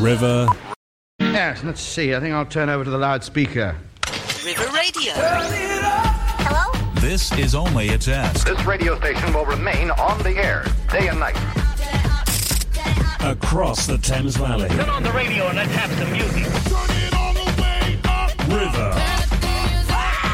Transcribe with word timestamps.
River. 0.00 0.48
Yes, 1.18 1.62
let's 1.62 1.80
see. 1.82 2.14
I 2.14 2.20
think 2.20 2.34
I'll 2.34 2.46
turn 2.46 2.70
over 2.70 2.84
to 2.84 2.90
the 2.90 2.96
loudspeaker. 2.96 3.76
River 4.42 4.66
Radio. 4.72 5.12
Hello? 5.14 6.72
This 7.00 7.30
is 7.38 7.54
only 7.54 7.90
a 7.90 7.98
test. 7.98 8.46
This 8.46 8.64
radio 8.64 8.98
station 8.98 9.30
will 9.34 9.44
remain 9.44 9.90
on 9.90 10.22
the 10.22 10.36
air 10.38 10.64
day 10.90 11.08
and 11.08 11.20
night. 11.20 11.36
Across 13.20 13.88
the 13.88 13.98
Thames 13.98 14.36
Valley. 14.36 14.70
Turn 14.70 14.88
on 14.88 15.02
the 15.02 15.12
radio 15.12 15.46
and 15.48 15.56
let's 15.56 15.70
have 15.72 15.90
some 15.92 16.10
music. 16.12 16.46
Turn 16.64 16.96
it 16.96 17.14
all 17.14 17.34
the 17.34 17.44
way 17.60 18.00
up. 18.04 18.30
River. 18.48 18.92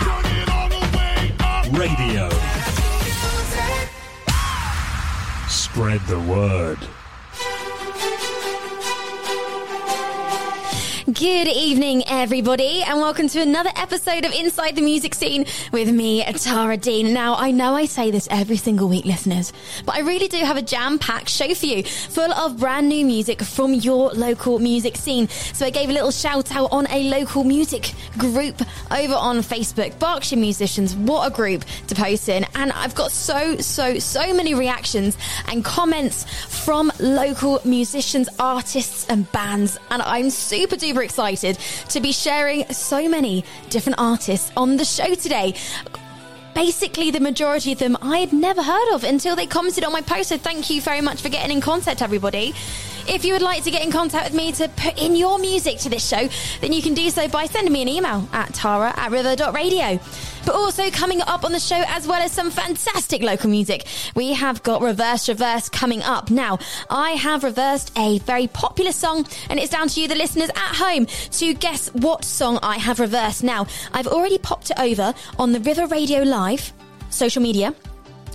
Turn 0.05 0.27
it 0.37 0.49
on 0.49 0.71
the 0.71 0.79
way 0.97 1.35
up. 1.41 1.67
Radio. 1.77 2.29
Spread 5.49 6.01
the 6.03 6.21
word. 6.21 6.79
Good 11.13 11.47
evening, 11.47 12.03
everybody, 12.09 12.83
and 12.83 12.99
welcome 12.99 13.29
to 13.29 13.41
another 13.41 13.71
episode 13.77 14.25
of 14.25 14.33
Inside 14.33 14.75
the 14.75 14.83
Music 14.83 15.15
Scene 15.15 15.47
with 15.71 15.89
me, 15.89 16.25
Tara 16.25 16.77
Dean. 16.77 17.13
Now, 17.13 17.37
I 17.37 17.53
know 17.53 17.77
I 17.77 17.85
say 17.85 18.11
this 18.11 18.27
every 18.29 18.57
single 18.57 18.89
week, 18.89 19.05
listeners, 19.05 19.53
but 19.85 19.95
I 19.95 20.01
really 20.01 20.27
do 20.27 20.39
have 20.39 20.57
a 20.57 20.63
jam 20.63 20.99
packed 20.99 21.29
show 21.29 21.55
for 21.55 21.67
you, 21.67 21.85
full 21.85 22.33
of 22.33 22.59
brand 22.59 22.89
new 22.89 23.07
music 23.07 23.41
from 23.41 23.73
your 23.73 24.11
local 24.15 24.59
music 24.59 24.97
scene. 24.97 25.29
So 25.29 25.67
I 25.67 25.71
gave 25.71 25.91
a 25.91 25.93
little 25.93 26.11
shout 26.11 26.51
out 26.51 26.73
on 26.73 26.89
a 26.91 27.09
local 27.09 27.45
music 27.45 27.93
group 28.19 28.61
over 28.91 29.15
on 29.15 29.39
Facebook. 29.43 29.97
Berkshire 30.01 30.39
Musicians, 30.39 30.97
what 30.97 31.31
a 31.31 31.33
group 31.33 31.65
to 31.87 31.95
post 31.95 32.29
in. 32.29 32.45
And 32.57 32.73
I've 32.73 32.97
got 32.97 33.13
so, 33.13 33.59
so, 33.59 34.01
so 34.01 34.35
many 34.35 34.57
reactions 34.57 35.17
and 35.47 35.65
comments 35.65 36.25
from 36.65 36.91
local 36.99 37.61
musicians, 37.65 38.29
artists, 38.41 39.07
and 39.09 39.31
bands. 39.31 39.79
And 39.93 40.03
I'm 40.03 40.31
super 40.31 40.75
duper 40.75 40.96
excited 41.03 41.59
to 41.89 42.01
be 42.01 42.13
sharing 42.13 42.67
so 42.73 43.09
many 43.09 43.45
different 43.71 43.99
artists 43.99 44.51
on 44.57 44.77
the 44.77 44.85
show 44.85 45.15
today. 45.15 45.55
Basically, 46.55 47.11
the 47.11 47.21
majority 47.21 47.73
of 47.73 47.79
them 47.79 47.99
I 48.01 48.19
had 48.19 48.33
never 48.33 48.63
heard 48.63 48.95
of 48.95 49.05
until 49.05 49.37
they 49.37 49.47
commented 49.47 49.85
on 49.85 49.93
my 49.93 50.01
post. 50.01 50.31
So, 50.31 50.39
thank 50.39 50.71
you 50.71 50.81
very 50.81 51.03
much 51.03 51.21
for 51.21 51.29
getting 51.29 51.55
in 51.55 51.61
contact, 51.61 52.01
everybody. 52.01 52.55
If 53.09 53.25
you 53.25 53.33
would 53.35 53.43
like 53.43 53.63
to 53.65 53.71
get 53.71 53.85
in 53.85 53.93
contact 53.93 54.33
with 54.33 54.37
me 54.37 54.51
to 54.53 54.69
put 54.69 55.01
in 55.01 55.15
your 55.15 55.39
music 55.39 55.79
to 55.79 55.89
this 55.89 56.07
show, 56.07 56.29
then 56.61 56.73
you 56.73 56.83
can 56.83 56.93
do 56.93 57.09
so 57.11 57.29
by 57.29 57.47
sending 57.47 57.73
me 57.73 57.83
an 57.83 57.89
email 57.89 58.29
at 58.33 58.53
tara 58.53 58.93
at 58.97 59.11
river.radio. 59.11 60.01
But 60.45 60.55
also 60.55 60.91
coming 60.91 61.21
up 61.23 61.45
on 61.45 61.53
the 61.53 61.61
show, 61.61 61.83
as 61.87 62.07
well 62.07 62.21
as 62.21 62.33
some 62.33 62.51
fantastic 62.51 63.23
local 63.23 63.49
music, 63.49 63.87
we 64.15 64.33
have 64.33 64.63
got 64.63 64.83
Reverse 64.83 65.29
Reverse 65.29 65.69
coming 65.69 66.03
up. 66.03 66.31
Now, 66.31 66.59
I 66.91 67.13
have 67.13 67.45
reversed 67.45 67.93
a 67.97 68.19
very 68.21 68.49
popular 68.49 68.93
song, 68.93 69.27
and 69.51 69.59
it's 69.61 69.71
down 69.71 69.89
to 69.89 70.01
you, 70.01 70.09
the 70.09 70.15
listeners 70.15 70.51
at 70.51 70.77
home, 70.77 71.07
to 71.07 71.55
guess 71.55 71.89
what 71.95 72.25
song 72.25 72.59
I 72.63 72.77
have 72.79 72.99
reversed. 72.99 73.45
Now, 73.45 73.67
I've 73.93 74.09
already 74.09 74.39
popped 74.39 74.71
it 74.71 74.79
over 74.79 75.15
on 75.39 75.53
the 75.53 75.61
River 75.61 75.87
Radio 75.87 76.23
Live 76.23 76.73
social 77.11 77.43
media. 77.43 77.75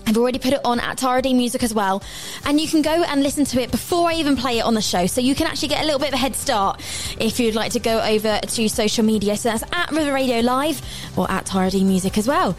I've 0.06 0.18
already 0.18 0.40
put 0.40 0.54
it 0.54 0.60
on 0.66 0.80
at 0.80 0.98
Tara 0.98 1.22
D 1.22 1.34
Music 1.34 1.64
as 1.64 1.74
well. 1.74 2.04
And 2.46 2.60
you 2.60 2.68
can 2.68 2.82
go 2.82 2.92
and 2.92 3.24
listen 3.24 3.46
to 3.46 3.62
it 3.62 3.72
before 3.72 4.10
I 4.10 4.16
even 4.16 4.36
play 4.36 4.60
it 4.60 4.64
on 4.64 4.74
the 4.74 4.82
show. 4.82 5.06
So 5.08 5.22
you 5.22 5.36
can 5.36 5.48
actually 5.48 5.70
get 5.70 5.82
a 5.82 5.86
little 5.86 6.00
bit 6.00 6.10
of 6.10 6.16
a 6.16 6.18
head 6.18 6.36
start 6.36 6.82
if 7.20 7.40
you'd 7.40 7.56
like 7.56 7.72
to 7.74 7.80
go 7.80 8.02
over 8.02 8.40
to 8.40 8.70
social 8.70 9.06
media. 9.06 9.38
So 9.38 9.50
that's 9.50 9.64
at 9.72 9.92
River 9.92 10.14
Radio 10.14 10.40
Live 10.40 10.82
or 11.18 11.30
at 11.32 11.46
Tara 11.46 11.70
D 11.70 11.84
Music 11.84 12.18
as 12.18 12.28
well. 12.28 12.58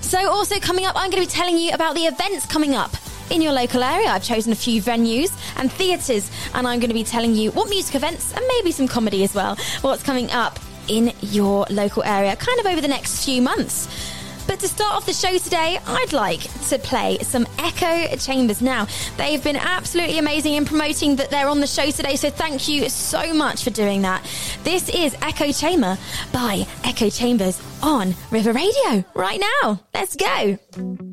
So 0.00 0.30
also 0.30 0.58
coming 0.58 0.86
up, 0.86 0.96
I'm 0.96 1.10
going 1.10 1.22
to 1.22 1.28
be 1.28 1.32
telling 1.32 1.58
you 1.58 1.72
about 1.72 1.94
the 1.94 2.06
events 2.06 2.46
coming 2.46 2.74
up 2.74 2.90
in 3.30 3.40
your 3.40 3.52
local 3.52 3.82
area. 3.82 4.08
I've 4.08 4.24
chosen 4.24 4.52
a 4.52 4.56
few 4.56 4.82
venues 4.82 5.30
and 5.56 5.70
theatres, 5.70 6.30
and 6.54 6.66
I'm 6.66 6.80
going 6.80 6.88
to 6.88 6.94
be 6.94 7.04
telling 7.04 7.34
you 7.34 7.52
what 7.52 7.68
music 7.68 7.94
events 7.94 8.34
and 8.34 8.44
maybe 8.48 8.72
some 8.72 8.88
comedy 8.88 9.22
as 9.22 9.34
well, 9.34 9.56
what's 9.82 10.02
coming 10.02 10.30
up 10.32 10.58
in 10.88 11.12
your 11.20 11.66
local 11.70 12.02
area 12.02 12.34
kind 12.34 12.58
of 12.58 12.66
over 12.66 12.80
the 12.80 12.88
next 12.88 13.24
few 13.24 13.40
months. 13.40 13.86
But 14.50 14.58
to 14.58 14.68
start 14.68 14.96
off 14.96 15.06
the 15.06 15.12
show 15.12 15.38
today, 15.38 15.78
I'd 15.86 16.12
like 16.12 16.40
to 16.70 16.78
play 16.80 17.18
some 17.18 17.46
Echo 17.56 18.16
Chambers. 18.16 18.60
Now, 18.60 18.88
they've 19.16 19.42
been 19.42 19.54
absolutely 19.54 20.18
amazing 20.18 20.54
in 20.54 20.64
promoting 20.64 21.14
that 21.16 21.30
they're 21.30 21.46
on 21.46 21.60
the 21.60 21.68
show 21.68 21.92
today, 21.92 22.16
so 22.16 22.30
thank 22.30 22.66
you 22.66 22.88
so 22.88 23.32
much 23.32 23.62
for 23.62 23.70
doing 23.70 24.02
that. 24.02 24.28
This 24.64 24.88
is 24.88 25.16
Echo 25.22 25.52
Chamber 25.52 25.96
by 26.32 26.66
Echo 26.82 27.08
Chambers 27.08 27.62
on 27.80 28.16
River 28.32 28.52
Radio 28.52 29.04
right 29.14 29.40
now. 29.62 29.84
Let's 29.94 30.16
go. 30.16 31.09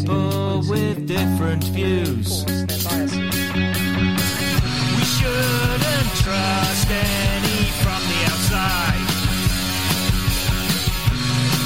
People 0.00 0.62
with 0.68 1.06
different 1.06 1.64
views. 1.64 2.44
We 2.46 2.54
shouldn't 5.16 6.10
trust 6.22 6.88
any 6.90 7.60
from 7.82 8.00
the 8.10 8.20
outside. 8.30 9.06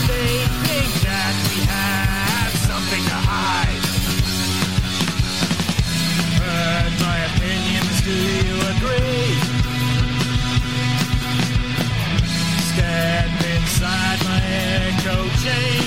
They 0.08 0.34
think 0.64 0.90
that 1.06 1.34
we 1.48 1.58
have 1.76 2.52
something 2.68 3.04
to 3.12 3.18
hide. 3.30 3.84
Heard 6.42 6.92
my 7.00 7.18
opinions, 7.30 7.96
do 8.02 8.16
you 8.48 8.56
agree? 8.74 9.34
Step 12.72 13.30
inside 13.54 14.18
my 14.24 14.40
echo 14.42 15.16
chamber 15.42 15.83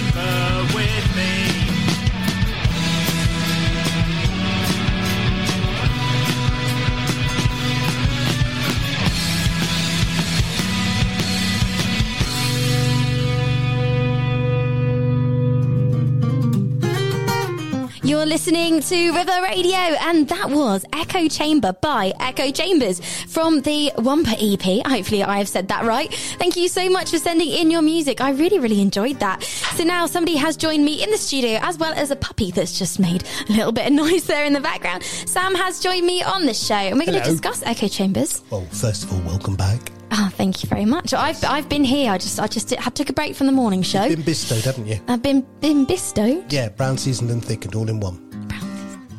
listening 18.28 18.82
to 18.82 19.14
River 19.14 19.42
Radio, 19.42 19.78
and 19.78 20.28
that 20.28 20.50
was 20.50 20.84
Echo 20.92 21.30
Chamber 21.30 21.72
by 21.82 22.12
Echo 22.20 22.52
Chambers 22.52 23.00
from 23.26 23.62
the 23.62 23.92
Wampa 23.98 24.36
EP. 24.38 24.86
Hopefully, 24.86 25.24
I 25.24 25.38
have 25.38 25.48
said 25.48 25.70
that 25.70 25.86
right. 25.86 26.14
Thank 26.14 26.58
you 26.58 26.68
so 26.68 26.90
much 26.90 27.12
for 27.12 27.20
sending 27.20 27.48
in 27.48 27.72
your 27.72 27.82
music. 27.82 28.20
I 28.20 28.32
really, 28.32 28.60
really 28.60 28.82
enjoyed 28.82 29.22
that. 29.22 29.44
So 29.44 29.86
now 29.86 30.08
somebody 30.08 30.36
has 30.36 30.58
joined 30.58 30.84
me 30.84 31.02
in 31.02 31.10
the 31.10 31.18
studio, 31.18 31.60
as 31.62 31.78
well 31.78 31.94
as 31.94 32.12
a 32.12 32.18
puppy 32.18 32.52
that's 32.52 32.78
just 32.78 33.00
made 33.00 33.24
a 33.48 33.54
little 33.54 33.72
bit 33.72 33.88
of 33.88 33.94
noise 33.94 34.26
there 34.26 34.44
in 34.44 34.52
the 34.52 34.60
background. 34.60 35.04
Sam 35.04 35.56
has 35.56 35.80
joined 35.80 36.06
me 36.06 36.22
on 36.22 36.46
the 36.46 36.54
show, 36.54 36.76
and 36.76 37.00
we're 37.00 37.06
going 37.06 37.22
to 37.22 37.30
discuss 37.30 37.64
Echo 37.64 37.88
Chambers. 37.88 38.44
Well, 38.50 38.66
first 38.72 39.06
of 39.06 39.14
all, 39.14 39.22
welcome 39.22 39.56
back. 39.56 39.97
Oh, 40.12 40.30
thank 40.34 40.64
you 40.64 40.70
very 40.70 40.86
much. 40.86 41.14
I've 41.14 41.44
I've 41.44 41.68
been 41.70 41.84
here. 41.84 42.12
I 42.12 42.18
just 42.18 42.40
I 42.40 42.48
just 42.48 42.70
had 42.72 42.96
took 42.96 43.10
a 43.10 43.14
break 43.14 43.36
from 43.36 43.48
the 43.48 43.54
morning 43.54 43.82
show. 43.82 44.08
Been 44.08 44.22
bestowed, 44.22 44.64
haven't 44.64 44.88
you? 44.88 45.00
I've 45.08 45.22
been 45.22 45.42
been 45.60 45.86
bestowed. 45.86 46.52
Yeah, 46.52 46.70
brown 46.70 46.98
seasoned 46.98 47.32
and 47.32 47.44
thickened, 47.44 47.76
all 47.76 47.90
in 47.90 48.00
one. 48.00 48.27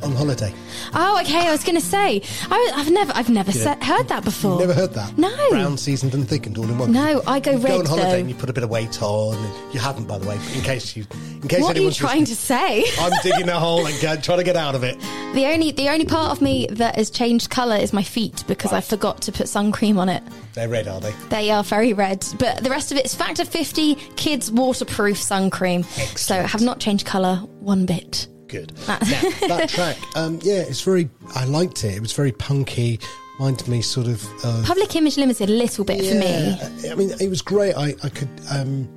On 0.03 0.13
holiday. 0.13 0.55
Oh, 0.95 1.19
okay. 1.23 1.49
I 1.49 1.51
was 1.51 1.65
going 1.65 1.75
to 1.75 1.81
say 1.85 2.23
I, 2.51 2.73
have 2.77 2.91
never 2.91 3.13
I've 3.17 3.29
never 3.29 3.51
Yeah. 3.51 3.75
se- 3.75 3.85
heard 3.85 4.09
that 4.09 4.25
before. 4.25 4.53
You've 4.53 4.69
never 4.69 4.75
heard 4.75 4.95
that? 4.95 5.19
No. 5.19 5.51
Brown 5.51 5.77
seasoned 5.77 6.15
and 6.15 6.29
thickened, 6.29 6.57
all 6.57 6.65
in 6.65 6.79
one. 6.79 6.93
No, 6.93 7.21
I 7.27 7.41
go 7.41 7.51
you 7.53 7.59
red, 7.59 7.69
go 7.69 7.79
on 7.81 7.87
holiday 7.87 8.11
though. 8.13 8.19
and 8.19 8.29
you 8.29 8.35
put 8.37 8.49
a 8.49 8.53
bit 8.53 8.63
of 8.63 8.71
weight 8.71 9.03
on. 9.03 9.35
And 9.37 9.75
you 9.75 9.81
haven't, 9.81 10.07
by 10.07 10.19
the 10.19 10.29
way, 10.29 10.37
in 10.55 10.61
case 10.63 10.97
you, 10.97 11.05
in 11.43 11.49
case 11.49 11.61
What 11.61 11.71
are 11.71 11.81
you 11.81 11.87
anyone's 11.89 11.97
trying 11.97 12.25
to 12.27 12.37
say? 12.37 12.85
I'm 13.01 13.13
digging 13.23 13.49
a 13.49 13.59
hole 13.59 13.87
and 13.87 14.01
go- 14.01 14.17
trying 14.17 14.39
to 14.39 14.45
get 14.45 14.57
out 14.57 14.75
of 14.75 14.85
it. 14.85 14.97
The 15.29 15.45
only 15.45 15.73
the 15.73 15.91
only 15.91 16.07
part 16.07 16.33
of 16.33 16.41
me 16.41 16.67
that 16.71 16.97
has 16.97 17.11
changed 17.11 17.51
colour 17.51 17.77
is 17.77 17.93
my 17.93 18.03
feet 18.03 18.45
because 18.49 18.73
I 18.73 18.81
forgot 18.81 19.21
to 19.23 19.31
put 19.33 19.47
sun 19.47 19.73
cream 19.73 19.99
on 19.99 20.09
it. 20.09 20.23
They're 20.55 20.71
red, 20.71 20.89
are 20.89 21.01
they? 21.01 21.13
They 21.29 21.51
are 21.51 21.63
very 21.63 21.93
red, 21.93 22.27
but 22.39 22.65
the 22.65 22.71
rest 22.71 22.91
of 22.93 22.97
it 22.97 23.05
is 23.05 23.15
Factor 23.15 23.45
50 23.45 23.95
Kids 24.17 24.51
Waterproof 24.51 25.19
Sun 25.19 25.51
Cream. 25.51 25.83
So 25.83 26.03
Excellent. 26.03 26.47
have 26.49 26.63
not 26.63 26.81
changed 26.81 27.05
colour 27.05 27.37
one 27.61 27.85
bit. 27.85 28.27
Good. 28.49 28.73
Ah. 28.89 28.99
now, 29.03 29.49
that 29.49 29.69
track, 29.69 29.97
um, 30.17 30.39
yeah, 30.43 30.61
it's 30.61 30.81
very. 30.81 31.09
I 31.35 31.45
liked 31.45 31.85
it. 31.85 31.95
It 31.95 32.01
was 32.01 32.13
very 32.13 32.33
punky. 32.33 32.99
Reminded 33.39 33.69
me 33.69 33.83
sort 33.83 34.07
of. 34.09 34.25
of 34.45 34.65
Public 34.65 34.97
Image 34.97 35.17
Limited, 35.17 35.49
a 35.49 35.53
little 35.53 35.85
bit 35.85 36.05
for 36.05 36.15
me. 36.15 36.91
I 36.91 36.95
mean, 36.95 37.11
it 37.21 37.29
was 37.29 37.43
great. 37.43 37.75
I, 37.75 37.95
I 38.03 38.09
could. 38.09 38.29
Um, 38.51 38.89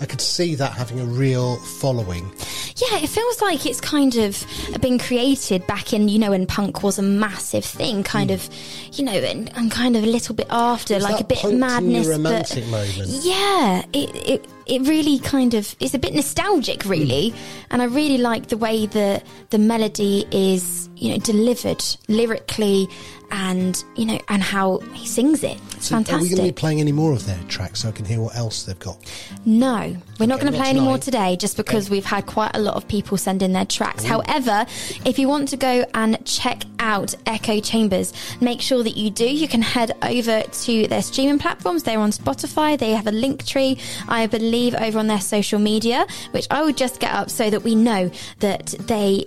I 0.00 0.04
could 0.04 0.20
see 0.20 0.54
that 0.56 0.72
having 0.72 1.00
a 1.00 1.04
real 1.04 1.56
following. 1.56 2.30
Yeah, 2.76 2.98
it 2.98 3.08
feels 3.08 3.40
like 3.40 3.64
it's 3.64 3.80
kind 3.80 4.14
of 4.16 4.44
been 4.82 4.98
created 4.98 5.66
back 5.66 5.94
in, 5.94 6.08
you 6.08 6.18
know, 6.18 6.30
when 6.30 6.46
punk 6.46 6.82
was 6.82 6.98
a 6.98 7.02
massive 7.02 7.64
thing, 7.64 8.02
kind 8.02 8.30
of, 8.30 8.46
you 8.92 9.04
know, 9.04 9.12
and, 9.12 9.50
and 9.56 9.70
kind 9.70 9.96
of 9.96 10.04
a 10.04 10.06
little 10.06 10.34
bit 10.34 10.48
after, 10.50 10.98
like 10.98 11.26
that 11.26 11.40
a 11.40 11.46
bit 11.48 11.54
madness. 11.54 12.06
romantic 12.06 12.64
but 12.64 12.70
moment. 12.70 13.08
Yeah, 13.22 13.84
it, 13.94 14.14
it 14.28 14.50
it 14.66 14.82
really 14.82 15.18
kind 15.18 15.54
of 15.54 15.74
it's 15.80 15.94
a 15.94 15.98
bit 15.98 16.14
nostalgic, 16.14 16.84
really, 16.84 17.30
hmm. 17.30 17.36
and 17.70 17.82
I 17.82 17.86
really 17.86 18.18
like 18.18 18.48
the 18.48 18.56
way 18.56 18.86
the 18.86 19.22
the 19.50 19.58
melody 19.58 20.26
is, 20.30 20.88
you 20.96 21.10
know, 21.10 21.18
delivered 21.18 21.84
lyrically, 22.08 22.88
and 23.30 23.82
you 23.96 24.06
know, 24.06 24.20
and 24.28 24.42
how 24.42 24.78
he 24.94 25.06
sings 25.06 25.42
it. 25.42 25.58
It's 25.76 25.88
So 25.88 25.96
Are 25.96 26.00
we 26.00 26.28
going 26.28 26.36
to 26.36 26.42
be 26.42 26.52
playing 26.52 26.80
any 26.80 26.92
more 26.92 27.12
of 27.12 27.26
their 27.26 27.38
tracks 27.48 27.80
so 27.80 27.88
I 27.88 27.92
can 27.92 28.04
hear 28.04 28.20
what 28.20 28.36
else 28.36 28.64
they've 28.64 28.78
got? 28.78 28.98
No, 29.44 29.96
we're 30.18 30.26
not 30.26 30.40
going 30.40 30.52
to 30.52 30.58
play 30.58 30.70
any 30.70 30.80
more 30.80 30.98
today 30.98 31.36
just 31.36 31.56
because 31.56 31.90
we've 31.90 32.04
had 32.04 32.26
quite 32.26 32.52
a 32.54 32.58
lot 32.58 32.74
of 32.74 32.88
people 32.88 33.16
send 33.16 33.42
in 33.42 33.52
their 33.52 33.64
tracks. 33.64 34.04
However, 34.04 34.66
if 35.04 35.18
you 35.18 35.28
want 35.28 35.48
to 35.48 35.56
go 35.56 35.84
and 35.94 36.24
check 36.24 36.64
out 36.78 37.14
Echo 37.26 37.60
Chambers, 37.60 38.12
make 38.40 38.60
sure 38.60 38.82
that 38.82 38.96
you 38.96 39.10
do. 39.10 39.26
You 39.26 39.48
can 39.48 39.62
head 39.62 39.92
over 40.02 40.42
to 40.42 40.86
their 40.86 41.02
streaming 41.02 41.38
platforms. 41.38 41.82
They're 41.82 41.98
on 41.98 42.10
Spotify. 42.10 42.78
They 42.78 42.92
have 42.92 43.06
a 43.06 43.12
link 43.12 43.44
tree, 43.44 43.78
I 44.08 44.26
believe, 44.26 44.74
over 44.74 44.98
on 44.98 45.06
their 45.06 45.20
social 45.20 45.58
media, 45.58 46.06
which 46.30 46.46
I 46.50 46.62
will 46.62 46.72
just 46.72 47.00
get 47.00 47.12
up 47.12 47.30
so 47.30 47.50
that 47.50 47.62
we 47.62 47.74
know 47.74 48.10
that 48.40 48.66
they, 48.80 49.26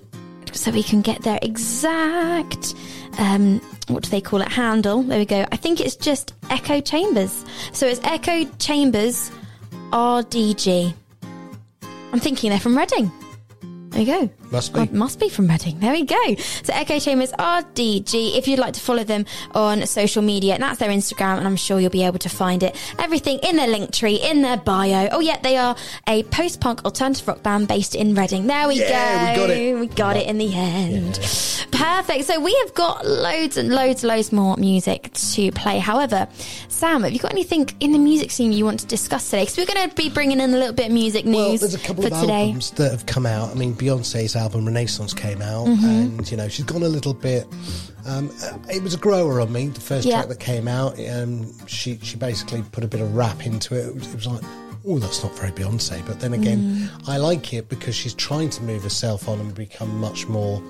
so 0.52 0.72
we 0.72 0.84
can 0.84 1.02
get 1.02 1.22
their 1.22 1.40
exact. 1.42 2.76
Um, 3.18 3.62
what 3.90 4.04
do 4.04 4.10
they 4.10 4.22
call 4.22 4.42
it? 4.42 4.48
Handle. 4.48 5.04
There 5.04 5.20
we 5.20 5.26
go. 5.26 5.46
I 5.52 5.58
think 5.58 5.80
it's 5.80 5.96
just 5.96 6.34
Echo 6.50 6.80
Chambers. 6.80 7.44
So 7.74 7.88
it's 7.88 8.00
Echo 8.04 8.46
Chambers 8.60 9.32
RDG. 9.92 10.94
I'm 12.12 12.20
thinking 12.20 12.50
they're 12.50 12.60
from 12.60 12.78
Reading. 12.78 13.12
There 14.00 14.22
you 14.22 14.28
go. 14.28 14.34
Must 14.52 14.72
oh, 14.76 14.86
be. 14.86 14.90
Oh, 14.90 14.96
must 14.96 15.20
be 15.20 15.28
from 15.28 15.48
Reading. 15.48 15.78
There 15.82 15.92
we 15.92 16.06
go. 16.06 16.36
So 16.64 16.72
Echo 16.74 17.00
Chambers 17.00 17.34
RDG. 17.34 18.38
If 18.38 18.48
you'd 18.48 18.58
like 18.60 18.74
to 18.76 18.80
follow 18.80 19.04
them 19.04 19.26
on 19.54 19.86
social 19.86 20.22
media, 20.22 20.54
and 20.54 20.64
that's 20.64 20.80
their 20.80 20.90
Instagram, 20.90 21.38
and 21.38 21.46
I'm 21.46 21.58
sure 21.58 21.82
you'll 21.82 21.90
be 21.90 22.06
able 22.06 22.20
to 22.20 22.30
find 22.30 22.64
it. 22.64 22.78
Everything 22.98 23.40
in 23.40 23.58
their 23.58 23.68
link 23.68 23.92
tree, 23.92 24.16
in 24.16 24.42
their 24.42 24.56
bio. 24.56 25.10
Oh 25.12 25.20
yeah, 25.20 25.38
they 25.42 25.58
are 25.58 25.76
a 26.08 26.24
post-punk 26.24 26.86
alternative 26.86 27.28
rock 27.28 27.44
band 27.44 27.68
based 27.68 27.94
in 27.94 28.16
Reading. 28.16 28.48
There 28.48 28.70
we 28.70 28.80
Yeah, 28.80 29.36
go. 29.36 29.42
we 29.42 29.48
got 29.48 29.58
it. 29.58 29.80
We 29.80 29.88
got 29.88 30.16
it 30.16 30.28
in 30.28 30.38
the 30.38 30.54
end. 30.56 31.20
Perfect. 31.72 32.24
So 32.26 32.40
we 32.40 32.56
have 32.64 32.74
got 32.74 33.06
loads 33.06 33.58
and 33.58 33.70
loads, 33.70 34.04
loads 34.06 34.32
more 34.32 34.56
music 34.56 35.12
to 35.14 35.52
play. 35.52 35.80
However, 35.80 36.28
Sam, 36.70 37.04
have 37.04 37.12
you 37.12 37.20
got 37.20 37.32
anything 37.32 37.70
in 37.82 37.92
the 37.92 38.00
music 38.00 38.32
scene 38.32 38.54
you 38.54 38.64
want 38.64 38.80
to 38.80 38.88
discuss 38.88 39.26
today? 39.30 39.44
Because 39.44 39.58
we're 39.58 39.74
going 39.74 39.90
to 39.90 39.96
be 39.96 40.10
bringing 40.10 40.40
in 40.40 40.54
a 40.54 40.58
little 40.58 40.74
bit 40.74 40.88
of 40.88 40.94
music 40.94 41.26
news 41.26 41.36
Well, 41.36 41.58
there's 41.58 41.74
a 41.74 41.80
couple 41.80 42.04
for 42.04 42.14
of 42.14 42.22
today. 42.22 42.48
albums 42.48 42.72
that 42.72 42.92
have 42.92 43.06
come 43.06 43.26
out. 43.26 43.52
I 43.52 43.54
mean, 43.56 43.74
Beyonce's 43.94 44.36
album 44.36 44.66
Renaissance 44.66 45.14
came 45.14 45.42
out, 45.42 45.66
Mm-hmm. 45.68 45.86
and 45.86 46.32
you 46.32 46.38
know 46.38 46.48
she's 46.48 46.66
gone 46.66 46.84
a 46.84 46.88
little 46.88 47.14
bit. 47.14 47.48
Um, 48.06 48.32
uh, 48.44 48.58
it 48.72 48.82
was 48.84 48.94
a 48.94 48.98
grower 48.98 49.42
on 49.42 49.52
me. 49.52 49.68
The 49.68 49.82
first 49.82 50.06
Yeah. 50.08 50.18
track 50.18 50.30
that 50.30 50.40
came 50.40 50.68
out, 50.68 50.98
um, 51.10 51.52
she 51.68 51.98
she 52.04 52.16
basically 52.18 52.62
put 52.72 52.84
a 52.84 52.88
bit 52.88 53.02
of 53.02 53.16
rap 53.16 53.46
into 53.46 53.76
it. 53.76 53.88
It 53.88 53.96
was, 53.96 54.08
it 54.08 54.16
was 54.16 54.28
like, 54.28 54.44
oh, 54.88 55.00
that's 55.00 55.24
not 55.24 55.36
very 55.38 55.52
Beyonce. 55.52 56.06
But 56.06 56.20
then 56.20 56.34
again, 56.34 56.60
Mm. 56.60 57.10
I 57.10 57.18
like 57.18 57.54
it 57.54 57.68
because 57.70 57.96
she's 57.96 58.14
trying 58.14 58.50
to 58.52 58.64
move 58.64 58.84
herself 58.84 59.28
on 59.28 59.40
and 59.40 59.54
become 59.56 60.00
much 60.00 60.28
more 60.28 60.62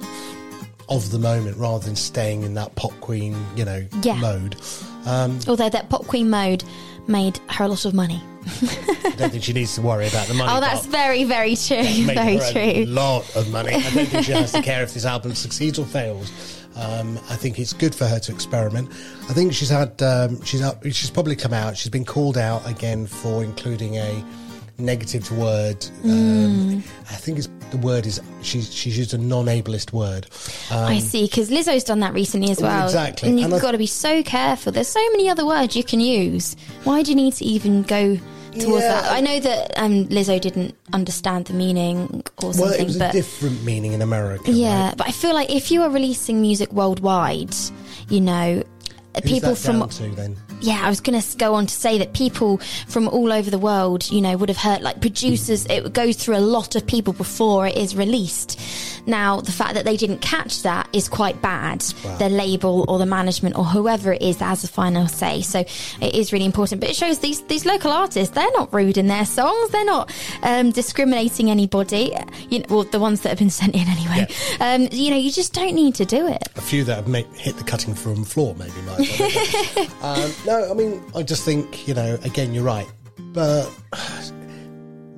of 0.88 1.12
the 1.12 1.20
moment 1.20 1.58
rather 1.58 1.84
than 1.86 1.96
staying 1.96 2.44
in 2.44 2.54
that 2.56 2.74
pop 2.76 2.92
queen, 3.02 3.36
you 3.56 3.66
know, 3.66 3.86
Yeah. 4.02 4.16
mode. 4.16 4.56
Although 5.06 5.70
that 5.70 5.90
pop 5.90 6.08
queen 6.08 6.30
mode 6.30 6.64
made 7.08 7.40
her 7.50 7.66
a 7.66 7.68
lot 7.68 7.86
of 7.86 7.94
money. 7.94 8.24
I 8.50 9.16
don't 9.18 9.30
think 9.30 9.44
she 9.44 9.54
needs 9.54 9.76
to 9.76 9.82
worry 9.82 10.08
about 10.08 10.28
the 10.28 10.34
money. 10.34 10.52
Oh, 10.54 10.60
that's 10.60 10.86
very, 10.86 11.24
very 11.24 11.56
true. 11.56 11.84
Very 11.84 12.38
her 12.38 12.44
a 12.44 12.84
true. 12.84 12.86
lot 12.86 13.36
of 13.36 13.52
money. 13.52 13.74
I 13.74 13.90
don't 13.92 14.06
think 14.08 14.26
she 14.26 14.32
has 14.32 14.52
to 14.54 14.62
care 14.64 14.84
if 14.84 14.94
this 14.94 15.06
album 15.06 15.36
succeeds 15.36 15.80
or 15.80 15.86
fails. 15.86 16.60
Um, 16.76 17.18
I 17.30 17.36
think 17.36 17.60
it's 17.60 17.74
good 17.74 17.94
for 17.94 18.06
her 18.06 18.20
to 18.20 18.32
experiment. 18.32 18.90
I 19.30 19.34
think 19.34 19.54
she's 19.54 19.70
had 19.70 20.02
um, 20.02 20.42
she's 20.44 20.62
up, 20.62 20.84
she's 20.84 21.10
probably 21.10 21.36
come 21.36 21.54
out. 21.54 21.78
She's 21.78 21.90
been 21.90 22.06
called 22.06 22.38
out 22.38 22.68
again 22.70 23.06
for 23.06 23.44
including 23.44 23.98
a 23.98 24.24
negative 24.78 25.30
word. 25.38 25.86
Um, 26.06 26.84
I 27.10 27.16
think 27.16 27.38
it's 27.40 27.50
the 27.72 27.78
word 27.78 28.06
is 28.06 28.22
she's 28.42 28.74
she's 28.74 28.98
used 28.98 29.14
a 29.14 29.18
non-ableist 29.18 29.94
word. 29.94 30.28
Um, 30.72 30.86
I 30.86 31.00
see, 31.00 31.26
because 31.26 31.50
Lizzo's 31.50 31.84
done 31.84 32.00
that 32.00 32.14
recently 32.14 32.52
as 32.52 32.62
well. 32.62 32.86
Exactly. 32.86 33.30
And 33.30 33.40
you've 33.40 33.62
got 33.62 33.72
to 33.72 33.78
be 33.78 33.86
so 33.86 34.24
careful. 34.24 34.72
There's 34.72 34.88
so 34.88 35.06
many 35.12 35.30
other 35.30 35.46
words 35.46 35.76
you 35.76 35.84
can 35.84 36.00
use. 36.00 36.56
Why 36.84 37.04
do 37.04 37.12
you 37.12 37.16
need 37.16 37.34
to 37.36 37.46
even 37.46 37.84
go 37.84 38.18
towards 38.54 38.84
Yeah. 38.84 39.02
that? 39.02 39.12
I 39.12 39.22
know 39.22 39.40
that 39.40 39.74
um, 39.78 40.06
Lizzo 40.08 40.40
didn't 40.40 40.76
understand 40.94 41.46
the 41.46 41.54
meaning 41.54 42.24
or 42.42 42.50
well, 42.50 42.54
something, 42.54 42.82
it 42.82 42.86
was 42.86 42.96
a 42.96 43.00
but 43.00 43.12
different 43.12 43.64
meaning 43.64 43.94
in 43.94 44.02
America. 44.02 44.52
yeah, 44.52 44.88
right? 44.88 44.98
but 44.98 45.08
I 45.08 45.12
feel 45.12 45.34
like 45.34 45.50
if 45.50 45.72
you 45.72 45.82
are 45.84 45.90
releasing 45.90 46.42
music 46.42 46.72
worldwide, 46.74 47.56
you 48.10 48.22
know, 48.22 48.64
Who's 49.16 49.32
people 49.32 49.56
from 49.56 49.90
to 49.90 50.36
yeah, 50.62 50.82
I 50.84 50.90
was 50.90 51.00
going 51.00 51.20
to 51.20 51.38
go 51.38 51.56
on 51.56 51.66
to 51.68 51.74
say 51.74 51.98
that 51.98 52.14
people 52.14 52.58
from 52.88 53.08
all 53.08 53.32
over 53.32 53.50
the 53.50 53.58
world, 53.58 54.10
you 54.12 54.22
know, 54.22 54.36
would 54.38 54.50
have 54.50 54.58
heard 54.58 54.82
like 54.82 55.00
producers. 55.02 55.66
It 55.68 55.94
goes 55.94 56.18
through 56.18 56.38
a 56.38 56.40
lot 56.42 56.76
of 56.76 56.86
people 56.86 57.14
before 57.14 57.68
it 57.68 57.78
is 57.78 57.96
released, 57.96 58.60
Now, 59.06 59.42
the 59.42 59.52
fact 59.52 59.74
that 59.74 59.86
they 59.86 59.98
didn't 59.98 60.20
catch 60.22 60.64
that 60.64 60.88
is 60.94 61.10
quite 61.10 61.42
bad. 61.42 61.84
Wow. 62.04 62.18
The 62.18 62.30
label 62.30 62.86
or 62.88 63.00
the 63.00 63.06
management 63.06 63.58
or 63.58 63.66
whoever 63.66 64.14
it 64.14 64.22
is 64.22 64.38
that 64.38 64.46
has 64.46 64.62
the 64.62 64.68
final 64.68 65.08
say. 65.08 65.42
So 65.42 65.60
it 65.60 66.16
is 66.16 66.32
really 66.34 66.46
important. 66.46 66.82
But 66.82 66.90
it 66.90 66.96
shows 66.96 67.20
these 67.20 67.42
these 67.44 67.66
local 67.66 67.92
artists 67.92 68.36
they're 68.36 68.52
not 68.52 68.74
rude 68.74 68.98
in 68.98 69.08
their 69.08 69.26
songs. 69.26 69.72
They're 69.72 69.86
not 69.86 70.14
um, 70.44 70.72
discriminating 70.72 71.50
anybody. 71.50 72.16
You 72.50 72.60
know, 72.60 72.66
well, 72.70 72.84
the 72.84 73.00
ones 73.00 73.22
that 73.22 73.30
have 73.30 73.40
been 73.40 73.50
sent 73.50 73.76
in 73.76 73.88
anyway. 73.88 74.28
Um, 74.60 74.88
you 74.92 75.10
know, 75.12 75.18
you 75.18 75.32
just 75.32 75.54
don't 75.54 75.76
need 75.76 75.96
to 75.96 76.06
do 76.06 76.28
it. 76.28 76.50
a 76.56 76.62
few 76.62 76.84
that 76.86 76.96
have 76.96 77.08
made, 77.08 77.26
hit 77.36 77.58
the 77.58 77.64
cutting 77.64 77.94
room 77.96 78.24
floor, 78.24 78.56
maybe. 78.56 78.82
Might 78.82 79.00
um, 80.04 80.32
no, 80.46 80.70
I 80.70 80.74
mean, 80.74 81.04
I 81.16 81.24
just 81.24 81.44
think 81.44 81.88
you 81.88 81.94
know. 81.94 82.18
Again, 82.24 82.54
you're 82.54 82.64
right, 82.64 82.88
but 83.34 83.70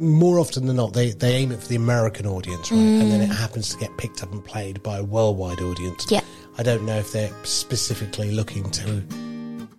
more 0.01 0.39
often 0.39 0.65
than 0.65 0.75
not, 0.75 0.93
they 0.93 1.11
they 1.11 1.35
aim 1.35 1.51
it 1.51 1.59
for 1.61 1.67
the 1.67 1.75
American 1.75 2.25
audience, 2.25 2.71
right? 2.71 2.79
And 2.79 3.11
then 3.11 3.21
it 3.21 3.29
happens 3.29 3.69
to 3.69 3.77
get 3.77 3.95
picked 3.97 4.23
up 4.23 4.31
and 4.31 4.43
played 4.43 4.81
by 4.83 4.97
a 4.97 5.03
worldwide 5.03 5.61
audience. 5.61 6.07
Yeah. 6.09 6.21
I 6.57 6.63
don't 6.63 6.85
know 6.85 6.97
if 6.97 7.11
they're 7.13 7.31
specifically 7.43 8.31
looking 8.31 8.69
to 8.71 9.03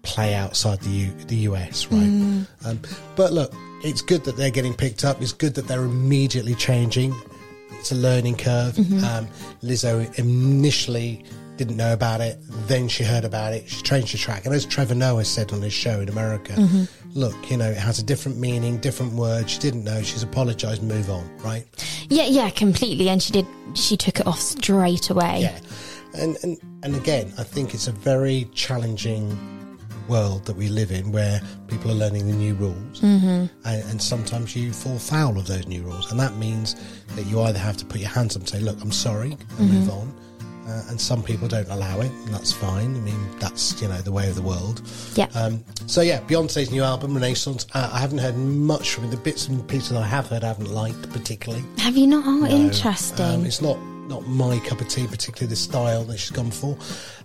play 0.03 0.35
outside 0.35 0.81
the 0.81 0.91
U, 0.91 1.13
the 1.27 1.37
US, 1.37 1.87
right? 1.91 2.47
Um, 2.65 2.81
but 3.17 3.33
look, 3.33 3.53
it's 3.85 4.03
good 4.03 4.25
that 4.25 4.37
they're 4.37 4.51
getting 4.51 4.75
picked 4.75 5.05
up. 5.05 5.21
It's 5.21 5.33
good 5.33 5.55
that 5.55 5.67
they're 5.67 5.85
immediately 5.85 6.55
changing. 6.55 7.15
It's 7.73 7.93
a 7.93 7.97
learning 7.97 8.37
curve. 8.37 8.79
Um, 8.79 9.27
Lizzo 9.63 10.17
initially 10.19 11.25
didn't 11.65 11.77
know 11.77 11.93
about 11.93 12.21
it, 12.21 12.39
then 12.67 12.89
she 12.89 13.05
heard 13.05 13.25
about 13.25 13.53
it. 13.53 13.69
She 13.69 13.83
changed 13.83 14.15
the 14.15 14.19
track, 14.19 14.45
and 14.47 14.55
as 14.55 14.67
Trevor 14.67 14.95
Noah 14.95 15.25
said 15.25 15.53
on 15.53 15.63
his 15.63 15.73
show 15.73 16.01
in 16.01 16.09
America, 16.09 16.55
look, 17.15 17.51
you 17.51 17.57
know, 17.57 17.71
it 17.71 17.77
has 17.77 17.99
a 17.99 18.03
different 18.03 18.39
meaning, 18.39 18.79
different 18.79 19.13
word. 19.13 19.49
She 19.49 19.59
didn't 19.61 19.85
know. 19.85 20.03
She's 20.03 20.23
apologised. 20.23 20.83
Move 20.83 21.11
on, 21.11 21.29
right? 21.39 21.65
Yeah, 22.09 22.27
yeah, 22.27 22.51
completely. 22.51 23.09
And 23.09 23.23
she 23.23 23.33
did. 23.33 23.47
She 23.75 23.97
took 23.97 24.21
it 24.21 24.27
off 24.27 24.41
straight 24.41 25.11
away. 25.11 25.41
Yeah, 25.43 25.59
and 26.15 26.37
and 26.43 26.59
and 26.83 26.97
again, 26.97 27.33
I 27.39 27.45
think 27.45 27.75
it's 27.75 27.87
a 27.89 27.93
very 27.93 28.49
challenging 28.55 29.37
world 30.09 30.45
that 30.47 30.57
we 30.57 30.69
live 30.69 30.91
in, 30.91 31.13
where 31.13 31.41
people 31.69 31.91
are 31.91 31.95
learning 31.95 32.27
the 32.27 32.35
new 32.35 32.55
rules, 32.55 33.01
mm-hmm. 33.01 33.47
and, 33.65 33.91
and 33.91 34.03
sometimes 34.03 34.57
you 34.57 34.73
fall 34.73 34.99
foul 34.99 35.39
of 35.39 35.47
those 35.47 35.67
new 35.67 35.83
rules, 35.83 36.11
and 36.11 36.19
that 36.19 36.35
means 36.37 36.75
that 37.15 37.27
you 37.27 37.41
either 37.43 37.59
have 37.59 37.77
to 37.77 37.85
put 37.85 38.01
your 38.01 38.11
hands 38.11 38.37
up 38.37 38.43
and 38.43 38.49
say, 38.49 38.61
"Look, 38.61 38.81
I'm 38.83 38.93
sorry," 38.93 39.37
and 39.59 39.73
move 39.73 39.91
on. 39.91 40.15
Uh, 40.67 40.83
and 40.91 41.01
some 41.01 41.23
people 41.25 41.49
don't 41.49 41.69
allow 41.71 42.01
it, 42.01 42.11
and 42.13 42.29
that's 42.29 42.53
fine. 42.53 42.95
I 42.97 43.01
mean, 43.01 43.39
that's 43.41 43.81
you 43.83 43.89
know 43.89 44.01
the 44.01 44.13
way 44.13 44.29
of 44.29 44.37
the 44.37 44.43
world. 44.43 44.81
Yeah. 45.15 45.27
Um, 45.35 45.65
so 45.87 46.03
yeah, 46.03 46.21
Beyonce's 46.21 46.71
new 46.71 46.83
album 46.85 47.15
Renaissance. 47.15 47.67
Uh, 47.75 47.91
I 47.93 47.99
haven't 47.99 48.19
heard 48.19 48.37
much 48.37 48.91
from 48.95 49.05
it. 49.05 49.11
The 49.11 49.17
bits 49.17 49.49
and 49.49 49.67
pieces 49.69 49.93
I 49.97 50.07
have 50.07 50.29
heard, 50.29 50.45
I 50.45 50.49
haven't 50.49 50.71
liked 50.73 51.11
particularly. 51.11 51.65
Have 51.79 51.97
you 51.97 52.07
not? 52.07 52.25
Oh, 52.27 52.31
No. 52.41 52.47
interesting. 52.47 53.25
Um, 53.27 53.45
it's 53.45 53.61
not 53.61 53.77
not 54.09 54.27
my 54.29 54.59
cup 54.61 54.81
of 54.81 54.89
tea, 54.89 55.07
particularly 55.07 55.49
the 55.49 55.57
style 55.57 56.05
that 56.05 56.19
she's 56.19 56.31
gone 56.31 56.51
for. 56.51 56.77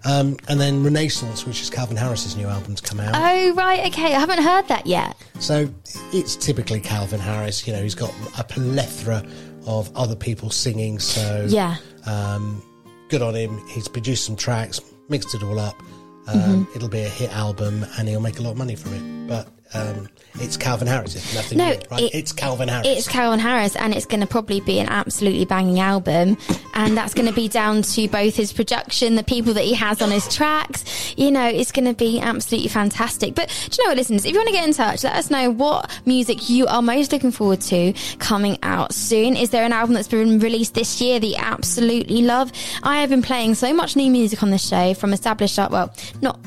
Um, 0.06 0.38
and 0.48 0.60
then 0.60 0.84
Renaissance, 0.84 1.46
which 1.46 1.62
is 1.62 1.70
Calvin 1.70 1.98
Harris's 1.98 2.36
new 2.38 2.48
album 2.48 2.75
to 2.75 2.82
come 2.84 3.00
out. 3.00 3.13
oh, 3.15 3.53
right. 3.56 3.86
Okay. 3.88 4.15
I 4.15 4.20
haven't 4.20 4.41
heard 4.44 4.67
that 4.67 4.86
yet. 4.88 5.15
So 5.39 5.70
it's 6.13 6.36
typically 6.36 6.79
Calvin 6.79 7.20
Harris. 7.20 7.67
You 7.67 7.74
know, 7.74 7.84
he's 7.84 7.96
got 7.96 8.13
a 8.38 8.44
plethora 8.44 9.24
of 9.65 9.96
other 9.96 10.15
people 10.15 10.50
singing. 10.50 10.98
So 11.00 11.46
Yeah. 11.50 11.75
um, 12.06 12.62
good 13.09 13.21
on 13.21 13.35
him. 13.35 13.65
He's 13.67 13.87
produced 13.87 14.25
some 14.25 14.35
tracks, 14.35 14.79
mixed 15.09 15.33
it 15.35 15.43
all 15.43 15.59
up. 15.59 15.81
Um, 16.27 16.67
It'll 16.75 16.89
be 16.89 17.01
a 17.01 17.09
hit 17.09 17.31
album, 17.31 17.85
and 17.97 18.07
he'll 18.07 18.19
make 18.19 18.39
a 18.39 18.41
lot 18.41 18.51
of 18.51 18.57
money 18.57 18.75
from 18.75 18.93
it. 18.93 19.27
But 19.27 19.47
um, 19.74 20.07
it's 20.39 20.55
Calvin 20.57 20.88
Harris. 20.88 21.15
It's 21.15 21.33
nothing 21.36 21.57
No, 21.57 21.69
new, 21.71 21.79
right? 21.91 22.03
it- 22.03 22.13
it's 22.15 22.31
Calvin 22.31 22.67
Harris. 22.69 22.88
It's 22.88 23.07
Calvin 23.07 23.39
Harris, 23.39 23.75
and 23.75 23.93
it's 23.93 24.05
going 24.05 24.19
to 24.21 24.27
probably 24.27 24.59
be 24.62 24.79
an 24.79 24.88
absolutely 24.88 25.45
banging 25.45 25.79
album. 25.79 26.38
And 26.75 26.95
that's 26.95 27.13
going 27.15 27.27
to 27.27 27.33
be 27.33 27.47
down 27.47 27.81
to 27.81 28.07
both 28.07 28.36
his 28.36 28.53
production, 28.53 29.15
the 29.15 29.24
people 29.24 29.53
that 29.53 29.63
he 29.63 29.74
has 29.74 30.01
on 30.01 30.12
his 30.12 30.33
tracks. 30.33 31.13
You 31.17 31.31
know, 31.31 31.45
it's 31.47 31.71
going 31.71 31.86
to 31.86 31.93
be 31.93 32.19
absolutely 32.19 32.69
fantastic. 32.69 33.33
But 33.33 33.50
do 33.71 33.77
you 33.81 33.86
know 33.88 33.91
what, 33.91 33.97
listeners? 33.97 34.25
If 34.25 34.31
you 34.33 34.38
want 34.38 34.47
to 34.50 34.53
get 34.53 34.67
in 34.67 34.74
touch, 34.74 35.03
let 35.03 35.15
us 35.15 35.31
know 35.31 35.50
what 35.50 35.89
music 36.05 36.50
you 36.50 36.67
are 36.67 36.81
most 36.83 37.12
looking 37.12 37.31
forward 37.31 37.62
to 37.62 37.93
coming 38.19 38.59
out 38.62 38.93
soon. 38.93 39.36
Is 39.36 39.50
there 39.50 39.63
an 39.65 39.74
album 39.74 39.95
that's 39.95 40.07
been 40.07 40.39
released 40.39 40.75
this 40.75 41.01
year 41.01 41.19
that 41.19 41.25
you 41.27 41.36
absolutely 41.38 42.21
love? 42.21 42.51
I 42.83 43.01
have 43.01 43.09
been 43.09 43.24
playing 43.24 43.55
so 43.55 43.74
much 43.74 43.95
new 43.95 44.12
music 44.12 44.43
on 44.43 44.51
this 44.51 44.67
show 44.67 44.93
from 44.93 45.13
established 45.13 45.57
art. 45.57 45.71
Well, 45.71 45.93
not 46.21 46.39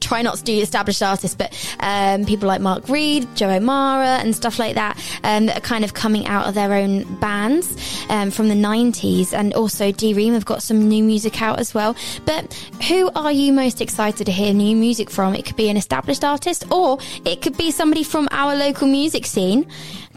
try 0.00 0.22
not 0.22 0.36
to 0.36 0.44
do 0.44 0.60
established 0.60 1.02
artists, 1.02 1.36
but 1.36 1.52
um, 1.80 2.24
people 2.24 2.48
like 2.48 2.60
Mark 2.60 2.88
Reed, 2.88 3.26
Joe 3.34 3.50
O'Mara, 3.50 4.18
and 4.18 4.34
stuff 4.34 4.58
like 4.58 4.74
that 4.74 4.96
um, 5.24 5.46
that 5.46 5.58
are 5.58 5.60
kind 5.60 5.84
of 5.84 5.94
coming 5.94 6.26
out 6.26 6.46
of 6.46 6.54
their 6.54 6.72
own 6.72 7.04
bands 7.16 7.76
um, 8.08 8.30
from 8.30 8.48
the 8.48 8.54
90s. 8.54 9.32
And 9.32 9.52
also, 9.54 9.92
D 9.92 10.14
Ream 10.14 10.34
have 10.34 10.44
got 10.44 10.62
some 10.62 10.88
new 10.88 11.02
music 11.04 11.42
out 11.42 11.58
as 11.58 11.74
well. 11.74 11.96
But 12.24 12.52
who 12.88 13.10
are 13.14 13.32
you 13.32 13.52
most 13.52 13.80
excited 13.80 14.26
to 14.26 14.32
hear 14.32 14.52
new 14.52 14.76
music 14.76 15.10
from? 15.10 15.34
It 15.34 15.44
could 15.44 15.56
be 15.56 15.68
an 15.68 15.76
established 15.76 16.24
artist, 16.24 16.70
or 16.70 16.98
it 17.24 17.42
could 17.42 17.56
be 17.56 17.70
somebody 17.70 18.02
from 18.02 18.28
our 18.30 18.54
local 18.54 18.88
music 18.88 19.26
scene, 19.26 19.66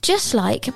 just 0.02 0.34
like 0.34 0.70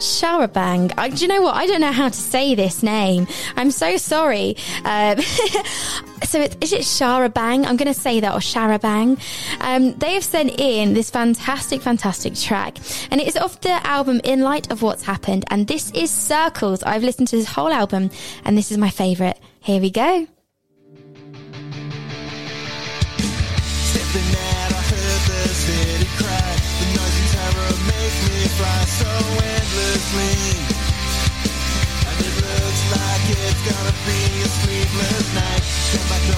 Sharabang. 0.00 0.92
I, 0.96 1.10
do 1.10 1.22
you 1.22 1.28
know 1.28 1.42
what? 1.42 1.54
I 1.54 1.66
don't 1.66 1.80
know 1.80 1.92
how 1.92 2.08
to 2.08 2.16
say 2.16 2.54
this 2.54 2.82
name. 2.82 3.26
I'm 3.56 3.70
so 3.70 3.96
sorry. 3.96 4.56
Um, 4.84 5.20
so 6.24 6.40
it, 6.40 6.56
is 6.62 6.70
is 6.70 6.72
it 6.72 6.82
Sharabang? 6.82 7.66
I'm 7.66 7.76
going 7.76 7.92
to 7.92 7.94
say 7.94 8.20
that 8.20 8.32
or 8.32 8.38
Sharabang. 8.38 9.20
Um, 9.60 9.94
they 9.98 10.14
have 10.14 10.24
sent 10.24 10.58
in 10.58 10.94
this 10.94 11.10
fantastic, 11.10 11.82
fantastic 11.82 12.34
track, 12.34 12.78
and 13.10 13.20
it 13.20 13.28
is 13.28 13.36
off 13.36 13.60
the 13.60 13.86
album 13.86 14.20
In 14.24 14.40
Light 14.40 14.70
of 14.70 14.82
What's 14.82 15.02
Happened. 15.02 15.44
And 15.50 15.66
this 15.66 15.90
is 15.92 16.10
Circles. 16.10 16.82
I've 16.82 17.02
listened 17.02 17.28
to 17.28 17.36
this 17.36 17.48
whole 17.48 17.72
album, 17.72 18.10
and 18.44 18.56
this 18.56 18.70
is 18.70 18.78
my 18.78 18.90
favourite. 18.90 19.38
Here 19.60 19.80
we 19.80 19.90
go. 19.90 20.26
Endlessly. 30.12 30.76
And 32.08 32.18
it 32.20 32.34
looks 32.42 32.82
like 32.90 33.24
it's 33.30 33.62
gonna 33.68 33.94
be 34.06 34.42
a 34.42 34.48
sleepless 34.48 35.34
night. 35.34 36.29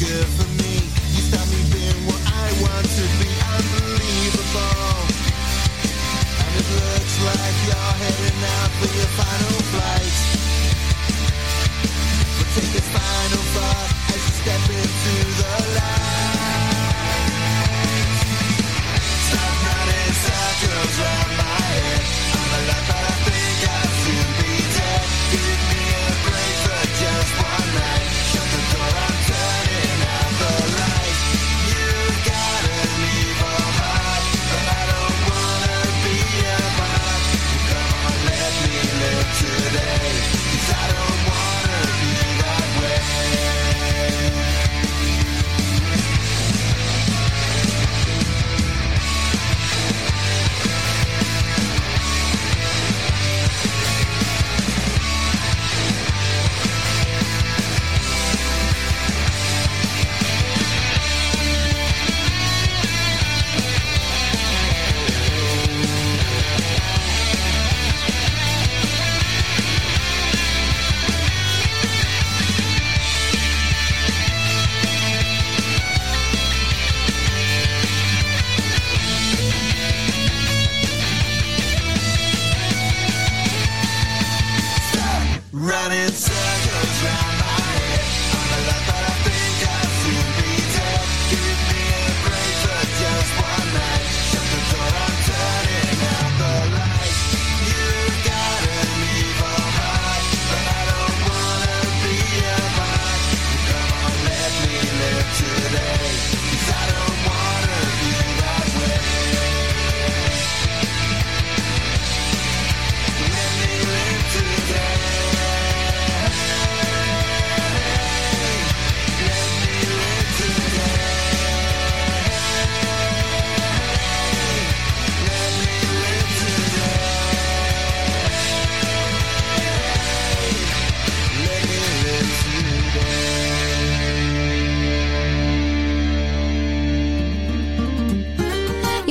Good 0.00 0.28
for 0.32 0.48
me. 0.56 0.80
You 1.12 1.20
stop 1.28 1.44
me 1.52 1.60
being 1.76 2.00
what 2.08 2.22
I 2.24 2.48
want 2.64 2.88
to 2.88 3.04
be. 3.20 3.28
Unbelievable. 3.52 4.96
And 6.40 6.52
it 6.56 6.66
looks 6.72 7.16
like 7.28 7.56
you're 7.68 7.92
heading 8.00 8.40
out 8.56 8.70
for 8.80 8.88
your 8.96 9.10
final 9.20 9.60
flight. 9.76 10.16
But 12.32 12.48
take 12.56 12.72
this 12.72 12.88
final 12.96 13.44
thought 13.52 13.90
as 14.16 14.20
you 14.24 14.34
step 14.40 14.64
into 14.72 15.14
the 15.36 15.49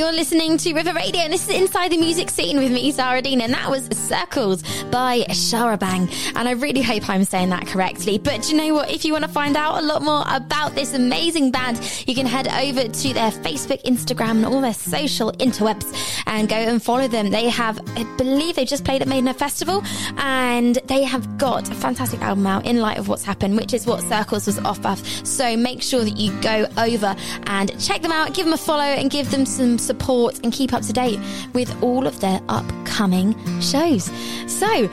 You're 0.10 0.18
listening 0.18 0.58
to 0.58 0.74
River 0.74 0.92
Radio, 0.94 1.22
and 1.22 1.32
this 1.32 1.48
is 1.48 1.56
Inside 1.56 1.92
the 1.92 1.98
Music 1.98 2.32
Scene 2.32 2.58
with 2.58 2.72
me, 2.72 2.92
Tara 2.92 3.22
Dean, 3.22 3.42
and 3.42 3.54
that 3.54 3.70
was 3.70 3.86
Circles 3.96 4.64
by 4.86 5.20
Sharabang. 5.30 6.12
And 6.36 6.50
I 6.50 6.54
really 6.54 6.82
hope 6.82 7.08
I'm 7.08 7.24
saying 7.26 7.50
that 7.50 7.68
correctly. 7.68 8.18
But 8.18 8.50
you 8.50 8.58
know 8.58 8.74
what? 8.74 8.90
If 8.90 9.06
you 9.06 9.14
want 9.14 9.26
to 9.26 9.30
find 9.30 9.56
out 9.56 9.84
a 9.84 9.86
lot 9.86 10.02
more 10.02 10.24
about 10.28 10.74
this 10.74 10.96
amazing 10.96 11.52
band, 11.52 11.80
you 12.08 12.16
can 12.16 12.26
head 12.26 12.48
over 12.48 12.92
to 12.92 13.14
their 13.14 13.30
Facebook, 13.30 13.84
Instagram, 13.84 14.38
and 14.38 14.46
all 14.48 14.62
their 14.62 14.74
social 14.74 15.32
interwebs 15.34 15.96
and 16.26 16.50
go 16.50 16.56
and 16.56 16.82
follow 16.82 17.08
them. 17.08 17.30
They 17.30 17.48
have, 17.50 17.80
I 17.96 18.04
believe, 18.18 18.56
they 18.56 18.66
just 18.66 18.84
played 18.84 19.04
at 19.04 19.08
Maidenhead 19.08 19.38
Festival, 19.38 19.84
and 20.18 20.78
they 20.86 21.04
have 21.04 21.38
got 21.38 21.70
a 21.70 21.76
fantastic 21.76 22.20
album 22.22 22.48
out 22.48 22.66
in 22.66 22.80
light 22.80 22.98
of 22.98 23.10
what's 23.10 23.24
happened, 23.24 23.58
which 23.58 23.76
is 23.76 23.86
what 23.86 24.02
Circles 24.02 24.48
was 24.48 24.58
off 24.58 24.84
of. 24.88 25.06
So 25.28 25.56
make 25.56 25.84
sure 25.84 26.04
that 26.04 26.18
you 26.18 26.32
go 26.42 26.66
over 26.80 27.16
and 27.44 27.80
check 27.80 28.02
them 28.02 28.12
out, 28.12 28.34
give 28.34 28.46
them 28.46 28.56
a 28.56 28.58
follow, 28.58 28.82
and 28.82 29.12
give 29.12 29.30
them 29.30 29.46
some 29.46 29.78
support 29.78 29.99
and 30.10 30.52
keep 30.52 30.74
up 30.74 30.82
to 30.82 30.92
date 30.92 31.20
with 31.54 31.84
all 31.84 32.08
of 32.08 32.20
their 32.20 32.42
upcoming 32.50 33.36
shows. 33.62 34.06
So 34.48 34.90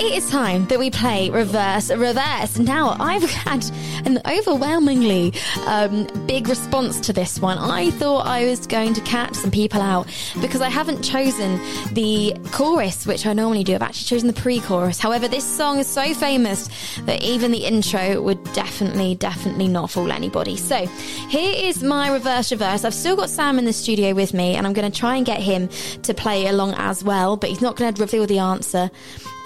it 0.00 0.14
is 0.14 0.30
time 0.30 0.66
that 0.66 0.78
we 0.78 0.90
play 0.90 1.30
Reverse 1.30 1.90
Reverse. 1.90 2.58
Now, 2.58 2.94
I've 3.00 3.22
had 3.30 3.64
an 4.04 4.20
overwhelmingly 4.26 5.32
um, 5.66 6.06
big 6.26 6.48
response 6.48 7.00
to 7.00 7.12
this 7.14 7.40
one. 7.40 7.56
I 7.56 7.90
thought 7.92 8.26
I 8.26 8.44
was 8.44 8.66
going 8.66 8.92
to 8.94 9.00
catch 9.00 9.34
some 9.36 9.50
people 9.50 9.80
out 9.80 10.06
because 10.40 10.60
I 10.60 10.68
haven't 10.68 11.02
chosen 11.02 11.58
the 11.94 12.36
chorus, 12.52 13.06
which 13.06 13.24
I 13.24 13.32
normally 13.32 13.64
do. 13.64 13.74
I've 13.74 13.82
actually 13.82 14.06
chosen 14.06 14.26
the 14.26 14.38
pre 14.38 14.60
chorus. 14.60 14.98
However, 14.98 15.28
this 15.28 15.44
song 15.44 15.78
is 15.78 15.86
so 15.86 16.12
famous 16.12 16.68
that 17.06 17.22
even 17.22 17.52
the 17.52 17.64
intro 17.64 18.20
would 18.20 18.42
definitely, 18.52 19.14
definitely 19.14 19.68
not 19.68 19.90
fool 19.90 20.12
anybody. 20.12 20.56
So 20.56 20.86
here 21.28 21.54
is 21.56 21.82
my 21.82 22.10
reverse 22.12 22.50
reverse. 22.52 22.84
I've 22.84 22.94
still 22.94 23.16
got 23.16 23.30
Sam 23.30 23.58
in 23.58 23.64
the 23.64 23.72
studio 23.72 24.14
with 24.14 24.34
me, 24.34 24.47
and 24.54 24.66
I'm 24.66 24.72
going 24.72 24.90
to 24.90 24.98
try 24.98 25.16
and 25.16 25.26
get 25.26 25.40
him 25.40 25.68
to 26.02 26.14
play 26.14 26.46
along 26.46 26.74
as 26.76 27.04
well, 27.04 27.36
but 27.36 27.50
he's 27.50 27.60
not 27.60 27.76
going 27.76 27.92
to 27.92 28.00
reveal 28.00 28.26
the 28.26 28.38
answer 28.38 28.90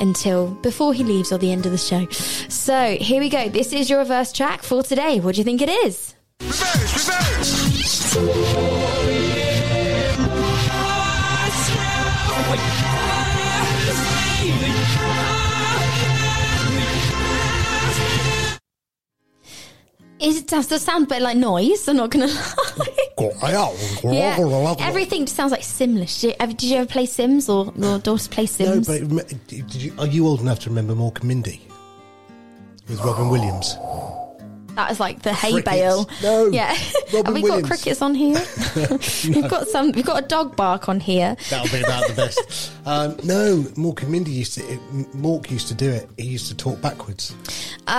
until 0.00 0.48
before 0.62 0.94
he 0.94 1.04
leaves 1.04 1.32
or 1.32 1.38
the 1.38 1.52
end 1.52 1.66
of 1.66 1.72
the 1.72 1.78
show. 1.78 2.06
So 2.48 2.96
here 3.00 3.20
we 3.20 3.28
go. 3.28 3.48
This 3.48 3.72
is 3.72 3.88
your 3.88 3.98
reverse 4.00 4.32
track 4.32 4.62
for 4.62 4.82
today. 4.82 5.20
What 5.20 5.34
do 5.34 5.40
you 5.40 5.44
think 5.44 5.62
it 5.62 5.68
is? 5.68 6.14
Is 6.40 6.62
it 20.22 20.46
does 20.46 20.66
does 20.68 20.82
sound 20.82 21.04
a 21.04 21.08
bit 21.08 21.22
like 21.22 21.36
noise? 21.36 21.86
I'm 21.88 21.96
not 21.96 22.10
gonna 22.10 22.26
lie. 23.18 23.74
yeah, 24.04 24.76
everything 24.80 25.24
just 25.26 25.36
sounds 25.36 25.52
like 25.52 25.62
Simlish. 25.62 26.20
Did 26.20 26.28
you, 26.30 26.34
ever- 26.40 26.52
did 26.52 26.62
you 26.70 26.76
ever 26.78 26.86
play 26.88 27.06
Sims 27.06 27.48
or 27.48 27.72
your 27.76 27.98
daughter 27.98 28.28
play 28.30 28.46
Sims? 28.46 28.88
No, 28.88 29.06
but 29.08 29.46
did 29.48 29.74
you, 29.74 29.92
are 29.98 30.06
you 30.06 30.26
old 30.26 30.40
enough 30.40 30.60
to 30.60 30.68
remember 30.70 30.94
Mork 30.94 31.18
and 31.20 31.28
Mindy 31.28 31.60
with 32.88 33.00
Robin 33.00 33.28
Williams? 33.28 33.76
That 34.74 34.90
is 34.90 34.98
like 35.00 35.22
the 35.22 35.32
hay 35.32 35.52
Crickets. 35.52 35.70
bale. 35.70 36.10
No, 36.22 36.46
yeah. 36.46 36.76
Robin 37.12 37.24
Have 37.26 37.34
we 37.34 37.42
Williams. 37.42 37.68
got 37.68 37.68
crickets 37.78 38.02
on 38.02 38.14
here? 38.14 38.34
We've 39.28 39.48
got 39.48 39.68
some. 39.68 39.92
We've 39.92 40.04
got 40.06 40.24
a 40.24 40.26
dog 40.26 40.56
bark 40.56 40.88
on 40.88 41.00
here. 41.00 41.36
That'll 41.50 41.70
be 41.70 41.82
about 41.84 42.08
the 42.08 42.14
best. 42.14 42.72
Um, 42.86 43.16
no, 43.24 43.62
Mork 43.76 44.02
and 44.02 44.10
Mindy 44.10 44.30
used 44.32 44.54
to. 44.54 44.62
It, 44.64 44.80
Mork 45.14 45.50
used 45.50 45.68
to 45.68 45.74
do 45.74 45.90
it. 45.90 46.08
He 46.16 46.24
used 46.26 46.48
to 46.48 46.56
talk 46.56 46.80
backwards. 46.80 47.34
Oh, 47.86 47.92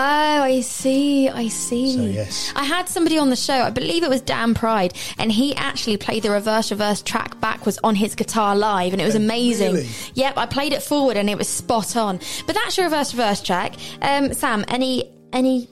I 0.43 0.61
see. 0.61 1.29
I 1.29 1.47
see. 1.47 1.95
So, 1.95 2.03
yes. 2.03 2.51
I 2.55 2.63
had 2.63 2.89
somebody 2.89 3.17
on 3.17 3.29
the 3.29 3.35
show. 3.35 3.53
I 3.53 3.69
believe 3.69 4.03
it 4.03 4.09
was 4.09 4.21
Dan 4.21 4.53
Pride, 4.53 4.93
and 5.17 5.31
he 5.31 5.55
actually 5.55 5.97
played 5.97 6.23
the 6.23 6.31
reverse 6.31 6.71
reverse 6.71 7.01
track 7.01 7.39
backwards 7.39 7.79
on 7.83 7.95
his 7.95 8.15
guitar 8.15 8.55
live, 8.55 8.93
and 8.93 9.01
it 9.01 9.05
was 9.05 9.15
amazing. 9.15 9.73
really? 9.73 9.89
Yep, 10.15 10.37
I 10.37 10.45
played 10.47 10.73
it 10.73 10.81
forward, 10.83 11.17
and 11.17 11.29
it 11.29 11.37
was 11.37 11.47
spot 11.47 11.95
on. 11.95 12.19
But 12.47 12.55
that's 12.55 12.77
your 12.77 12.87
reverse 12.87 13.13
reverse 13.13 13.41
track. 13.41 13.73
Um, 14.01 14.33
Sam, 14.33 14.65
any 14.67 15.11
any 15.31 15.67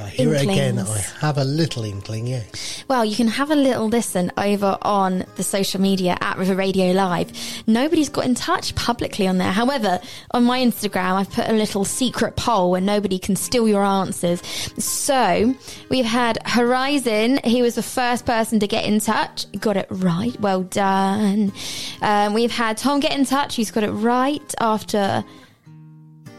I, 0.00 0.08
hear 0.08 0.34
it 0.34 0.42
again, 0.42 0.78
I 0.78 0.98
have 1.20 1.38
a 1.38 1.44
little 1.44 1.84
inkling. 1.84 2.26
Yes. 2.26 2.84
Well, 2.88 3.04
you 3.04 3.16
can 3.16 3.28
have 3.28 3.50
a 3.50 3.54
little 3.54 3.88
listen 3.88 4.32
over 4.36 4.78
on 4.82 5.24
the 5.36 5.42
social 5.42 5.80
media 5.80 6.16
at 6.20 6.38
River 6.38 6.54
Radio 6.54 6.92
Live. 6.92 7.32
Nobody's 7.66 8.08
got 8.08 8.24
in 8.24 8.34
touch 8.34 8.74
publicly 8.74 9.26
on 9.26 9.38
there. 9.38 9.52
However, 9.52 10.00
on 10.32 10.44
my 10.44 10.60
Instagram, 10.60 11.14
I've 11.14 11.30
put 11.30 11.48
a 11.48 11.52
little 11.52 11.84
secret 11.84 12.36
poll 12.36 12.70
where 12.70 12.80
nobody 12.80 13.18
can 13.18 13.36
steal 13.36 13.68
your 13.68 13.84
answers. 13.84 14.42
So 14.78 15.54
we've 15.88 16.04
had 16.04 16.38
Horizon. 16.46 17.40
He 17.44 17.62
was 17.62 17.74
the 17.74 17.82
first 17.82 18.26
person 18.26 18.60
to 18.60 18.66
get 18.66 18.84
in 18.84 19.00
touch. 19.00 19.50
Got 19.58 19.76
it 19.76 19.86
right. 19.90 20.38
Well 20.40 20.62
done. 20.62 21.52
Um, 22.02 22.34
we've 22.34 22.52
had 22.52 22.76
Tom 22.76 23.00
get 23.00 23.12
in 23.12 23.24
touch. 23.24 23.56
He's 23.56 23.70
got 23.70 23.84
it 23.84 23.90
right 23.90 24.54
after 24.58 25.24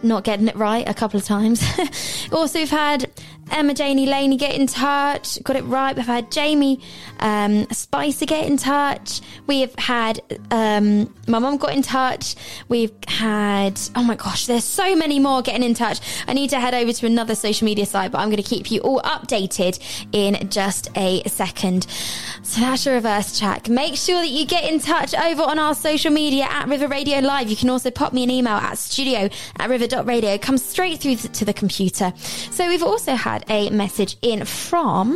not 0.03 0.23
getting 0.23 0.47
it 0.47 0.55
right 0.55 0.87
a 0.87 0.93
couple 0.93 1.19
of 1.19 1.25
times. 1.25 1.63
also, 2.31 2.59
we've 2.59 2.69
had 2.69 3.09
Emma 3.51 3.73
Janie 3.73 4.05
Laney 4.05 4.37
get 4.37 4.55
in 4.55 4.67
touch, 4.67 5.41
got 5.43 5.55
it 5.55 5.63
right. 5.63 5.95
We've 5.95 6.05
had 6.05 6.31
Jamie 6.31 6.79
um, 7.19 7.67
Spicer 7.71 8.25
get 8.25 8.47
in 8.47 8.57
touch. 8.57 9.21
We've 9.47 9.73
had 9.77 10.21
um, 10.51 11.13
my 11.27 11.39
mum 11.39 11.57
got 11.57 11.73
in 11.73 11.81
touch. 11.81 12.35
We've 12.69 12.91
had 13.07 13.79
oh 13.95 14.03
my 14.03 14.15
gosh, 14.15 14.45
there's 14.45 14.63
so 14.63 14.95
many 14.95 15.19
more 15.19 15.41
getting 15.41 15.63
in 15.63 15.73
touch. 15.73 15.99
I 16.27 16.33
need 16.33 16.49
to 16.51 16.59
head 16.59 16.73
over 16.73 16.93
to 16.93 17.05
another 17.05 17.35
social 17.35 17.65
media 17.65 17.85
site, 17.85 18.11
but 18.11 18.19
I'm 18.19 18.29
going 18.29 18.41
to 18.41 18.49
keep 18.49 18.71
you 18.71 18.79
all 18.81 19.01
updated 19.01 19.79
in 20.11 20.49
just 20.49 20.89
a 20.95 21.23
second. 21.27 21.87
So 22.43 22.61
that's 22.61 22.85
your 22.85 22.95
reverse 22.95 23.37
track. 23.37 23.69
Make 23.69 23.95
sure 23.95 24.19
that 24.19 24.29
you 24.29 24.45
get 24.45 24.69
in 24.69 24.79
touch 24.79 25.13
over 25.13 25.43
on 25.43 25.59
our 25.59 25.75
social 25.75 26.11
media 26.11 26.43
at 26.43 26.67
River 26.67 26.87
Radio 26.87 27.19
Live. 27.19 27.49
You 27.49 27.55
can 27.55 27.69
also 27.69 27.91
pop 27.91 28.13
me 28.13 28.23
an 28.23 28.29
email 28.29 28.55
at 28.55 28.77
studio 28.77 29.29
at 29.57 29.69
river.radio. 29.69 30.37
Come 30.37 30.57
straight 30.57 30.99
through 30.99 31.15
to 31.17 31.45
the 31.45 31.53
computer. 31.53 32.13
So 32.17 32.67
we've 32.67 32.83
also 32.83 33.15
had 33.15 33.40
a 33.49 33.69
message 33.69 34.17
in 34.21 34.45
from 34.45 35.15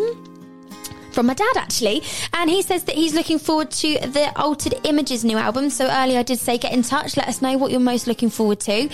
from 1.15 1.27
my 1.27 1.33
dad 1.33 1.55
actually. 1.55 2.03
And 2.33 2.49
he 2.49 2.61
says 2.61 2.83
that 2.83 2.95
he's 2.95 3.15
looking 3.15 3.39
forward 3.39 3.71
to 3.71 3.93
the 3.99 4.31
altered 4.35 4.75
images 4.83 5.23
new 5.23 5.37
album. 5.37 5.69
So 5.69 5.87
earlier 5.89 6.19
i 6.19 6.23
did 6.23 6.39
say 6.39 6.57
get 6.57 6.73
in 6.73 6.83
touch. 6.83 7.17
Let 7.17 7.27
us 7.27 7.41
know 7.41 7.57
what 7.57 7.71
you're 7.71 7.79
most 7.79 8.05
looking 8.05 8.29
forward 8.29 8.59
to. 8.61 8.89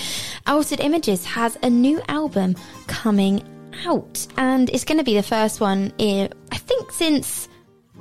Altered 0.47 0.79
images 0.79 1.25
has 1.25 1.57
a 1.63 1.69
new 1.69 1.99
album 2.07 2.55
coming 2.87 3.43
out. 3.85 4.27
And 4.37 4.69
it's 4.69 4.85
going 4.85 4.99
to 4.99 5.03
be 5.03 5.15
the 5.15 5.23
first 5.23 5.59
one 5.59 5.91
in 5.97 6.31
i 6.51 6.57
think 6.57 6.91
since 6.91 7.49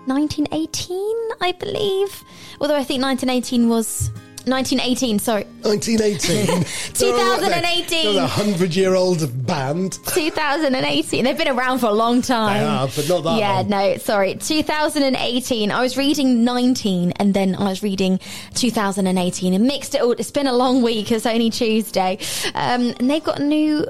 1918 0.07 1.01
i 1.41 1.53
believe. 1.53 2.23
Although 2.61 2.77
i 2.77 2.85
think 2.85 3.03
1918 3.03 3.69
was 3.69 4.11
1918 4.47 5.19
sorry 5.19 5.45
1918. 5.63 6.65
2018. 6.95 8.15
They're 8.15 8.25
a 8.25 8.27
hundred-year-old 8.27 9.47
band. 9.47 9.99
2018. 10.07 11.25
They've 11.25 11.37
been 11.37 11.49
around 11.49 11.79
for 11.79 11.87
a 11.87 11.93
long 11.93 12.23
time. 12.23 12.59
They 12.59 12.67
have, 12.67 12.97
but 12.97 13.09
not 13.09 13.23
that 13.23 13.29
long. 13.31 13.39
Yeah, 13.39 13.57
long. 13.57 13.69
no, 13.69 13.97
sorry. 13.99 14.35
2018. 14.35 15.71
I 15.71 15.81
was 15.83 15.97
reading 15.97 16.45
19 16.45 17.13
and 17.13 17.35
then 17.35 17.55
I 17.55 17.65
was 17.65 17.83
reading 17.83 18.19
2018 18.55 19.55
and 19.55 19.65
mixed 19.67 19.95
it 19.95 20.01
all. 20.01 20.13
It's 20.13 20.31
been 20.31 20.47
a 20.47 20.53
long 20.53 20.83
week. 20.83 21.13
It's 21.13 21.27
only 21.27 21.51
Tuesday. 21.51 22.19
Um, 22.55 22.95
and 22.99 23.11
they've 23.11 23.25
got 23.25 23.41
new 23.41 23.87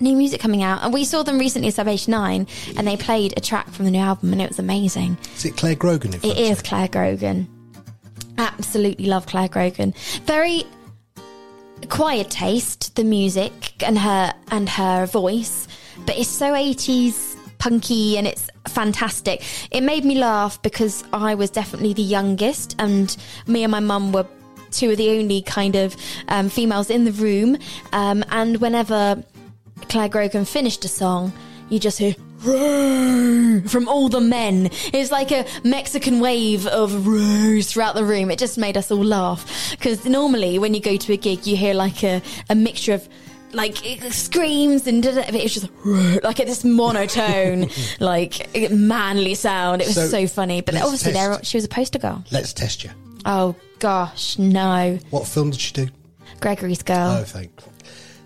new 0.00 0.16
music 0.16 0.40
coming 0.40 0.62
out. 0.62 0.82
And 0.82 0.92
we 0.92 1.04
saw 1.04 1.22
them 1.22 1.38
recently 1.38 1.68
at 1.68 1.74
Sub 1.74 1.86
9 1.86 2.46
and 2.76 2.86
they 2.86 2.96
played 2.96 3.34
a 3.36 3.40
track 3.40 3.70
from 3.70 3.84
the 3.84 3.90
new 3.90 4.00
album 4.00 4.32
and 4.32 4.42
it 4.42 4.48
was 4.48 4.58
amazing. 4.58 5.16
Is 5.36 5.44
it 5.44 5.56
Clare 5.56 5.76
Grogan? 5.76 6.14
It 6.14 6.24
is 6.24 6.60
Clare 6.60 6.88
Grogan. 6.88 7.48
Absolutely 8.38 9.06
love 9.06 9.26
Clare 9.26 9.48
Grogan. 9.48 9.94
Very 10.24 10.64
quiet 11.88 12.30
taste, 12.30 12.94
the 12.96 13.04
music 13.04 13.82
and 13.82 13.98
her 13.98 14.32
and 14.50 14.68
her 14.68 15.06
voice, 15.06 15.68
but 16.06 16.16
it's 16.16 16.28
so 16.28 16.52
80s 16.52 17.36
punky 17.58 18.16
and 18.18 18.26
it's 18.26 18.48
fantastic. 18.68 19.42
It 19.70 19.82
made 19.82 20.04
me 20.04 20.16
laugh 20.16 20.60
because 20.62 21.04
I 21.12 21.34
was 21.34 21.50
definitely 21.50 21.92
the 21.92 22.02
youngest 22.02 22.74
and 22.78 23.16
me 23.46 23.62
and 23.62 23.70
my 23.70 23.80
mum 23.80 24.12
were 24.12 24.26
two 24.70 24.90
of 24.90 24.96
the 24.96 25.10
only 25.18 25.42
kind 25.42 25.76
of 25.76 25.96
um, 26.28 26.48
females 26.48 26.90
in 26.90 27.04
the 27.04 27.12
room 27.12 27.58
um, 27.92 28.24
and 28.30 28.56
whenever 28.56 29.22
Clare 29.88 30.08
Grogan 30.08 30.44
finished 30.44 30.84
a 30.84 30.88
song, 30.88 31.32
you 31.68 31.78
just 31.78 31.98
hear 31.98 32.14
"Roar" 32.44 33.60
from 33.68 33.88
all 33.88 34.08
the 34.08 34.20
men. 34.20 34.70
It's 34.92 35.10
like 35.10 35.30
a 35.30 35.44
Mexican 35.64 36.20
wave 36.20 36.66
of 36.66 37.06
roars 37.06 37.70
throughout 37.70 37.94
the 37.94 38.04
room. 38.04 38.30
It 38.30 38.38
just 38.38 38.58
made 38.58 38.76
us 38.76 38.90
all 38.90 39.04
laugh 39.04 39.70
because 39.70 40.04
normally 40.04 40.58
when 40.58 40.74
you 40.74 40.80
go 40.80 40.96
to 40.96 41.12
a 41.12 41.16
gig, 41.16 41.46
you 41.46 41.56
hear 41.56 41.74
like 41.74 42.02
a, 42.04 42.22
a 42.48 42.54
mixture 42.54 42.94
of 42.94 43.08
like 43.52 43.76
screams 44.10 44.86
and 44.86 45.04
it's 45.04 45.54
just 45.54 45.68
like 46.22 46.36
this 46.38 46.64
monotone, 46.64 47.68
like 48.00 48.70
manly 48.70 49.34
sound. 49.34 49.82
It 49.82 49.88
was 49.88 49.94
so, 49.94 50.08
So, 50.08 50.26
funny. 50.26 50.60
But 50.62 50.76
obviously, 50.76 51.12
there 51.12 51.38
she 51.42 51.56
was 51.56 51.64
a 51.64 51.68
poster 51.68 51.98
girl. 51.98 52.24
Let's 52.30 52.52
test 52.52 52.82
you. 52.84 52.90
Oh 53.24 53.54
gosh, 53.78 54.38
no, 54.38 54.98
What 55.10 55.26
film 55.26 55.50
did 55.50 55.60
she 55.60 55.72
do? 55.72 55.88
Gregory's 56.40 56.82
girl. 56.82 57.18
Oh, 57.20 57.24
thank, 57.24 57.50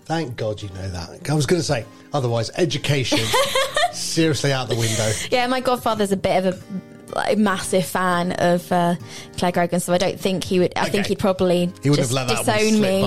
thank 0.05 0.35
God 0.37 0.61
you 0.61 0.69
know 0.69 0.89
that. 0.89 1.29
I 1.29 1.33
was 1.33 1.45
going 1.45 1.59
to 1.59 1.65
say 1.67 1.85
otherwise. 2.13 2.49
Education 2.55 3.19
seriously 3.97 4.51
out 4.51 4.69
the 4.69 4.75
window. 4.75 5.11
Yeah, 5.31 5.47
my 5.47 5.59
godfather's 5.59 6.11
a 6.11 6.17
bit 6.17 6.45
of 6.45 6.55
a 6.55 6.86
like, 7.15 7.33
a 7.33 7.39
massive 7.39 7.85
fan 7.85 8.33
of 8.33 8.71
uh, 8.71 8.95
Clare 9.37 9.51
Grogan, 9.51 9.79
so 9.79 9.93
I 9.93 9.97
don't 9.97 10.19
think 10.19 10.43
he 10.43 10.59
would. 10.59 10.73
I 10.75 10.89
think 10.89 11.07
he'd 11.07 11.19
probably 11.19 11.71
He 11.81 11.89
would 11.89 11.97
just 11.97 12.13
have 12.13 12.27
let 12.27 12.27
that 12.27 12.45
disown 12.45 12.81
me. 12.81 13.01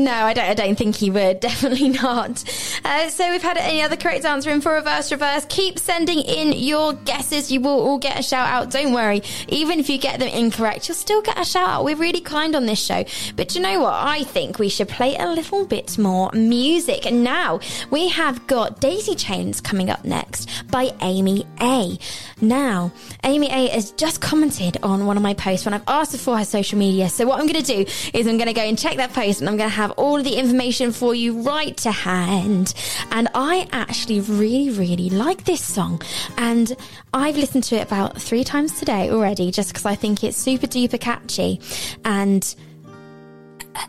No, 0.00 0.12
I 0.12 0.32
don't. 0.32 0.44
I 0.44 0.54
don't 0.54 0.76
think 0.76 0.96
he 0.96 1.10
would. 1.10 1.40
Definitely 1.46 1.90
not. 1.90 2.42
Uh, 2.84 3.08
so 3.08 3.30
we've 3.30 3.42
had 3.42 3.56
any 3.56 3.82
other 3.82 3.96
correct 3.96 4.24
answer 4.24 4.50
in 4.50 4.60
for 4.60 4.72
reverse 4.72 5.10
reverse. 5.12 5.46
Keep 5.48 5.78
sending 5.78 6.18
in 6.20 6.52
your 6.52 6.92
guesses. 6.92 7.50
You 7.50 7.60
will 7.60 7.80
all 7.80 7.98
get 7.98 8.18
a 8.18 8.22
shout 8.22 8.48
out. 8.48 8.70
Don't 8.70 8.92
worry. 8.92 9.22
Even 9.48 9.80
if 9.80 9.88
you 9.88 9.98
get 9.98 10.18
them 10.20 10.28
incorrect, 10.28 10.88
you'll 10.88 10.96
still 10.96 11.22
get 11.22 11.38
a 11.38 11.44
shout 11.44 11.68
out. 11.68 11.84
We're 11.84 11.96
really 11.96 12.20
kind 12.20 12.54
on 12.54 12.66
this 12.66 12.82
show. 12.82 13.04
But 13.36 13.54
you 13.54 13.60
know 13.60 13.80
what? 13.80 13.94
I 13.94 14.24
think 14.24 14.58
we 14.58 14.68
should 14.68 14.88
play 14.88 15.16
a 15.16 15.28
little 15.28 15.64
bit 15.64 15.98
more 15.98 16.30
music. 16.32 17.06
And 17.06 17.22
now 17.24 17.60
we 17.90 18.08
have 18.08 18.46
got 18.46 18.80
Daisy 18.80 19.14
Chains 19.14 19.60
coming 19.60 19.90
up 19.90 20.04
next 20.04 20.48
by 20.70 20.92
Amy 21.00 21.46
A. 21.60 21.98
Now, 22.40 22.92
Amy 23.24 23.48
A 23.48 23.68
has 23.68 23.92
just 23.92 24.20
commented 24.20 24.76
on 24.82 25.06
one 25.06 25.16
of 25.16 25.22
my 25.22 25.32
posts 25.32 25.64
when 25.64 25.72
I've 25.72 25.88
asked 25.88 26.12
her 26.12 26.18
for 26.18 26.36
her 26.36 26.44
social 26.44 26.78
media. 26.78 27.08
So 27.08 27.26
what 27.26 27.40
I'm 27.40 27.46
going 27.46 27.62
to 27.62 27.84
do 27.84 27.90
is 28.12 28.26
I'm 28.26 28.36
going 28.36 28.48
to 28.48 28.52
go 28.52 28.60
and 28.60 28.78
check 28.78 28.98
that 28.98 29.14
post 29.14 29.40
and 29.40 29.48
I'm 29.48 29.56
going 29.56 29.70
to 29.70 29.74
have 29.74 29.92
all 29.92 30.18
of 30.18 30.24
the 30.24 30.34
information 30.34 30.92
for 30.92 31.14
you 31.14 31.40
right 31.40 31.74
to 31.78 31.90
hand. 31.90 32.74
And 33.10 33.28
I 33.34 33.66
actually 33.72 34.20
really, 34.20 34.70
really 34.70 35.08
like 35.08 35.44
this 35.44 35.64
song. 35.64 36.02
And 36.36 36.76
I've 37.14 37.38
listened 37.38 37.64
to 37.64 37.76
it 37.76 37.82
about 37.86 38.20
three 38.20 38.44
times 38.44 38.78
today 38.78 39.10
already 39.10 39.50
just 39.50 39.70
because 39.70 39.86
I 39.86 39.94
think 39.94 40.22
it's 40.22 40.36
super 40.36 40.66
duper 40.66 41.00
catchy. 41.00 41.60
And 42.04 42.54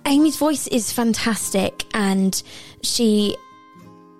Amy's 0.05 0.37
voice 0.37 0.67
is 0.67 0.91
fantastic 0.91 1.83
and 1.93 2.41
she 2.81 3.35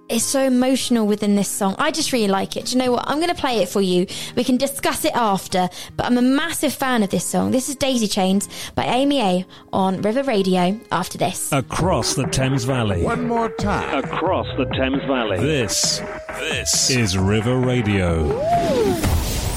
is 0.10 0.24
so 0.26 0.44
emotional 0.44 1.06
within 1.06 1.36
this 1.36 1.50
song. 1.50 1.76
I 1.78 1.92
just 1.92 2.12
really 2.14 2.28
like 2.28 2.56
it. 2.56 2.66
Do 2.66 2.72
you 2.74 2.84
know 2.84 2.92
what? 2.94 3.06
I'm 3.08 3.18
going 3.18 3.34
to 3.34 3.36
play 3.36 3.62
it 3.62 3.70
for 3.70 3.82
you. 3.82 4.08
We 4.36 4.44
can 4.44 4.58
discuss 4.58 5.04
it 5.06 5.16
after, 5.16 5.70
but 5.96 6.06
I'm 6.06 6.18
a 6.18 6.22
massive 6.22 6.74
fan 6.74 7.04
of 7.04 7.10
this 7.10 7.26
song. 7.26 7.52
This 7.52 7.70
is 7.70 7.76
Daisy 7.76 8.08
Chains 8.08 8.48
by 8.76 8.86
Amy 8.86 9.22
A 9.22 9.46
on 9.74 10.02
River 10.02 10.24
Radio 10.24 10.80
after 10.92 11.18
this. 11.18 11.52
Across 11.52 12.16
the 12.16 12.26
Thames 12.28 12.64
Valley. 12.64 13.04
One 13.04 13.28
more 13.28 13.50
time. 13.50 14.04
Across 14.04 14.48
the 14.58 14.66
Thames 14.66 15.04
Valley. 15.04 15.40
This, 15.40 16.02
this 16.40 16.90
is 16.90 17.18
River 17.18 17.58
Radio. 17.58 18.28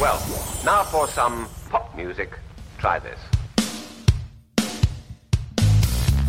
Well, 0.01 0.21
now 0.65 0.83
for 0.85 1.07
some 1.09 1.49
pop 1.69 1.95
music. 1.97 2.37
Try 2.79 2.99
this. 2.99 3.19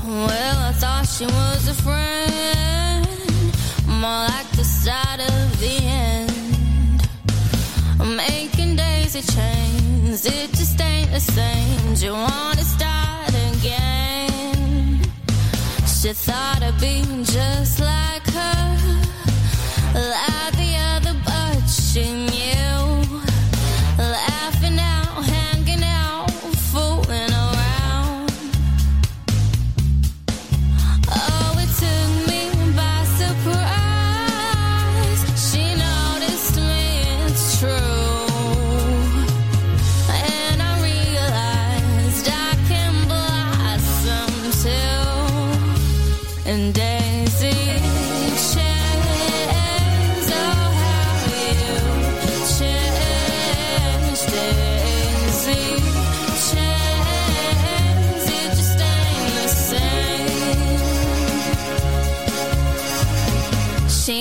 Well, 0.04 0.58
I 0.60 0.74
thought 0.74 1.06
she 1.06 1.26
was 1.26 1.68
a 1.70 1.74
friend, 1.76 3.01
more 4.02 4.26
like 4.34 4.50
the 4.54 4.64
start 4.64 5.20
of 5.20 5.60
the 5.60 5.78
end. 5.84 7.08
I'm 8.00 8.16
Making 8.16 8.76
daisy 8.76 9.22
chains, 9.22 10.26
it 10.26 10.50
just 10.60 10.82
ain't 10.82 11.12
the 11.12 11.20
same. 11.20 11.94
Do 11.94 12.06
you 12.08 12.14
wanna 12.14 12.64
start 12.64 13.30
again? 13.52 15.02
She 15.86 16.14
thought 16.14 16.64
I'd 16.64 16.82
be 16.82 17.04
just 17.24 17.80
like 17.80 18.26
her, 18.38 18.78
like 19.94 20.54
the 20.62 20.72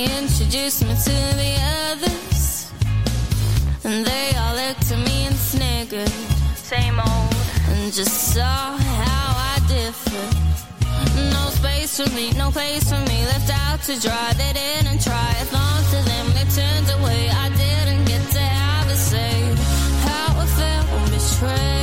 Introduced 0.01 0.83
me 0.83 0.95
to 0.95 1.17
the 1.37 1.53
others, 1.91 2.73
and 3.85 4.03
they 4.03 4.33
all 4.35 4.55
looked 4.55 4.91
at 4.91 4.99
me 4.99 5.27
and 5.27 5.37
sniggered. 5.37 6.09
Same 6.57 6.99
old, 6.99 7.35
and 7.69 7.93
just 7.93 8.33
saw 8.33 8.79
how 8.79 9.29
I 9.53 9.59
differed. 9.69 10.37
No 11.35 11.51
space 11.51 12.01
for 12.01 12.09
me, 12.15 12.33
no 12.33 12.51
place 12.51 12.89
for 12.89 13.01
me, 13.11 13.27
left 13.27 13.51
out 13.51 13.83
to 13.83 14.01
dry. 14.01 14.33
They 14.39 14.53
didn't 14.55 15.03
try. 15.03 15.31
I 15.43 15.45
thought 15.53 15.85
to 15.93 16.01
them, 16.09 16.27
they 16.33 16.47
turned 16.49 16.89
away. 16.99 17.29
I 17.29 17.51
didn't 17.51 18.07
get 18.07 18.23
to 18.33 18.41
have 18.41 18.89
a 18.89 18.97
say. 18.97 19.37
How 20.07 20.41
I 20.41 20.47
felt 20.47 21.11
betrayed. 21.11 21.80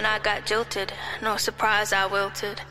When 0.00 0.06
I 0.06 0.18
got 0.18 0.46
jilted, 0.46 0.94
no 1.20 1.36
surprise 1.36 1.92
I 1.92 2.06
wilted. 2.06 2.62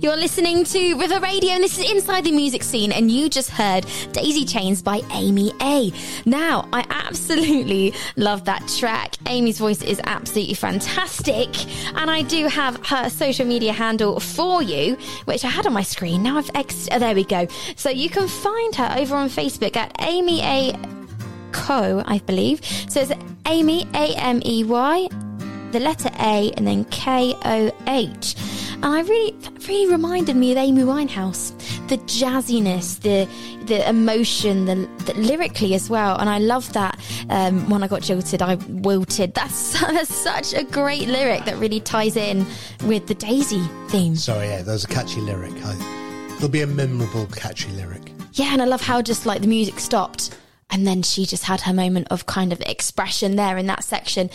You're 0.00 0.16
listening 0.16 0.64
to 0.64 0.94
River 0.96 1.20
Radio, 1.20 1.50
and 1.50 1.62
this 1.62 1.78
is 1.78 1.88
Inside 1.92 2.24
the 2.24 2.32
Music 2.32 2.64
Scene, 2.64 2.90
and 2.90 3.08
you 3.08 3.28
just 3.28 3.50
heard 3.50 3.86
Daisy 4.10 4.44
Chains 4.44 4.82
by 4.82 5.00
Amy 5.12 5.52
A. 5.62 5.92
Now, 6.26 6.68
I 6.72 6.84
absolutely 6.90 7.94
love 8.16 8.44
that 8.46 8.66
track. 8.76 9.14
Amy's 9.26 9.60
voice 9.60 9.82
is 9.82 10.00
absolutely 10.06 10.54
fantastic, 10.54 11.50
and 11.94 12.10
I 12.10 12.22
do 12.22 12.48
have 12.48 12.84
her 12.86 13.08
social 13.08 13.46
media 13.46 13.72
handle 13.72 14.18
for 14.18 14.60
you, 14.60 14.96
which 15.26 15.44
I 15.44 15.50
had 15.50 15.68
on 15.68 15.72
my 15.72 15.84
screen. 15.84 16.24
Now 16.24 16.38
I've 16.38 16.50
ex- 16.56 16.88
oh, 16.90 16.98
there 16.98 17.14
we 17.14 17.22
go. 17.22 17.46
So 17.76 17.90
you 17.90 18.10
can 18.10 18.26
find 18.26 18.74
her 18.74 18.96
over 18.98 19.14
on 19.14 19.28
Facebook 19.28 19.76
at 19.76 19.94
Amy 20.00 20.40
A. 20.42 20.97
Co, 21.52 22.02
I 22.06 22.18
believe. 22.18 22.64
So 22.88 23.00
it's 23.00 23.12
Amy 23.46 23.86
A 23.94 24.14
M 24.16 24.40
E 24.44 24.64
Y, 24.64 25.08
the 25.72 25.80
letter 25.80 26.10
A, 26.20 26.52
and 26.56 26.66
then 26.66 26.84
K 26.86 27.34
O 27.44 27.70
H. 27.86 28.36
And 28.74 28.86
I 28.86 29.00
really, 29.00 29.32
that 29.40 29.66
really 29.66 29.90
reminded 29.90 30.36
me 30.36 30.52
of 30.52 30.58
Amy 30.58 30.82
Winehouse. 30.82 31.56
The 31.88 31.96
jazziness, 31.98 33.00
the 33.00 33.26
the 33.68 33.88
emotion, 33.88 34.64
the, 34.64 34.88
the 35.04 35.14
lyrically 35.14 35.74
as 35.74 35.88
well. 35.88 36.16
And 36.16 36.28
I 36.28 36.38
love 36.38 36.72
that. 36.72 36.98
Um, 37.28 37.68
when 37.68 37.82
I 37.82 37.88
got 37.88 38.02
jilted, 38.02 38.42
I 38.42 38.54
wilted. 38.54 39.34
That's, 39.34 39.78
that's 39.80 40.14
such 40.14 40.54
a 40.54 40.64
great 40.64 41.06
lyric 41.06 41.44
that 41.44 41.56
really 41.58 41.80
ties 41.80 42.16
in 42.16 42.46
with 42.84 43.06
the 43.06 43.14
Daisy 43.14 43.62
theme. 43.88 44.16
Sorry, 44.16 44.48
yeah, 44.48 44.62
that 44.62 44.72
was 44.72 44.84
a 44.84 44.88
catchy 44.88 45.20
lyric. 45.20 45.52
I, 45.64 46.34
it'll 46.36 46.48
be 46.48 46.62
a 46.62 46.66
memorable, 46.66 47.26
catchy 47.26 47.70
lyric. 47.72 48.12
Yeah, 48.32 48.52
and 48.52 48.62
I 48.62 48.64
love 48.64 48.80
how 48.80 49.02
just 49.02 49.26
like 49.26 49.42
the 49.42 49.48
music 49.48 49.78
stopped 49.78 50.36
and 50.70 50.86
then 50.86 51.02
she 51.02 51.24
just 51.24 51.44
had 51.44 51.62
her 51.62 51.72
moment 51.72 52.08
of 52.10 52.26
kind 52.26 52.52
of 52.52 52.60
expression 52.62 53.36
there 53.36 53.56
in 53.56 53.66
that 53.66 53.84
section. 53.84 54.28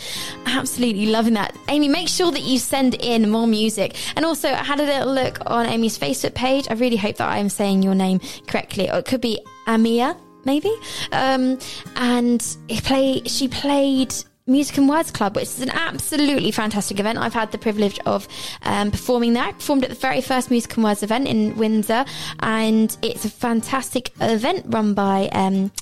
Absolutely 0.46 1.06
loving 1.06 1.34
that. 1.34 1.56
Amy, 1.68 1.88
make 1.88 2.08
sure 2.08 2.32
that 2.32 2.42
you 2.42 2.58
send 2.58 2.94
in 2.94 3.30
more 3.30 3.46
music. 3.46 3.96
And 4.16 4.24
also, 4.24 4.48
I 4.48 4.64
had 4.64 4.80
a 4.80 4.84
little 4.84 5.14
look 5.14 5.38
on 5.46 5.66
Amy's 5.66 5.98
Facebook 5.98 6.34
page. 6.34 6.66
I 6.68 6.74
really 6.74 6.96
hope 6.96 7.16
that 7.16 7.28
I 7.28 7.38
am 7.38 7.48
saying 7.48 7.82
your 7.82 7.94
name 7.94 8.20
correctly. 8.48 8.90
Or 8.90 8.98
it 8.98 9.04
could 9.04 9.20
be 9.20 9.40
Amia, 9.66 10.18
maybe. 10.44 10.72
Um, 11.12 11.58
and 11.94 12.44
play, 12.82 13.22
she 13.26 13.46
played 13.46 14.12
Music 14.46 14.76
and 14.76 14.90
Words 14.90 15.10
Club, 15.10 15.36
which 15.36 15.44
is 15.44 15.62
an 15.62 15.70
absolutely 15.70 16.50
fantastic 16.50 17.00
event. 17.00 17.16
I've 17.16 17.32
had 17.32 17.50
the 17.50 17.56
privilege 17.56 17.98
of 18.04 18.28
um, 18.62 18.90
performing 18.90 19.32
there. 19.32 19.44
I 19.44 19.52
performed 19.52 19.84
at 19.84 19.88
the 19.88 19.96
very 19.96 20.20
first 20.20 20.50
Music 20.50 20.74
and 20.74 20.84
Words 20.84 21.02
event 21.02 21.26
in 21.28 21.56
Windsor, 21.56 22.04
and 22.40 22.94
it's 23.00 23.24
a 23.24 23.30
fantastic 23.30 24.12
event 24.20 24.66
run 24.68 24.92
by, 24.92 25.30
um, 25.32 25.72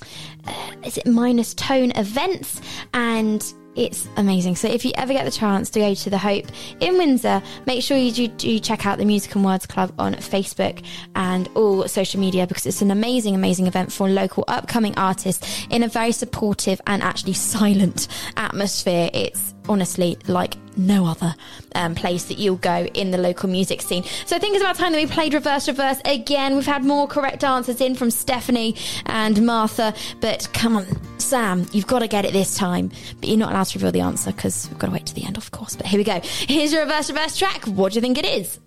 uh, 0.47 0.75
is 0.85 0.97
it 0.97 1.05
Minus 1.05 1.53
Tone 1.53 1.91
Events? 1.91 2.61
And 2.93 3.53
it's 3.75 4.07
amazing. 4.17 4.55
So 4.55 4.67
if 4.67 4.85
you 4.85 4.91
ever 4.95 5.13
get 5.13 5.25
the 5.25 5.31
chance 5.31 5.69
to 5.71 5.79
go 5.79 5.93
to 5.93 6.09
the 6.09 6.17
Hope 6.17 6.45
in 6.79 6.97
Windsor, 6.97 7.41
make 7.65 7.83
sure 7.83 7.97
you 7.97 8.11
do, 8.11 8.27
do 8.27 8.59
check 8.59 8.85
out 8.85 8.97
the 8.97 9.05
Music 9.05 9.33
and 9.35 9.43
Words 9.43 9.65
Club 9.65 9.93
on 9.97 10.13
Facebook 10.15 10.83
and 11.15 11.49
all 11.55 11.87
social 11.87 12.19
media 12.19 12.47
because 12.47 12.65
it's 12.65 12.81
an 12.81 12.91
amazing, 12.91 13.35
amazing 13.35 13.67
event 13.67 13.91
for 13.91 14.09
local 14.09 14.43
upcoming 14.47 14.97
artists 14.97 15.65
in 15.69 15.83
a 15.83 15.87
very 15.87 16.11
supportive 16.11 16.81
and 16.87 17.01
actually 17.01 17.33
silent 17.33 18.07
atmosphere. 18.37 19.09
It's 19.13 19.52
honestly 19.69 20.17
like 20.27 20.55
no 20.77 21.05
other 21.05 21.35
um, 21.75 21.95
place 21.95 22.25
that 22.25 22.37
you'll 22.37 22.55
go 22.57 22.85
in 22.93 23.11
the 23.11 23.17
local 23.17 23.49
music 23.49 23.81
scene. 23.81 24.03
So 24.25 24.35
I 24.35 24.39
think 24.39 24.55
it's 24.55 24.63
about 24.63 24.75
time 24.75 24.91
that 24.91 24.97
we 24.97 25.07
played 25.07 25.33
reverse 25.33 25.67
reverse 25.67 25.99
again. 26.05 26.55
We've 26.55 26.65
had 26.65 26.83
more 26.83 27.07
correct 27.07 27.43
answers 27.43 27.81
in 27.81 27.95
from 27.95 28.11
Stephanie 28.11 28.75
and 29.05 29.45
Martha, 29.45 29.93
but 30.19 30.47
come 30.53 30.75
on, 30.77 30.85
Sam, 31.19 31.65
you've 31.71 31.87
got 31.87 31.99
to 31.99 32.07
get 32.07 32.25
it 32.25 32.33
this 32.33 32.55
time. 32.55 32.91
But 33.19 33.29
you're 33.29 33.37
not 33.37 33.51
allowed 33.51 33.65
to 33.65 33.79
reveal 33.79 33.91
the 33.91 34.01
answer 34.01 34.31
because 34.31 34.67
we've 34.69 34.79
got 34.79 34.87
to 34.87 34.93
wait 34.93 35.05
to 35.07 35.15
the 35.15 35.25
end, 35.25 35.37
of 35.37 35.51
course. 35.51 35.75
But 35.75 35.85
here 35.85 35.99
we 35.99 36.03
go. 36.03 36.19
Here's 36.23 36.71
your 36.71 36.81
reverse 36.83 37.09
reverse 37.09 37.37
track. 37.37 37.65
What 37.65 37.93
do 37.93 37.97
you 37.97 38.01
think 38.01 38.17
it 38.17 38.25
is? 38.25 38.59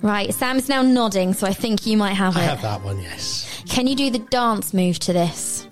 Right, 0.00 0.32
Sam's 0.32 0.68
now 0.68 0.82
nodding, 0.82 1.32
so 1.34 1.46
I 1.46 1.52
think 1.52 1.86
you 1.86 1.96
might 1.96 2.12
have 2.14 2.36
I 2.36 2.42
it. 2.44 2.46
have 2.48 2.62
that 2.62 2.82
one, 2.82 3.00
yes. 3.00 3.62
Can 3.68 3.86
you 3.86 3.96
do 3.96 4.10
the 4.10 4.20
dance 4.20 4.72
move 4.72 4.98
to 5.00 5.12
this? 5.12 5.66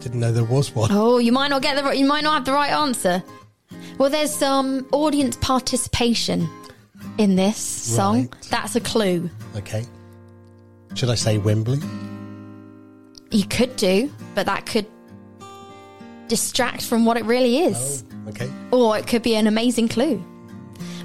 Didn't 0.00 0.20
know 0.20 0.32
there 0.32 0.44
was 0.44 0.74
one. 0.74 0.90
Oh, 0.92 1.18
you 1.18 1.32
might 1.32 1.48
not 1.48 1.60
get 1.62 1.76
the 1.76 1.82
right- 1.82 1.98
you 1.98 2.06
might 2.06 2.22
not 2.24 2.34
have 2.34 2.44
the 2.44 2.52
right 2.52 2.72
answer. 2.72 3.22
Well, 3.98 4.08
there's 4.10 4.32
some 4.34 4.86
audience 4.92 5.36
participation 5.40 6.48
in 7.18 7.36
this 7.36 7.56
song. 7.58 8.16
Right. 8.22 8.48
That's 8.50 8.76
a 8.76 8.80
clue. 8.80 9.28
Okay. 9.56 9.84
Should 10.94 11.10
I 11.10 11.14
say 11.16 11.36
Wembley? 11.38 11.80
You 13.30 13.44
could 13.44 13.76
do, 13.76 14.10
but 14.34 14.46
that 14.46 14.64
could 14.66 14.86
distract 16.28 16.82
from 16.82 17.04
what 17.04 17.16
it 17.16 17.24
really 17.24 17.58
is. 17.58 18.04
Oh, 18.26 18.30
okay. 18.30 18.50
Or 18.70 18.96
it 18.96 19.06
could 19.06 19.22
be 19.22 19.34
an 19.34 19.46
amazing 19.46 19.88
clue. 19.88 20.22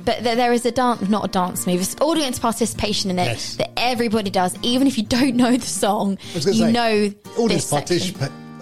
But 0.05 0.23
th- 0.23 0.35
there 0.35 0.51
is 0.53 0.65
a 0.65 0.71
dance, 0.71 1.07
not 1.09 1.25
a 1.25 1.27
dance 1.29 1.65
move, 1.65 1.79
it's 1.81 1.95
audience 2.01 2.39
participation 2.39 3.09
in 3.09 3.19
it 3.19 3.25
Yes. 3.25 3.55
that 3.55 3.71
everybody 3.77 4.29
does. 4.29 4.55
Even 4.61 4.87
if 4.87 4.97
you 4.97 5.03
don't 5.05 5.35
know 5.35 5.55
the 5.55 5.65
song, 5.65 6.17
you 6.33 6.41
say, 6.41 6.71
know 6.71 7.13
audience, 7.37 7.65
section. 7.65 8.15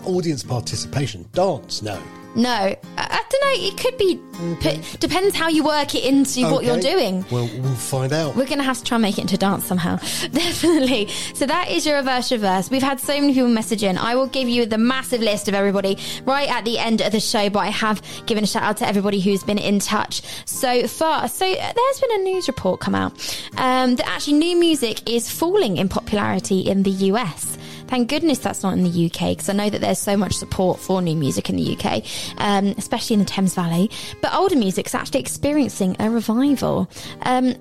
audience 0.06 0.44
participation. 0.44 1.28
Dance, 1.34 1.82
no. 1.82 2.00
No, 2.36 2.50
I, 2.50 2.78
I 2.98 3.24
don't 3.30 3.42
know. 3.62 3.68
It 3.68 3.78
could 3.78 3.98
be. 3.98 4.20
P- 4.62 4.82
depends 5.00 5.36
how 5.36 5.50
you 5.50 5.64
work 5.64 5.94
it 5.94 6.04
into 6.04 6.42
what 6.50 6.64
you're 6.64 6.80
doing. 6.80 7.24
Well, 7.30 7.48
we'll 7.60 7.76
find 7.76 8.12
out. 8.12 8.36
We're 8.36 8.48
going 8.48 8.58
to 8.58 8.64
have 8.64 8.78
to 8.80 8.84
try 8.84 8.96
and 8.96 9.04
make 9.04 9.18
it 9.18 9.22
into 9.22 9.38
dance 9.38 9.66
somehow. 9.66 9.98
Definitely. 10.32 11.08
So 11.36 11.46
that 11.46 11.70
is 11.70 11.86
your 11.86 11.98
reverse 11.98 12.32
reverse. 12.32 12.72
We've 12.72 12.82
had 12.82 13.00
so 13.00 13.20
many 13.20 13.34
people 13.34 13.50
message 13.50 13.84
in. 13.84 13.98
I 13.98 14.16
will 14.16 14.28
give 14.28 14.50
you 14.50 14.66
the 14.66 14.78
massive 14.80 15.22
list 15.22 15.48
of 15.48 15.54
everybody 15.54 15.98
right 16.26 16.50
at 16.50 16.66
the 16.66 16.80
end 16.80 17.02
of 17.02 17.12
the 17.12 17.20
show, 17.20 17.50
but 17.50 17.60
I 17.60 17.68
have 17.68 18.02
given 18.26 18.44
a 18.44 18.48
shout 18.48 18.64
out 18.64 18.78
to 18.78 18.88
everybody 18.88 19.20
who's 19.20 19.44
been 19.44 19.60
in 19.60 19.80
touch 19.80 20.22
so 20.46 20.88
far. 20.88 21.28
So 21.28 21.46
uh, 21.46 21.74
there's 21.74 22.00
been 22.00 22.22
a 22.22 22.24
news 22.24 22.48
report 22.48 22.80
come 22.80 22.96
out 22.96 23.12
um, 23.58 23.96
that 23.98 24.08
actually 24.08 24.38
new 24.38 24.56
music 24.58 25.08
is 25.10 25.30
falling 25.30 25.78
in 25.78 25.88
popularity 25.90 26.62
in 26.62 26.84
the 26.84 26.92
US. 26.92 27.58
Thank 27.92 28.08
goodness 28.08 28.40
that's 28.40 28.64
not 28.64 28.72
in 28.72 28.84
the 28.86 29.06
UK 29.08 29.32
because 29.36 29.50
I 29.50 29.54
know 29.54 29.70
that 29.70 29.82
there's 29.82 30.00
so 30.00 30.16
much 30.16 30.32
support 30.38 30.80
for 30.80 31.02
new 31.02 31.14
music 31.14 31.50
in 31.50 31.58
the 31.58 31.76
UK, 31.78 32.04
um, 32.38 32.68
especially 32.78 33.16
in 33.16 33.20
the 33.20 33.26
Thames 33.26 33.54
Valley. 33.54 33.92
But 34.22 34.34
older 34.34 34.56
music's 34.56 34.96
actually 34.96 35.20
experiencing 35.20 35.98
a 36.00 36.10
revival. 36.10 36.90
Um, 37.24 37.54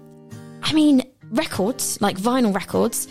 I 0.63 0.73
mean, 0.73 1.03
records, 1.33 2.01
like 2.01 2.17
vinyl 2.17 2.55
records, 2.55 3.09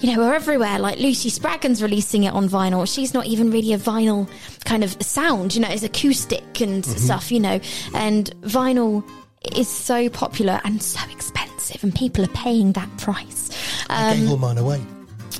you 0.00 0.12
know, 0.16 0.24
are 0.24 0.34
everywhere. 0.34 0.80
Like 0.80 0.98
Lucy 0.98 1.30
Spraggan's 1.30 1.80
releasing 1.80 2.24
it 2.24 2.32
on 2.32 2.48
vinyl. 2.48 2.92
She's 2.92 3.14
not 3.14 3.26
even 3.26 3.52
really 3.52 3.72
a 3.72 3.78
vinyl 3.78 4.28
kind 4.64 4.82
of 4.82 5.00
sound, 5.00 5.54
you 5.54 5.60
know, 5.60 5.68
it's 5.68 5.84
acoustic 5.84 6.60
and 6.60 6.84
stuff, 6.84 7.30
you 7.30 7.38
know. 7.38 7.60
And 7.94 8.32
vinyl 8.40 9.08
is 9.56 9.68
so 9.68 10.08
popular 10.08 10.60
and 10.64 10.82
so 10.82 10.98
expensive, 11.08 11.84
and 11.84 11.94
people 11.94 12.24
are 12.24 12.34
paying 12.34 12.72
that 12.72 12.88
price. 12.98 13.48
I 13.88 14.14
gave 14.14 14.24
Um, 14.24 14.30
all 14.32 14.38
mine 14.38 14.58
away. 14.58 14.82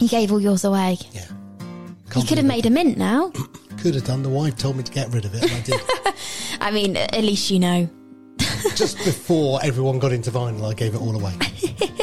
You 0.01 0.09
gave 0.09 0.33
all 0.33 0.41
yours 0.41 0.65
away. 0.65 0.99
Yeah. 1.13 1.27
You 2.17 2.23
could 2.25 2.39
have 2.39 2.47
made 2.47 2.67
a 2.67 2.71
mint 2.71 2.97
now. 2.97 3.33
Could 3.79 3.95
have 3.95 4.05
done. 4.05 4.25
The 4.25 4.29
wife 4.29 4.57
told 4.57 4.77
me 4.77 4.83
to 4.83 4.91
get 4.91 5.13
rid 5.13 5.25
of 5.25 5.35
it, 5.37 5.43
and 5.45 5.53
I 5.53 5.61
did. 5.61 5.81
I 6.61 6.73
mean, 6.73 6.97
at 6.97 7.23
least 7.23 7.49
you 7.49 7.61
know. 7.61 7.89
Just 8.75 8.97
before 9.05 9.61
everyone 9.63 10.01
got 10.01 10.11
into 10.11 10.33
vinyl, 10.33 10.69
I 10.69 10.75
gave 10.75 10.97
it 10.97 11.01
all 11.01 11.15
away. 11.15 11.31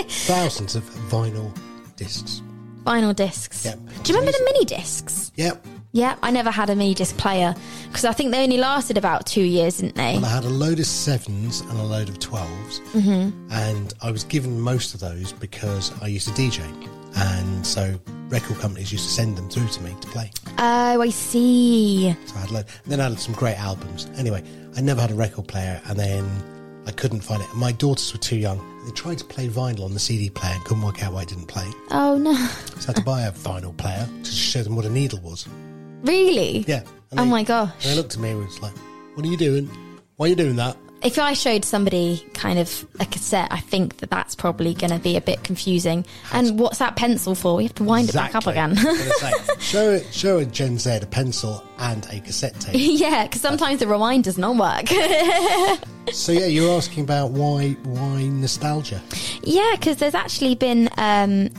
Thousands 0.07 0.75
of 0.75 0.83
vinyl 1.09 1.53
discs. 1.97 2.41
Vinyl 2.85 3.13
discs. 3.13 3.65
Yep. 3.65 3.79
Do 4.03 4.13
you 4.13 4.17
remember 4.17 4.37
the 4.37 4.43
mini 4.45 4.63
discs? 4.63 5.33
Yep. 5.35 5.65
Yeah, 5.91 6.15
I 6.21 6.31
never 6.31 6.51
had 6.51 6.69
a 6.69 6.75
mini 6.75 6.93
disc 6.93 7.17
player 7.17 7.55
because 7.87 8.05
I 8.05 8.13
think 8.13 8.31
they 8.31 8.43
only 8.43 8.57
lasted 8.57 8.97
about 8.97 9.25
two 9.25 9.43
years, 9.43 9.77
didn't 9.77 9.95
they? 9.95 10.15
And 10.15 10.25
I 10.25 10.29
had 10.29 10.43
a 10.45 10.49
load 10.49 10.79
of 10.79 10.85
sevens 10.85 11.61
and 11.61 11.77
a 11.79 11.83
load 11.83 12.07
of 12.09 12.19
12s. 12.19 12.81
Mm-hmm. 12.91 13.51
And 13.51 13.93
I 14.01 14.11
was 14.11 14.23
given 14.23 14.59
most 14.59 14.93
of 14.93 14.99
those 14.99 15.33
because 15.33 15.91
I 16.01 16.07
used 16.07 16.27
to 16.27 16.33
DJ. 16.33 16.61
And 17.15 17.65
so 17.65 17.99
record 18.29 18.57
companies 18.59 18.91
used 18.91 19.05
to 19.05 19.11
send 19.11 19.37
them 19.37 19.49
through 19.49 19.67
to 19.69 19.81
me 19.81 19.95
to 20.01 20.07
play. 20.07 20.31
Oh, 20.57 21.01
I 21.01 21.09
see. 21.09 22.15
So 22.25 22.35
I 22.35 22.39
had 22.39 22.49
a 22.49 22.53
load. 22.53 22.65
And 22.83 22.91
then 22.91 22.99
I 23.01 23.09
had 23.09 23.19
some 23.19 23.33
great 23.35 23.55
albums. 23.57 24.09
Anyway, 24.17 24.43
I 24.75 24.81
never 24.81 25.01
had 25.01 25.11
a 25.11 25.15
record 25.15 25.47
player 25.47 25.81
and 25.85 25.97
then 25.97 26.29
I 26.87 26.91
couldn't 26.91 27.21
find 27.21 27.41
it. 27.41 27.47
My 27.55 27.71
daughters 27.71 28.11
were 28.13 28.19
too 28.19 28.37
young. 28.37 28.59
They 28.85 28.91
tried 28.91 29.17
to 29.19 29.25
play 29.25 29.47
vinyl 29.47 29.85
on 29.85 29.93
the 29.93 29.99
CD 29.99 30.29
player 30.29 30.53
and 30.53 30.63
couldn't 30.65 30.83
work 30.83 31.03
out 31.03 31.13
why 31.13 31.23
it 31.23 31.29
didn't 31.29 31.47
play. 31.47 31.67
Oh 31.91 32.17
no, 32.17 32.35
So 32.35 32.83
I 32.83 32.85
had 32.87 32.95
to 32.97 33.01
buy 33.03 33.21
a 33.23 33.31
vinyl 33.31 33.75
player 33.77 34.07
to 34.23 34.31
show 34.31 34.61
them 34.61 34.75
what 34.75 34.85
a 34.85 34.89
needle 34.89 35.19
was. 35.21 35.47
really? 36.03 36.65
Yeah. 36.67 36.81
And 37.11 37.19
Oh 37.19 37.23
they- 37.23 37.29
my 37.29 37.43
gosh. 37.43 37.71
And 37.83 37.91
they 37.91 37.95
looked 37.95 38.13
at 38.15 38.19
me 38.19 38.31
and 38.31 38.43
was 38.45 38.61
like, 38.61 38.73
What 39.15 39.25
are 39.25 39.29
you 39.29 39.37
doing? 39.37 39.69
Why 40.17 40.25
are 40.27 40.29
you 40.29 40.35
doing 40.35 40.55
that? 40.57 40.77
If 41.05 41.19
I 41.19 41.33
showed 41.33 41.63
somebody 41.63 42.25
kind 42.33 42.57
of 42.57 42.83
a 42.99 43.05
cassette, 43.05 43.49
I 43.51 43.59
think 43.59 43.97
that 43.97 44.09
that's 44.09 44.33
probably 44.33 44.73
going 44.73 44.89
to 44.89 44.97
be 44.97 45.15
a 45.15 45.21
bit 45.21 45.43
confusing. 45.43 46.03
And 46.33 46.57
what's 46.57 46.79
that 46.79 46.95
pencil 46.95 47.35
for? 47.35 47.57
We 47.57 47.63
have 47.65 47.75
to 47.75 47.83
wind 47.83 48.09
it 48.09 48.15
back 48.15 48.33
up 48.33 48.47
again. 48.47 48.75
I 48.75 48.83
was 48.83 48.97
gonna 48.97 49.13
say, 49.13 49.53
show, 49.59 49.99
show 50.09 50.37
a 50.39 50.45
Gen 50.45 50.79
Z 50.79 50.89
a 51.03 51.05
pencil 51.05 51.63
and 51.77 52.03
a 52.11 52.19
cassette 52.21 52.59
tape. 52.59 52.73
yeah, 52.75 53.25
because 53.25 53.39
sometimes 53.39 53.81
the 53.81 53.87
rewind 53.87 54.23
does 54.23 54.39
not 54.39 54.55
work. 54.55 54.87
so 56.11 56.31
yeah, 56.31 56.47
you're 56.47 56.75
asking 56.75 57.03
about 57.03 57.29
why 57.29 57.73
why 57.83 58.23
nostalgia? 58.23 58.99
Yeah, 59.43 59.75
because 59.77 59.97
there's 59.97 60.15
actually 60.15 60.55
been, 60.55 60.89
um, 60.97 61.49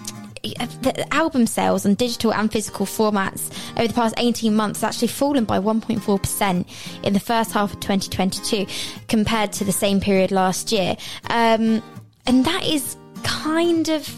the 0.54 1.06
album 1.12 1.46
sales 1.46 1.84
on 1.84 1.94
digital 1.94 2.32
and 2.32 2.50
physical 2.50 2.86
formats 2.86 3.50
over 3.76 3.88
the 3.88 3.94
past 3.94 4.14
18 4.18 4.54
months 4.54 4.82
actually 4.82 5.08
fallen 5.08 5.44
by 5.44 5.58
1.4% 5.58 6.66
in 7.02 7.12
the 7.12 7.20
first 7.20 7.52
half 7.52 7.74
of 7.74 7.80
2022 7.80 8.66
compared 9.08 9.52
to 9.52 9.64
the 9.64 9.72
same 9.72 10.00
period 10.00 10.30
last 10.30 10.72
year. 10.72 10.96
Um, 11.30 11.82
and 12.26 12.44
that 12.44 12.64
is 12.64 12.96
kind 13.22 13.88
of 13.88 14.08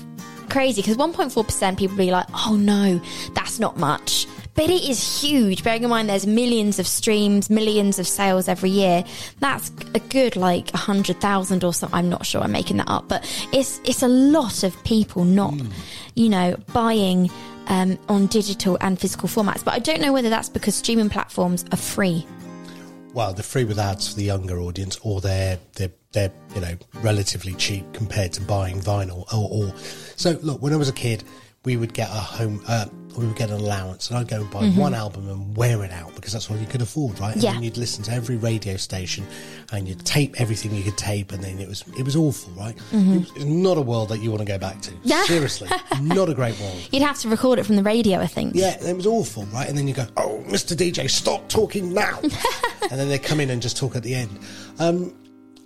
crazy 0.48 0.82
because 0.82 0.96
1.4% 0.96 1.78
people 1.78 1.96
be 1.96 2.10
like, 2.10 2.26
oh 2.32 2.56
no, 2.56 3.00
that's 3.34 3.58
not 3.58 3.76
much. 3.76 4.26
But 4.58 4.70
it 4.70 4.82
is 4.82 5.22
huge, 5.22 5.62
bearing 5.62 5.84
in 5.84 5.88
mind 5.88 6.08
there's 6.08 6.26
millions 6.26 6.80
of 6.80 6.88
streams, 6.88 7.48
millions 7.48 8.00
of 8.00 8.08
sales 8.08 8.48
every 8.48 8.70
year. 8.70 9.04
That's 9.38 9.70
a 9.94 10.00
good 10.00 10.34
like 10.34 10.68
100,000 10.72 11.62
or 11.62 11.72
something. 11.72 11.96
I'm 11.96 12.08
not 12.08 12.26
sure 12.26 12.42
I'm 12.42 12.50
making 12.50 12.78
that 12.78 12.88
up, 12.88 13.06
but 13.06 13.22
it's, 13.52 13.80
it's 13.84 14.02
a 14.02 14.08
lot 14.08 14.64
of 14.64 14.74
people 14.82 15.24
not, 15.24 15.54
you 16.16 16.28
know, 16.28 16.56
buying 16.72 17.30
um, 17.68 18.00
on 18.08 18.26
digital 18.26 18.76
and 18.80 18.98
physical 18.98 19.28
formats. 19.28 19.64
But 19.64 19.74
I 19.74 19.78
don't 19.78 20.00
know 20.00 20.12
whether 20.12 20.28
that's 20.28 20.48
because 20.48 20.74
streaming 20.74 21.08
platforms 21.08 21.64
are 21.70 21.76
free. 21.76 22.26
Well, 23.14 23.34
they're 23.34 23.44
free 23.44 23.62
with 23.62 23.78
ads 23.78 24.08
for 24.08 24.16
the 24.16 24.24
younger 24.24 24.58
audience, 24.58 24.98
or 25.02 25.20
they're 25.20 25.60
they're 25.76 25.92
they're 26.10 26.32
you 26.56 26.60
know 26.60 26.76
relatively 26.94 27.54
cheap 27.54 27.84
compared 27.92 28.32
to 28.32 28.42
buying 28.42 28.80
vinyl. 28.80 29.32
Or, 29.32 29.68
or 29.68 29.74
so 30.16 30.36
look, 30.42 30.60
when 30.60 30.72
I 30.72 30.76
was 30.76 30.88
a 30.88 30.92
kid, 30.92 31.22
we 31.64 31.76
would 31.76 31.92
get 31.92 32.08
a 32.08 32.12
home, 32.14 32.62
uh, 32.68 32.86
we 33.16 33.26
would 33.26 33.36
get 33.36 33.50
an 33.50 33.56
allowance, 33.56 34.08
and 34.10 34.18
I'd 34.18 34.28
go 34.28 34.40
and 34.42 34.50
buy 34.50 34.64
one 34.80 34.94
album 34.94 35.28
and 35.28 35.56
wear 35.56 35.82
it 35.84 35.90
out 35.90 36.14
because 36.14 36.32
that's 36.32 36.48
all 36.50 36.56
you 36.56 36.66
could 36.66 36.80
afford, 36.82 37.18
right? 37.18 37.34
And 37.34 37.42
Yeah. 37.42 37.54
then 37.54 37.64
you'd 37.64 37.76
listen 37.76 38.04
to 38.04 38.12
every 38.12 38.36
radio 38.36 38.76
station, 38.76 39.26
and 39.72 39.88
you'd 39.88 40.04
tape 40.04 40.40
everything 40.40 40.72
you 40.74 40.84
could 40.84 40.96
tape, 40.96 41.32
and 41.32 41.42
then 41.42 41.58
it 41.58 41.68
was 41.68 41.82
it 41.98 42.04
was 42.04 42.14
awful, 42.14 42.52
right? 42.52 42.76
It 42.92 43.18
was, 43.20 43.32
it's 43.34 43.44
not 43.44 43.76
a 43.76 43.80
world 43.82 44.10
that 44.10 44.18
you 44.22 44.30
want 44.30 44.40
to 44.40 44.46
go 44.46 44.56
back 44.58 44.80
to. 44.82 44.92
Yeah. 45.02 45.24
Seriously, 45.24 45.68
not 46.00 46.28
a 46.28 46.34
great 46.34 46.58
world. 46.60 46.76
You'd 46.92 47.02
have 47.02 47.18
to 47.20 47.28
record 47.28 47.58
it 47.58 47.66
from 47.66 47.74
the 47.76 47.82
radio, 47.82 48.20
I 48.20 48.28
think. 48.28 48.54
Yeah, 48.54 48.80
it 48.82 48.96
was 48.96 49.06
awful, 49.06 49.44
right? 49.46 49.68
And 49.68 49.76
then 49.76 49.88
you 49.88 49.94
go, 49.94 50.06
"Oh, 50.16 50.42
Mr. 50.46 50.76
DJ, 50.76 51.10
stop 51.10 51.48
talking 51.48 51.92
now!" 51.92 52.20
and 52.22 52.92
then 53.00 53.08
they 53.08 53.18
come 53.18 53.40
in 53.40 53.50
and 53.50 53.60
just 53.60 53.76
talk 53.76 53.96
at 53.96 54.04
the 54.04 54.14
end. 54.14 54.38
Um, 54.78 55.12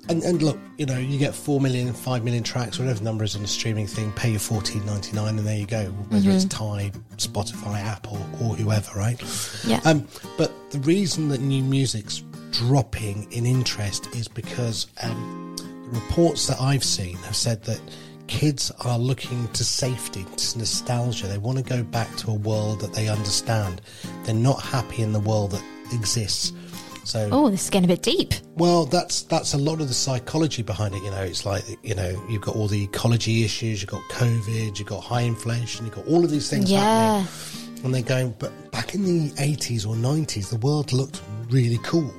and, 0.08 0.22
and 0.22 0.42
look, 0.42 0.58
you 0.78 0.86
know, 0.86 0.98
you 0.98 1.18
get 1.18 1.34
four 1.34 1.60
million, 1.60 1.92
five 1.92 2.24
million 2.24 2.42
tracks, 2.42 2.78
whatever 2.78 2.98
the 2.98 3.04
number 3.04 3.24
is 3.24 3.36
on 3.36 3.42
the 3.42 3.48
streaming 3.48 3.86
thing. 3.86 4.12
Pay 4.12 4.30
your 4.30 4.40
fourteen 4.40 4.84
ninety 4.84 5.14
nine, 5.14 5.38
and 5.38 5.46
there 5.46 5.56
you 5.56 5.66
go. 5.66 5.84
Whether 6.08 6.30
it's 6.30 6.44
Tidal, 6.46 7.00
Spotify, 7.16 7.80
Apple, 7.80 8.18
or 8.40 8.56
whoever, 8.56 8.98
right? 8.98 9.20
Yeah. 9.64 9.80
Um, 9.84 10.06
but 10.36 10.52
the 10.70 10.80
reason 10.80 11.28
that 11.28 11.40
new 11.40 11.62
music's 11.62 12.24
dropping 12.50 13.30
in 13.32 13.46
interest 13.46 14.14
is 14.14 14.28
because 14.28 14.88
um, 15.02 15.56
the 15.56 16.00
reports 16.00 16.46
that 16.48 16.60
I've 16.60 16.84
seen 16.84 17.16
have 17.18 17.36
said 17.36 17.62
that 17.64 17.80
kids 18.26 18.70
are 18.80 18.98
looking 18.98 19.46
to 19.48 19.64
safety, 19.64 20.24
to 20.24 20.58
nostalgia. 20.58 21.26
They 21.26 21.38
want 21.38 21.58
to 21.58 21.64
go 21.64 21.82
back 21.82 22.14
to 22.16 22.30
a 22.30 22.34
world 22.34 22.80
that 22.80 22.92
they 22.92 23.08
understand. 23.08 23.82
They're 24.24 24.34
not 24.34 24.60
happy 24.62 25.02
in 25.02 25.12
the 25.12 25.20
world 25.20 25.52
that 25.52 25.62
exists. 25.92 26.52
So, 27.04 27.28
Oh, 27.32 27.50
this 27.50 27.64
is 27.64 27.70
getting 27.70 27.90
a 27.90 27.94
bit 27.94 28.02
deep. 28.02 28.32
well, 28.56 28.84
that's 28.86 29.22
that's 29.22 29.54
a 29.54 29.58
lot 29.58 29.80
of 29.80 29.88
the 29.88 29.94
psychology 29.94 30.62
behind 30.62 30.94
it. 30.94 31.02
You 31.02 31.10
know, 31.10 31.22
it's 31.22 31.44
like 31.44 31.64
you 31.82 31.94
know 31.94 32.22
you've 32.28 32.42
got 32.42 32.54
all 32.56 32.68
the 32.68 32.84
ecology 32.84 33.44
issues, 33.44 33.82
you've 33.82 33.90
got 33.90 34.02
COVID, 34.10 34.78
you've 34.78 34.88
got 34.88 35.00
high 35.02 35.22
inflation, 35.22 35.84
you've 35.86 35.94
got 35.94 36.06
all 36.06 36.24
of 36.24 36.30
these 36.30 36.48
things 36.48 36.70
Yeah. 36.70 37.22
happening. 37.22 37.84
And 37.84 37.92
they're 37.92 38.02
going, 38.02 38.34
but 38.38 38.52
back 38.70 38.94
in 38.94 39.02
the 39.04 39.32
eighties 39.42 39.84
or 39.84 39.96
nineties, 39.96 40.48
the 40.50 40.58
world 40.58 40.92
looked 40.92 41.20
really 41.50 41.78
cool, 41.82 42.14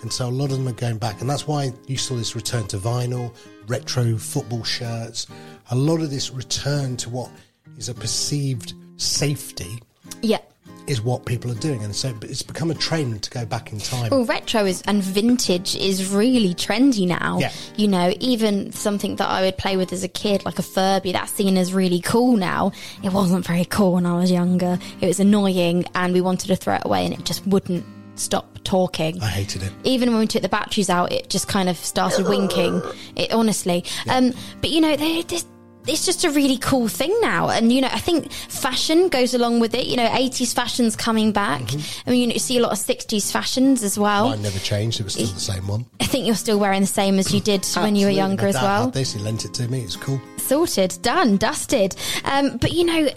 and 0.00 0.10
so 0.10 0.26
a 0.26 0.30
lot 0.30 0.50
of 0.50 0.56
them 0.56 0.66
are 0.68 0.72
going 0.72 0.96
back, 0.96 1.20
and 1.20 1.28
that's 1.28 1.46
why 1.46 1.72
you 1.86 1.98
saw 1.98 2.14
this 2.14 2.34
return 2.34 2.66
to 2.68 2.78
vinyl, 2.78 3.30
retro 3.66 4.16
football 4.16 4.64
shirts, 4.64 5.26
a 5.70 5.76
lot 5.76 6.00
of 6.00 6.10
this 6.10 6.30
return 6.30 6.96
to 6.96 7.10
what 7.10 7.30
is 7.76 7.90
a 7.90 7.94
perceived 7.94 8.72
safety 8.96 9.78
Yeah. 10.22 10.38
Is 10.86 11.00
what 11.00 11.24
people 11.24 11.50
are 11.50 11.56
doing, 11.56 11.82
and 11.82 11.94
so 11.94 12.14
it's 12.22 12.42
become 12.42 12.70
a 12.70 12.74
trend 12.74 13.22
to 13.22 13.30
go 13.30 13.44
back 13.46 13.72
in 13.72 13.78
time. 13.78 14.10
Well, 14.10 14.24
retro 14.24 14.64
is 14.64 14.82
and 14.82 15.02
vintage 15.02 15.76
is 15.76 16.12
really 16.12 16.54
trendy 16.54 17.06
now. 17.06 17.38
Yeah. 17.38 17.52
You 17.76 17.88
know, 17.88 18.12
even 18.20 18.72
something 18.72 19.16
that 19.16 19.28
I 19.28 19.42
would 19.42 19.56
play 19.56 19.76
with 19.76 19.92
as 19.92 20.04
a 20.04 20.08
kid, 20.08 20.44
like 20.44 20.58
a 20.58 20.62
Furby, 20.62 21.12
that's 21.12 21.32
seen 21.32 21.56
as 21.56 21.72
really 21.72 22.00
cool 22.00 22.36
now. 22.36 22.72
It 23.02 23.12
wasn't 23.12 23.46
very 23.46 23.64
cool 23.64 23.94
when 23.94 24.06
I 24.06 24.16
was 24.16 24.30
younger. 24.30 24.78
It 25.00 25.06
was 25.06 25.20
annoying, 25.20 25.86
and 25.94 26.12
we 26.12 26.20
wanted 26.20 26.48
to 26.48 26.56
throw 26.56 26.74
it 26.74 26.82
away, 26.84 27.04
and 27.04 27.14
it 27.14 27.24
just 27.24 27.46
wouldn't 27.46 27.84
stop 28.16 28.58
talking. 28.64 29.20
I 29.20 29.28
hated 29.28 29.62
it. 29.62 29.72
Even 29.84 30.10
when 30.10 30.20
we 30.20 30.26
took 30.26 30.42
the 30.42 30.48
batteries 30.48 30.90
out, 30.90 31.12
it 31.12 31.28
just 31.28 31.48
kind 31.48 31.68
of 31.68 31.76
started 31.76 32.26
winking. 32.26 32.82
It 33.16 33.32
honestly, 33.32 33.84
um, 34.08 34.32
but 34.60 34.70
you 34.70 34.80
know, 34.80 34.96
they 34.96 35.22
this. 35.22 35.46
It's 35.86 36.06
just 36.06 36.24
a 36.24 36.30
really 36.30 36.56
cool 36.56 36.88
thing 36.88 37.14
now, 37.20 37.50
and 37.50 37.72
you 37.72 37.82
know, 37.82 37.90
I 37.90 37.98
think 37.98 38.32
fashion 38.32 39.08
goes 39.08 39.34
along 39.34 39.60
with 39.60 39.74
it. 39.74 39.86
You 39.86 39.96
know, 39.96 40.08
eighties 40.14 40.52
fashion's 40.54 40.96
coming 40.96 41.30
back. 41.30 41.62
I 42.06 42.10
mean, 42.10 42.20
you, 42.20 42.26
know, 42.28 42.32
you 42.32 42.38
see 42.38 42.58
a 42.58 42.62
lot 42.62 42.72
of 42.72 42.78
sixties 42.78 43.30
fashions 43.30 43.82
as 43.82 43.98
well. 43.98 44.30
Mine 44.30 44.42
never 44.42 44.58
changed. 44.60 45.00
It 45.00 45.04
was 45.04 45.12
still 45.12 45.26
the 45.26 45.40
same 45.40 45.66
one. 45.66 45.84
I 46.00 46.04
think 46.04 46.26
you're 46.26 46.36
still 46.36 46.58
wearing 46.58 46.80
the 46.80 46.86
same 46.86 47.18
as 47.18 47.34
you 47.34 47.40
did 47.40 47.66
when 47.76 47.96
you 47.96 48.06
were 48.06 48.12
younger 48.12 48.46
as 48.46 48.54
well. 48.54 48.90
This, 48.90 49.12
he 49.12 49.20
lent 49.20 49.44
it 49.44 49.52
to 49.54 49.68
me. 49.68 49.80
It's 49.82 49.96
cool. 49.96 50.20
Sorted, 50.38 50.98
done, 51.02 51.36
dusted. 51.36 51.96
Um, 52.24 52.56
but 52.56 52.72
you 52.72 52.84
know, 52.84 53.08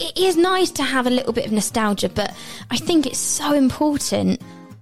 it 0.00 0.18
is 0.18 0.36
nice 0.36 0.70
to 0.72 0.82
have 0.82 1.06
a 1.06 1.10
little 1.10 1.32
bit 1.32 1.46
of 1.46 1.52
nostalgia, 1.52 2.08
but 2.08 2.34
I 2.70 2.76
think 2.76 3.06
it's 3.06 3.18
so 3.18 3.54
important 3.54 4.40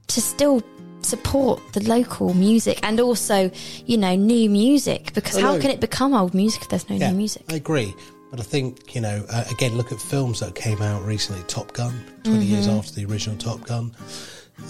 to 0.08 0.20
still 0.20 0.62
support 1.08 1.60
the 1.72 1.82
local 1.88 2.34
music 2.34 2.78
and 2.82 3.00
also, 3.00 3.50
you 3.86 3.96
know, 3.96 4.14
new 4.14 4.48
music 4.50 5.12
because 5.14 5.36
how 5.40 5.58
can 5.58 5.70
it 5.70 5.80
become 5.80 6.14
old 6.14 6.34
music 6.34 6.62
if 6.62 6.68
there's 6.68 6.88
no 6.90 6.96
Yeah, 6.96 7.10
new 7.10 7.16
music? 7.18 7.42
I 7.50 7.54
agree. 7.56 7.94
But 8.30 8.40
I 8.40 8.42
think, 8.42 8.94
you 8.94 9.00
know, 9.00 9.24
uh, 9.30 9.44
again, 9.50 9.72
look 9.78 9.90
at 9.90 9.98
films 10.00 10.40
that 10.40 10.54
came 10.54 10.82
out 10.82 11.02
recently. 11.06 11.42
Top 11.48 11.72
Gun, 11.72 11.94
20 12.24 12.44
years 12.44 12.66
Mm-hmm. 12.66 12.78
after 12.78 12.92
the 12.94 13.04
original 13.06 13.38
Top 13.38 13.60
Gun. 13.66 13.90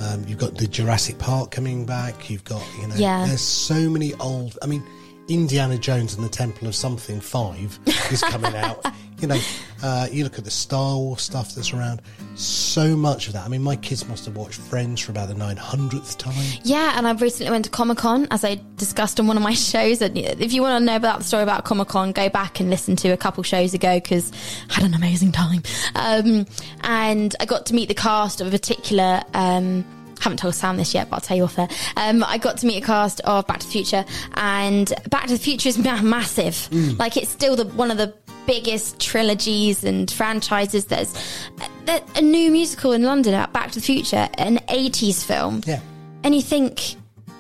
Um, 0.03 0.25
you've 0.29 0.39
got 0.39 0.55
the 0.57 0.67
Jurassic 0.69 1.19
Park 1.19 1.51
coming 1.51 1.85
back. 1.87 2.31
You've 2.31 2.45
got, 2.45 2.63
you 2.81 2.87
know, 2.87 2.95
Yeah. 2.95 3.27
there's 3.27 3.41
so 3.41 3.89
many 3.91 4.15
old. 4.21 4.57
I 4.63 4.67
mean, 4.67 4.83
Indiana 5.29 5.79
Jones 5.79 6.15
and 6.15 6.25
the 6.25 6.29
Temple 6.29 6.69
of 6.69 6.75
Something 6.75 7.21
5 7.21 7.79
is 8.11 8.23
coming 8.23 8.55
out. 8.57 8.85
You 9.21 9.27
know, 9.27 9.41
uh, 9.83 10.07
you 10.13 10.23
look 10.23 10.39
at 10.39 10.45
the 10.45 10.51
Star 10.53 10.97
Wars 10.97 11.23
stuff 11.23 11.53
that's 11.53 11.73
around. 11.73 12.03
So 12.37 12.97
much 12.97 13.27
of 13.27 13.33
that. 13.33 13.45
I 13.45 13.49
mean, 13.49 13.65
my 13.65 13.75
kids 13.75 14.07
must 14.07 14.25
have 14.27 14.37
watched 14.37 14.61
Friends 14.61 15.01
for 15.01 15.11
about 15.11 15.27
the 15.27 15.35
900th 15.35 16.19
time. 16.19 16.61
Yeah, 16.63 16.97
and 16.97 17.05
I've 17.05 17.21
recently 17.21 17.51
went 17.51 17.65
to 17.65 17.71
Comic 17.73 17.99
Con, 17.99 18.29
as 18.31 18.45
I 18.45 18.61
discussed 18.77 19.19
on 19.19 19.27
one 19.27 19.37
of 19.37 19.43
my 19.43 19.55
shows. 19.55 20.01
And 20.03 20.17
if 20.17 20.53
you 20.53 20.63
want 20.63 20.81
to 20.81 20.85
know 20.85 20.95
about 20.95 21.19
the 21.19 21.25
story 21.25 21.43
about 21.43 21.65
Comic 21.65 21.89
Con, 21.89 22.13
go 22.13 22.29
back 22.29 22.61
and 22.61 22.71
listen 22.71 22.95
to 22.95 23.09
a 23.09 23.17
couple 23.17 23.43
shows 23.43 23.75
ago 23.75 23.97
because 23.97 24.31
I 24.71 24.75
had 24.75 24.85
an 24.85 24.95
amazing 24.95 25.33
time. 25.33 25.65
Um, 25.97 26.47
and 26.83 27.35
I 27.41 27.45
got 27.45 27.67
to 27.67 27.75
meet 27.75 27.89
the 27.89 27.95
cast 27.95 28.41
of 28.41 28.47
a 28.47 28.51
particular. 28.53 29.23
Um, 29.35 29.85
haven't 30.21 30.39
told 30.39 30.55
Sam 30.55 30.77
this 30.77 30.95
yet, 30.95 31.11
but 31.11 31.17
I'll 31.17 31.21
tell 31.21 31.37
you 31.37 31.45
off 31.45 31.57
there. 31.57 31.69
Um, 31.97 32.25
I 32.25 32.39
got 32.39 32.59
to 32.59 32.67
meet 32.67 32.83
a 32.83 32.87
cast 32.87 33.21
of 33.21 33.47
Back 33.47 33.61
to 33.61 33.67
the 33.67 33.73
Future, 33.73 34.05
and 34.35 34.93
Back 35.11 35.27
to 35.27 35.35
the 35.35 35.39
Future 35.39 35.69
is 35.69 35.79
ma- 35.85 36.03
massive. 36.03 36.69
Like 36.99 37.17
it's 37.17 37.31
still 37.31 37.57
the 37.57 37.67
one 37.67 37.91
of 37.91 37.99
the 37.99 38.15
biggest 38.47 38.99
trilogies 38.99 39.85
and 39.85 40.11
franchises. 40.11 40.87
There's 40.87 41.15
a, 41.87 42.03
a 42.17 42.23
new 42.23 42.51
musical 42.51 42.93
in 42.93 43.03
London 43.03 43.35
about 43.35 43.53
Back 43.53 43.71
to 43.73 43.81
the 43.81 43.85
Future, 43.85 44.29
an 44.39 44.59
80s 44.69 45.25
film. 45.25 45.63
Yeah. 45.67 45.81
And 46.25 46.35
you 46.35 46.43
think 46.43 46.97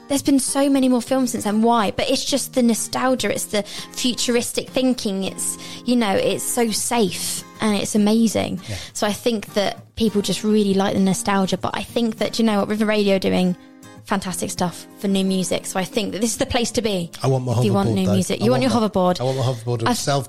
there's 0.08 0.22
been 0.22 0.38
so 0.38 0.68
many 0.68 0.88
more 0.88 1.02
films 1.02 1.32
since 1.32 1.44
then. 1.44 1.62
Why? 1.62 1.90
But 1.90 2.10
it's 2.10 2.24
just 2.24 2.54
the 2.54 2.62
nostalgia. 2.62 3.32
It's 3.32 3.46
the 3.46 3.62
futuristic 3.62 4.68
thinking. 4.70 5.24
It's 5.24 5.58
you 5.84 5.96
know, 5.96 6.14
it's 6.14 6.44
so 6.44 6.70
safe 6.70 7.42
and 7.60 7.76
it's 7.76 7.94
amazing. 7.94 8.60
So 8.92 9.06
I 9.06 9.12
think 9.12 9.54
that 9.54 9.94
people 9.96 10.22
just 10.22 10.44
really 10.44 10.74
like 10.74 10.94
the 10.94 11.00
nostalgia. 11.00 11.58
But 11.58 11.76
I 11.76 11.82
think 11.82 12.18
that 12.18 12.38
you 12.38 12.44
know 12.44 12.58
what 12.60 12.68
River 12.68 12.86
Radio 12.86 13.18
doing. 13.18 13.56
Fantastic 14.04 14.50
stuff 14.50 14.86
for 15.00 15.06
new 15.08 15.22
music. 15.24 15.66
So 15.66 15.78
I 15.78 15.84
think 15.84 16.12
that 16.12 16.22
this 16.22 16.30
is 16.30 16.38
the 16.38 16.46
place 16.46 16.70
to 16.72 16.80
be. 16.82 17.10
I 17.22 17.26
want 17.26 17.44
my 17.44 17.52
if 17.52 17.58
hoverboard. 17.58 17.64
you 17.66 17.72
want 17.74 17.90
new 17.90 18.06
though. 18.06 18.14
music. 18.14 18.40
I 18.40 18.44
You 18.44 18.50
want, 18.52 18.62
your 18.62 18.70
my- 18.72 18.76
hoverboard. 18.88 19.20
I 19.20 19.24
want 19.24 19.36
my 19.36 19.44
hoverboard 19.44 19.82
I've- 19.86 19.94
self 19.96 20.28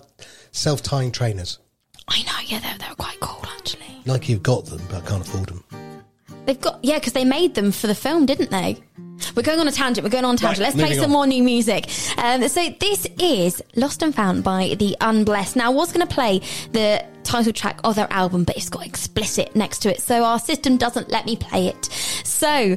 self 0.51 0.84
tying 0.84 1.11
trainers. 1.13 1.59
I 2.09 2.21
know. 2.23 2.32
Yeah, 2.45 2.59
they're, 2.59 2.77
they're 2.77 2.95
quite 2.95 3.19
cool 3.21 3.41
actually. 3.57 4.01
Like 4.05 4.27
you've 4.27 4.43
got 4.43 4.65
them, 4.65 4.82
but 4.89 5.03
I 5.03 5.07
can't 5.07 5.25
afford 5.25 5.47
them. 5.47 5.63
They've 6.45 6.59
got 6.59 6.80
yeah, 6.84 6.95
because 6.99 7.13
they 7.13 7.23
made 7.23 7.55
them 7.55 7.71
for 7.71 7.88
the 7.88 7.95
film, 7.95 8.25
didn't 8.25 8.51
they? 8.51 8.80
We're 9.36 9.43
going 9.43 9.59
on 9.59 9.67
a 9.67 9.72
tangent. 9.72 10.03
We're 10.03 10.09
going 10.11 10.26
on 10.26 10.36
a 10.36 10.38
tangent. 10.38 10.59
Right, 10.59 10.76
Let's 10.76 10.89
play 10.89 10.95
some 10.95 11.05
on. 11.05 11.11
more 11.11 11.28
new 11.28 11.43
music. 11.43 11.89
Um, 12.17 12.47
so 12.47 12.70
this 12.80 13.07
is 13.20 13.61
"Lost 13.76 14.01
and 14.01 14.13
Found" 14.15 14.43
by 14.43 14.76
the 14.78 14.95
Unblessed. 15.01 15.55
Now, 15.55 15.67
I 15.72 15.74
was 15.74 15.91
going 15.91 16.05
to 16.07 16.13
play 16.13 16.39
the 16.72 17.03
title 17.24 17.53
track 17.53 17.80
of 17.84 17.95
their 17.95 18.11
album, 18.11 18.43
but 18.43 18.57
it's 18.57 18.70
got 18.70 18.86
explicit 18.86 19.55
next 19.55 19.80
to 19.80 19.89
it, 19.91 20.01
so 20.01 20.24
our 20.24 20.39
system 20.39 20.78
doesn't 20.78 21.09
let 21.09 21.26
me 21.26 21.36
play 21.36 21.67
it. 21.67 21.86
So. 22.24 22.76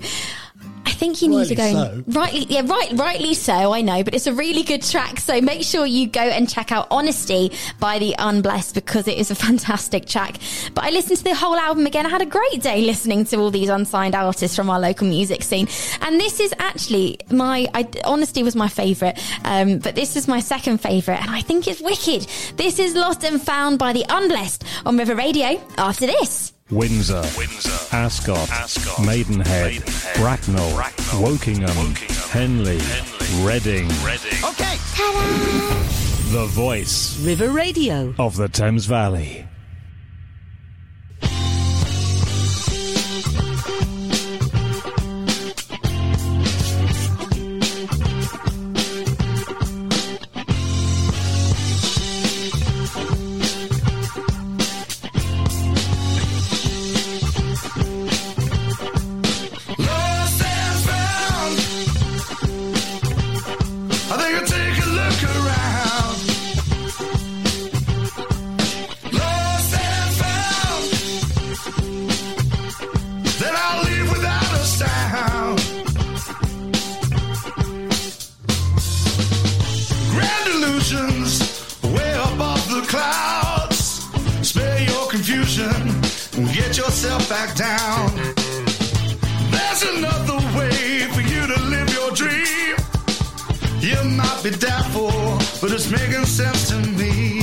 I 0.84 0.90
think 0.92 1.22
you 1.22 1.28
need 1.28 1.48
to 1.48 1.54
go. 1.54 2.02
Rightly 2.06 2.32
Rightly, 2.32 2.46
yeah, 2.48 2.62
right, 2.64 2.92
rightly 2.94 3.34
so. 3.34 3.72
I 3.72 3.82
know, 3.82 4.02
but 4.02 4.14
it's 4.14 4.26
a 4.26 4.32
really 4.32 4.62
good 4.62 4.82
track. 4.82 5.20
So 5.20 5.40
make 5.40 5.62
sure 5.62 5.84
you 5.86 6.06
go 6.08 6.20
and 6.20 6.48
check 6.48 6.72
out 6.72 6.86
"Honesty" 6.90 7.52
by 7.78 7.98
the 7.98 8.14
Unblessed 8.18 8.74
because 8.74 9.06
it 9.08 9.18
is 9.18 9.30
a 9.30 9.34
fantastic 9.46 10.06
track. 10.06 10.36
But 10.74 10.84
I 10.84 10.90
listened 10.90 11.18
to 11.18 11.24
the 11.24 11.34
whole 11.34 11.56
album 11.56 11.86
again. 11.86 12.06
I 12.06 12.08
had 12.08 12.22
a 12.22 12.26
great 12.26 12.62
day 12.62 12.82
listening 12.82 13.24
to 13.26 13.36
all 13.38 13.50
these 13.50 13.68
unsigned 13.68 14.14
artists 14.14 14.56
from 14.56 14.70
our 14.70 14.80
local 14.80 15.06
music 15.06 15.42
scene. 15.42 15.68
And 16.00 16.18
this 16.18 16.40
is 16.40 16.54
actually 16.58 17.18
my 17.30 17.68
I, 17.74 17.88
"Honesty" 18.04 18.42
was 18.42 18.56
my 18.56 18.68
favourite, 18.68 19.18
um, 19.44 19.78
but 19.78 19.94
this 19.94 20.16
is 20.16 20.26
my 20.28 20.40
second 20.40 20.78
favourite, 20.78 21.20
and 21.20 21.30
I 21.30 21.42
think 21.42 21.68
it's 21.68 21.80
wicked. 21.80 22.26
This 22.56 22.78
is 22.78 22.94
"Lost 22.94 23.24
and 23.24 23.40
Found" 23.42 23.78
by 23.78 23.92
the 23.92 24.04
Unblessed 24.08 24.64
on 24.86 24.96
River 24.96 25.14
Radio. 25.14 25.60
After 25.76 26.06
this. 26.06 26.52
Windsor, 26.72 27.22
Windsor, 27.36 27.94
Ascot, 27.94 28.50
Ascot, 28.50 29.04
Maidenhead, 29.04 29.72
Maidenhead, 29.72 30.16
Bracknell, 30.16 30.74
Bracknell, 30.74 31.20
Wokingham, 31.20 31.68
Wokingham, 31.68 32.30
Henley, 32.30 32.78
Henley, 32.78 33.46
Reading. 33.46 33.88
Reading. 34.02 34.38
Okay. 34.42 34.76
The 36.32 36.46
voice 36.48 37.20
River 37.20 37.50
Radio. 37.50 38.14
of 38.18 38.36
the 38.36 38.48
Thames 38.48 38.86
Valley. 38.86 39.46
Yourself 86.92 87.26
back 87.26 87.54
down. 87.56 88.14
There's 89.50 89.82
another 89.96 90.36
way 90.58 91.08
for 91.14 91.22
you 91.22 91.46
to 91.46 91.58
live 91.62 91.88
your 91.94 92.10
dream. 92.10 92.76
You 93.80 93.96
might 94.10 94.40
be 94.42 94.50
doubtful, 94.50 95.10
but 95.62 95.72
it's 95.72 95.90
making 95.90 96.26
sense 96.26 96.68
to 96.68 96.76
me. 96.76 97.41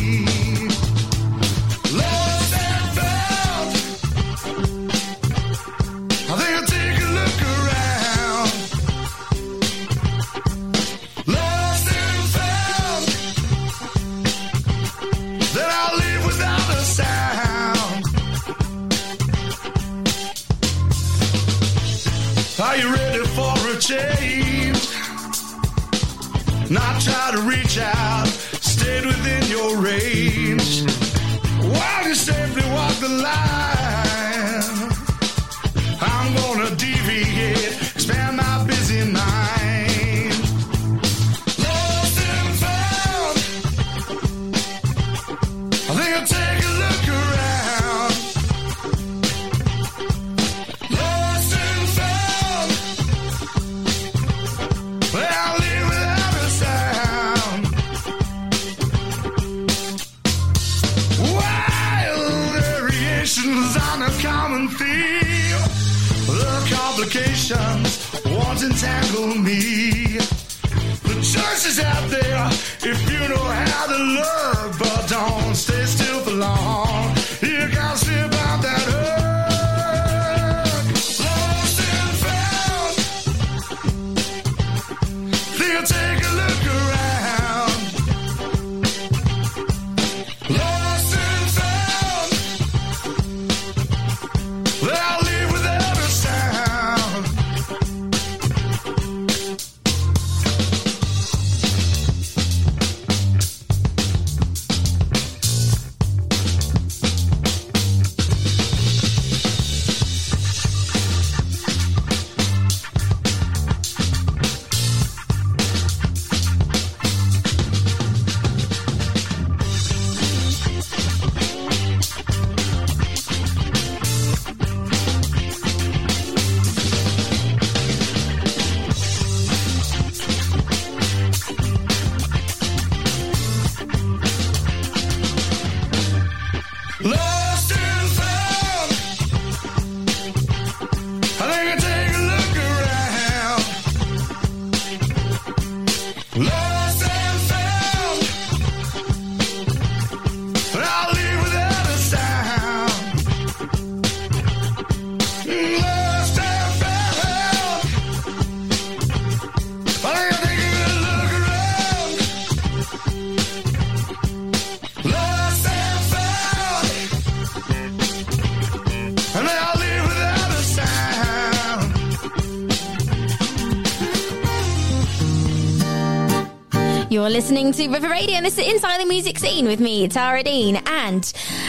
Listening 177.40 177.72
to 177.72 177.88
River 177.88 178.10
Radio, 178.10 178.36
and 178.36 178.46
this 178.46 178.58
is 178.58 178.68
Inside 178.68 179.00
the 179.00 179.06
Music 179.06 179.40
Scene 179.40 179.66
with 179.66 179.80
me, 179.80 180.10
Tara 180.10 180.44
Dean. 180.44 180.76
And 180.88 181.24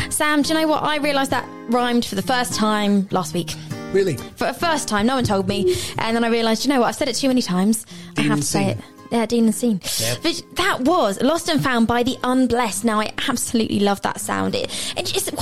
Sam, 0.09 0.43
do 0.43 0.49
you 0.49 0.61
know 0.61 0.67
what? 0.67 0.83
I 0.83 0.97
realised 0.97 1.31
that 1.31 1.49
rhymed 1.69 2.05
for 2.05 2.17
the 2.17 2.23
first 2.23 2.55
time 2.55 3.07
last 3.13 3.35
week. 3.35 3.55
Really? 3.93 4.17
For 4.17 4.49
the 4.49 4.53
first 4.53 4.89
time, 4.89 5.07
no 5.07 5.15
one 5.15 5.23
told 5.23 5.47
me. 5.47 5.77
And 5.99 6.17
then 6.17 6.25
I 6.25 6.29
realised, 6.29 6.65
you 6.65 6.71
know 6.71 6.81
what? 6.81 6.89
I've 6.89 6.97
said 6.97 7.07
it 7.07 7.15
too 7.15 7.29
many 7.29 7.41
times. 7.41 7.87
I 7.87 8.15
Dean 8.15 8.25
have 8.25 8.33
and 8.33 8.43
to 8.43 8.49
say 8.49 8.67
it. 8.71 8.79
Yeah, 9.13 9.27
Dean 9.27 9.45
and 9.45 9.55
Scene. 9.55 9.81
Yeah. 10.01 10.17
But 10.21 10.43
that 10.55 10.81
was 10.81 11.21
Lost 11.21 11.49
and 11.49 11.63
Found 11.63 11.87
by 11.87 12.03
the 12.03 12.17
Unblessed. 12.25 12.85
Now, 12.85 12.99
I 12.99 13.13
absolutely 13.29 13.79
love 13.79 14.03
that 14.03 14.21
sound. 14.21 14.57
It, 14.57 14.90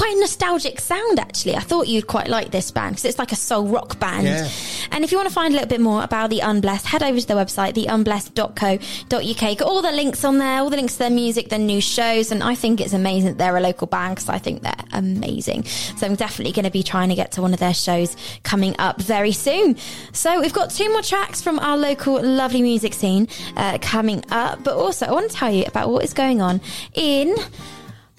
quite 0.08 0.16
a 0.16 0.20
nostalgic 0.20 0.80
sound, 0.80 1.18
actually. 1.18 1.54
I 1.54 1.60
thought 1.60 1.86
you'd 1.86 2.06
quite 2.06 2.28
like 2.28 2.50
this 2.50 2.70
band 2.70 2.92
because 2.92 3.04
it's 3.04 3.18
like 3.18 3.32
a 3.32 3.36
soul 3.36 3.66
rock 3.66 3.98
band. 4.00 4.24
Yeah. 4.24 4.48
And 4.90 5.04
if 5.04 5.12
you 5.12 5.18
want 5.18 5.28
to 5.28 5.34
find 5.34 5.52
a 5.52 5.56
little 5.56 5.68
bit 5.68 5.80
more 5.80 6.02
about 6.02 6.30
the 6.30 6.40
Unblessed, 6.40 6.86
head 6.86 7.02
over 7.02 7.20
to 7.20 7.26
their 7.26 7.36
website, 7.36 7.74
theunblessed.co.uk. 7.74 9.58
Got 9.58 9.68
all 9.68 9.82
the 9.82 9.92
links 9.92 10.24
on 10.24 10.38
there, 10.38 10.60
all 10.60 10.70
the 10.70 10.76
links 10.76 10.94
to 10.94 11.00
their 11.00 11.10
music, 11.10 11.50
their 11.50 11.58
new 11.58 11.80
shows, 11.80 12.32
and 12.32 12.42
I 12.42 12.54
think 12.54 12.80
it's 12.80 12.94
amazing 12.94 13.30
that 13.30 13.38
they're 13.38 13.56
a 13.56 13.60
local 13.60 13.86
band 13.86 14.16
because 14.16 14.30
I 14.30 14.38
think 14.38 14.62
they're 14.62 14.72
amazing. 14.92 15.64
So 15.64 16.06
I'm 16.06 16.14
definitely 16.14 16.52
going 16.52 16.64
to 16.64 16.70
be 16.70 16.82
trying 16.82 17.10
to 17.10 17.14
get 17.14 17.32
to 17.32 17.42
one 17.42 17.52
of 17.52 17.60
their 17.60 17.74
shows 17.74 18.16
coming 18.44 18.74
up 18.78 19.00
very 19.02 19.32
soon. 19.32 19.76
So 20.12 20.40
we've 20.40 20.54
got 20.54 20.70
two 20.70 20.90
more 20.90 21.02
tracks 21.02 21.42
from 21.42 21.58
our 21.58 21.76
local 21.76 22.22
lovely 22.22 22.62
music 22.62 22.94
scene 22.94 23.28
uh, 23.56 23.76
coming 23.82 24.24
up, 24.30 24.64
but 24.64 24.74
also 24.74 25.04
I 25.04 25.12
want 25.12 25.30
to 25.30 25.36
tell 25.36 25.52
you 25.52 25.64
about 25.66 25.90
what 25.90 26.02
is 26.02 26.14
going 26.14 26.40
on 26.40 26.62
in 26.94 27.36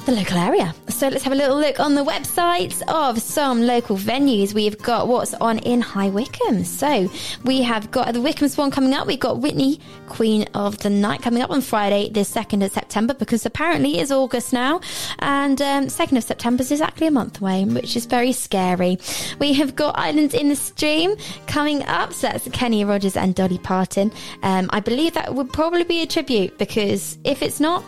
the 0.09 0.15
local 0.15 0.37
area. 0.37 0.73
So 0.87 1.07
let's 1.07 1.23
have 1.23 1.33
a 1.33 1.35
little 1.35 1.57
look 1.57 1.79
on 1.79 1.93
the 1.93 2.03
websites 2.03 2.81
of 2.87 3.21
some 3.21 3.61
local 3.61 3.95
venues. 3.95 4.53
We've 4.53 4.77
got 4.77 5.07
what's 5.07 5.35
on 5.35 5.59
in 5.59 5.81
High 5.81 6.09
Wycombe. 6.09 6.63
So 6.63 7.09
we 7.43 7.61
have 7.61 7.91
got 7.91 8.13
the 8.13 8.21
Wycombe 8.21 8.49
Swan 8.49 8.71
coming 8.71 8.93
up. 8.93 9.05
We've 9.05 9.19
got 9.19 9.39
Whitney, 9.39 9.79
Queen 10.07 10.47
of 10.55 10.79
the 10.79 10.89
Night, 10.89 11.21
coming 11.21 11.43
up 11.43 11.51
on 11.51 11.61
Friday, 11.61 12.09
the 12.09 12.21
2nd 12.21 12.65
of 12.65 12.71
September, 12.71 13.13
because 13.13 13.45
apparently 13.45 13.99
it's 13.99 14.09
August 14.09 14.51
now. 14.51 14.81
And 15.19 15.61
um, 15.61 15.85
2nd 15.87 16.17
of 16.17 16.23
September 16.23 16.61
is 16.63 16.71
exactly 16.71 17.05
a 17.05 17.11
month 17.11 17.39
away, 17.39 17.65
which 17.65 17.95
is 17.95 18.05
very 18.07 18.31
scary. 18.31 18.97
We 19.37 19.53
have 19.53 19.75
got 19.75 19.97
Islands 19.97 20.33
in 20.33 20.49
the 20.49 20.55
Stream 20.55 21.15
coming 21.45 21.83
up. 21.83 22.13
So 22.13 22.27
that's 22.27 22.47
Kenny 22.49 22.83
Rogers 22.83 23.15
and 23.15 23.35
Dolly 23.35 23.59
Parton. 23.59 24.11
Um, 24.41 24.69
I 24.71 24.79
believe 24.79 25.13
that 25.13 25.35
would 25.35 25.53
probably 25.53 25.83
be 25.83 26.01
a 26.01 26.07
tribute, 26.07 26.57
because 26.57 27.19
if 27.23 27.43
it's 27.43 27.59
not, 27.59 27.83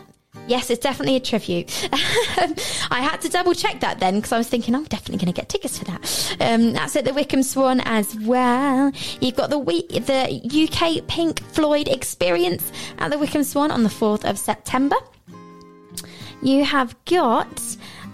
Yes, 0.47 0.69
it's 0.69 0.81
definitely 0.81 1.15
a 1.15 1.19
tribute. 1.19 1.89
I 1.93 2.99
had 3.01 3.21
to 3.21 3.29
double 3.29 3.53
check 3.53 3.79
that 3.81 3.99
then 3.99 4.15
because 4.15 4.31
I 4.33 4.37
was 4.37 4.49
thinking 4.49 4.75
I'm 4.75 4.83
definitely 4.85 5.23
going 5.23 5.33
to 5.33 5.39
get 5.39 5.47
tickets 5.47 5.77
for 5.77 5.85
that. 5.85 6.35
Um, 6.41 6.73
that's 6.73 6.95
at 6.95 7.05
the 7.05 7.13
Wycombe 7.13 7.43
Swan 7.43 7.79
as 7.81 8.17
well. 8.19 8.91
You've 9.21 9.35
got 9.35 9.49
the 9.49 9.59
we- 9.59 9.87
the 9.87 10.41
UK 10.43 11.07
Pink 11.07 11.41
Floyd 11.53 11.87
Experience 11.87 12.69
at 12.97 13.11
the 13.11 13.17
Wycombe 13.17 13.43
Swan 13.45 13.71
on 13.71 13.83
the 13.83 13.89
4th 13.89 14.29
of 14.29 14.37
September. 14.37 14.97
You 16.41 16.65
have 16.65 16.95
got 17.05 17.61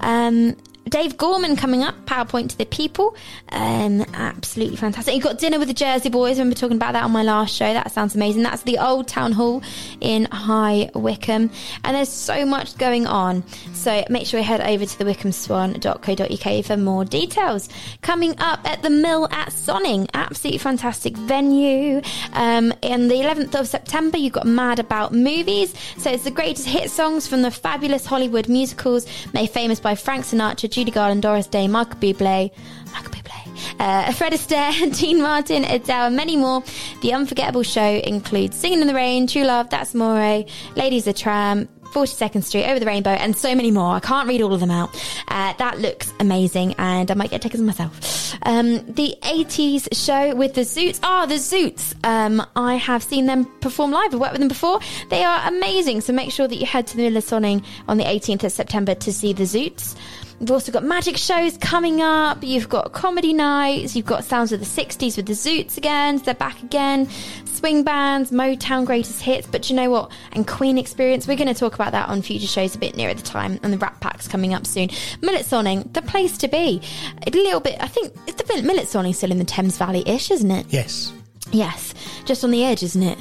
um, 0.02 0.56
Dave 0.90 1.18
Gorman 1.18 1.56
coming 1.56 1.84
up, 1.84 1.96
PowerPoint 2.06 2.50
to 2.50 2.58
the 2.58 2.66
People. 2.66 3.16
Um, 3.50 4.06
absolutely 4.14 4.78
fantastic. 4.78 5.14
You've 5.14 5.24
got 5.24 5.38
Dinner 5.38 5.60
with 5.60 5.68
the 5.68 5.74
Jersey 5.74 6.10
Boys. 6.10 6.38
I 6.38 6.42
remember 6.42 6.56
talking 6.60 6.78
about 6.78 6.94
that 6.94 7.04
on 7.04 7.12
my 7.12 7.24
last 7.24 7.54
show. 7.54 7.72
That 7.74 7.92
sounds 7.92 8.16
amazing. 8.16 8.44
That's 8.44 8.64
the 8.64 8.78
Old 8.78 9.08
Town 9.08 9.32
Hall 9.32 9.62
in 10.02 10.26
High 10.26 10.90
Wycombe. 10.94 11.52
And 11.84 11.96
there's 11.96 12.10
so 12.10 12.46
much 12.46 12.78
going 12.78 13.06
on. 13.08 13.44
So 13.74 14.04
make 14.10 14.28
sure 14.28 14.40
you 14.40 14.46
head 14.46 14.62
over 14.62 14.86
to 14.86 14.98
the 14.98 15.06
wycombeswan.co.uk 15.06 16.66
for 16.66 16.78
more 16.78 17.06
details. 17.06 17.70
Coming 18.02 18.36
up 18.40 18.60
at 18.66 18.82
the 18.82 18.90
Mill 18.90 19.28
at 19.32 19.50
Sonning. 19.50 20.10
Absolutely 20.14 20.60
fantastic 20.60 21.16
venue. 21.18 22.02
Um, 22.34 22.74
on 22.84 23.08
the 23.08 23.16
11th 23.16 23.60
of 23.60 23.68
September, 23.68 24.18
you've 24.18 24.34
got 24.34 24.48
Mad 24.48 24.80
About 24.80 25.14
Movies. 25.14 25.74
So 25.98 26.12
it's 26.12 26.24
the 26.24 26.32
greatest 26.32 26.68
hit 26.68 26.90
songs 26.90 27.28
from 27.28 27.42
the 27.42 27.52
fabulous 27.52 28.06
Hollywood 28.06 28.48
musicals 28.48 29.06
made 29.34 29.50
famous 29.50 29.80
by 29.80 29.96
Frank 29.96 30.26
Sinatra, 30.26 30.70
Judy 30.78 30.92
Garland, 30.92 31.24
Doris 31.24 31.48
Day, 31.48 31.68
Michael 31.68 31.96
Bublé, 31.96 32.52
Michael 32.94 33.10
Bublé, 33.12 33.80
uh, 33.80 34.12
Fred 34.12 34.32
Astaire, 34.34 34.96
Dean 35.00 35.20
Martin, 35.24 35.66
Adele, 35.66 36.06
and 36.06 36.16
many 36.16 36.38
more. 36.38 36.64
The 37.02 37.14
unforgettable 37.14 37.64
show 37.64 37.82
includes 37.82 38.56
Singing 38.56 38.82
in 38.82 38.88
the 38.88 38.94
Rain, 38.94 39.26
True 39.26 39.46
Love, 39.46 39.72
That's 39.72 39.96
Amore, 39.96 40.46
Ladies 40.76 41.08
of 41.08 41.16
Tram, 41.16 41.68
42nd 41.94 42.44
Street, 42.44 42.66
Over 42.68 42.80
the 42.80 42.86
Rainbow, 42.86 43.10
and 43.10 43.36
so 43.36 43.56
many 43.56 43.72
more. 43.72 43.96
I 43.96 44.00
can't 44.00 44.28
read 44.28 44.44
all 44.44 44.54
of 44.54 44.60
them 44.60 44.70
out. 44.70 44.96
Uh, 45.30 45.54
that 45.54 45.80
looks 45.80 46.14
amazing, 46.20 46.76
and 46.78 47.10
I 47.10 47.16
might 47.16 47.32
get 47.32 47.42
tickets 47.42 47.64
myself. 47.64 48.36
Um, 48.44 48.86
the 48.94 49.18
80s 49.24 49.88
show 49.94 50.36
with 50.36 50.54
the 50.54 50.62
Zoots. 50.62 51.00
Ah, 51.02 51.26
the 51.26 51.40
Zoots. 51.40 51.96
Um, 52.06 52.46
I 52.56 52.76
have 52.76 53.02
seen 53.02 53.26
them 53.26 53.46
perform 53.62 53.90
live. 53.90 54.14
I've 54.14 54.20
worked 54.20 54.34
with 54.34 54.42
them 54.42 54.48
before. 54.48 54.80
They 55.10 55.24
are 55.24 55.48
amazing. 55.48 56.02
So 56.02 56.14
make 56.14 56.32
sure 56.32 56.48
that 56.48 56.58
you 56.58 56.68
head 56.68 56.86
to 56.86 56.98
the 56.98 57.10
Mill 57.10 57.18
at 57.18 57.24
Sonning 57.24 57.64
on 57.88 57.98
the 57.98 58.04
18th 58.04 58.44
of 58.44 58.52
September 58.52 58.94
to 58.94 59.12
see 59.12 59.34
the 59.34 59.46
Zoots. 59.46 59.96
You've 60.40 60.52
also 60.52 60.72
got 60.72 60.84
magic 60.84 61.18
shows 61.18 61.58
coming 61.58 62.02
up. 62.02 62.44
You've 62.44 62.70
got 62.70 62.94
comedy 62.94 63.34
nights. 63.34 63.96
You've 63.96 64.06
got 64.06 64.24
Sounds 64.24 64.52
of 64.52 64.60
the 64.60 64.66
60s 64.66 65.18
with 65.18 65.26
the 65.26 65.34
Zoots 65.34 65.78
again. 65.78 66.18
They're 66.18 66.36
back 66.36 66.62
again. 66.62 67.10
Swing 67.46 67.84
bands, 67.84 68.30
Motown 68.30 68.86
greatest 68.86 69.22
hits. 69.22 69.48
But 69.48 69.68
you 69.70 69.76
know 69.76 69.90
what? 69.90 70.12
And 70.34 70.48
Queen 70.48 70.78
Experience. 70.78 71.28
We're 71.28 71.38
going 71.38 71.52
to 71.52 71.60
talk 71.60 71.74
about 71.74 71.92
that 71.94 72.08
on 72.10 72.22
future 72.22 72.46
shows 72.46 72.76
a 72.76 72.78
bit 72.78 72.96
nearer 72.96 73.16
the 73.16 73.24
time. 73.24 73.60
And 73.64 73.74
the 73.74 73.80
Rat 73.80 74.00
Pack's 74.00 74.28
coming 74.28 74.54
up 74.54 74.68
soon. 74.68 74.90
Mill 75.22 75.36
at 75.36 75.46
Sonning, 75.46 75.92
the 75.94 76.04
place 76.04 76.38
to 76.38 76.48
be. 76.48 76.82
A 77.26 77.32
little 77.32 77.60
bit, 77.60 77.78
I 77.82 77.88
think, 77.88 78.14
it's 78.28 78.42
the 78.42 78.62
Mill 78.62 78.80
at 78.80 78.86
Sonning 78.86 79.16
still 79.16 79.32
in 79.32 79.40
the 79.40 79.46
Thames 79.46 79.78
Valley 79.78 80.08
ish, 80.08 80.30
isn't 80.30 80.52
it? 80.52 80.68
Yes. 80.70 81.12
Yes. 81.52 81.96
Just 82.26 82.44
on 82.44 82.52
the 82.52 82.64
edge, 82.64 82.84
isn't 82.84 83.02
it? 83.04 83.18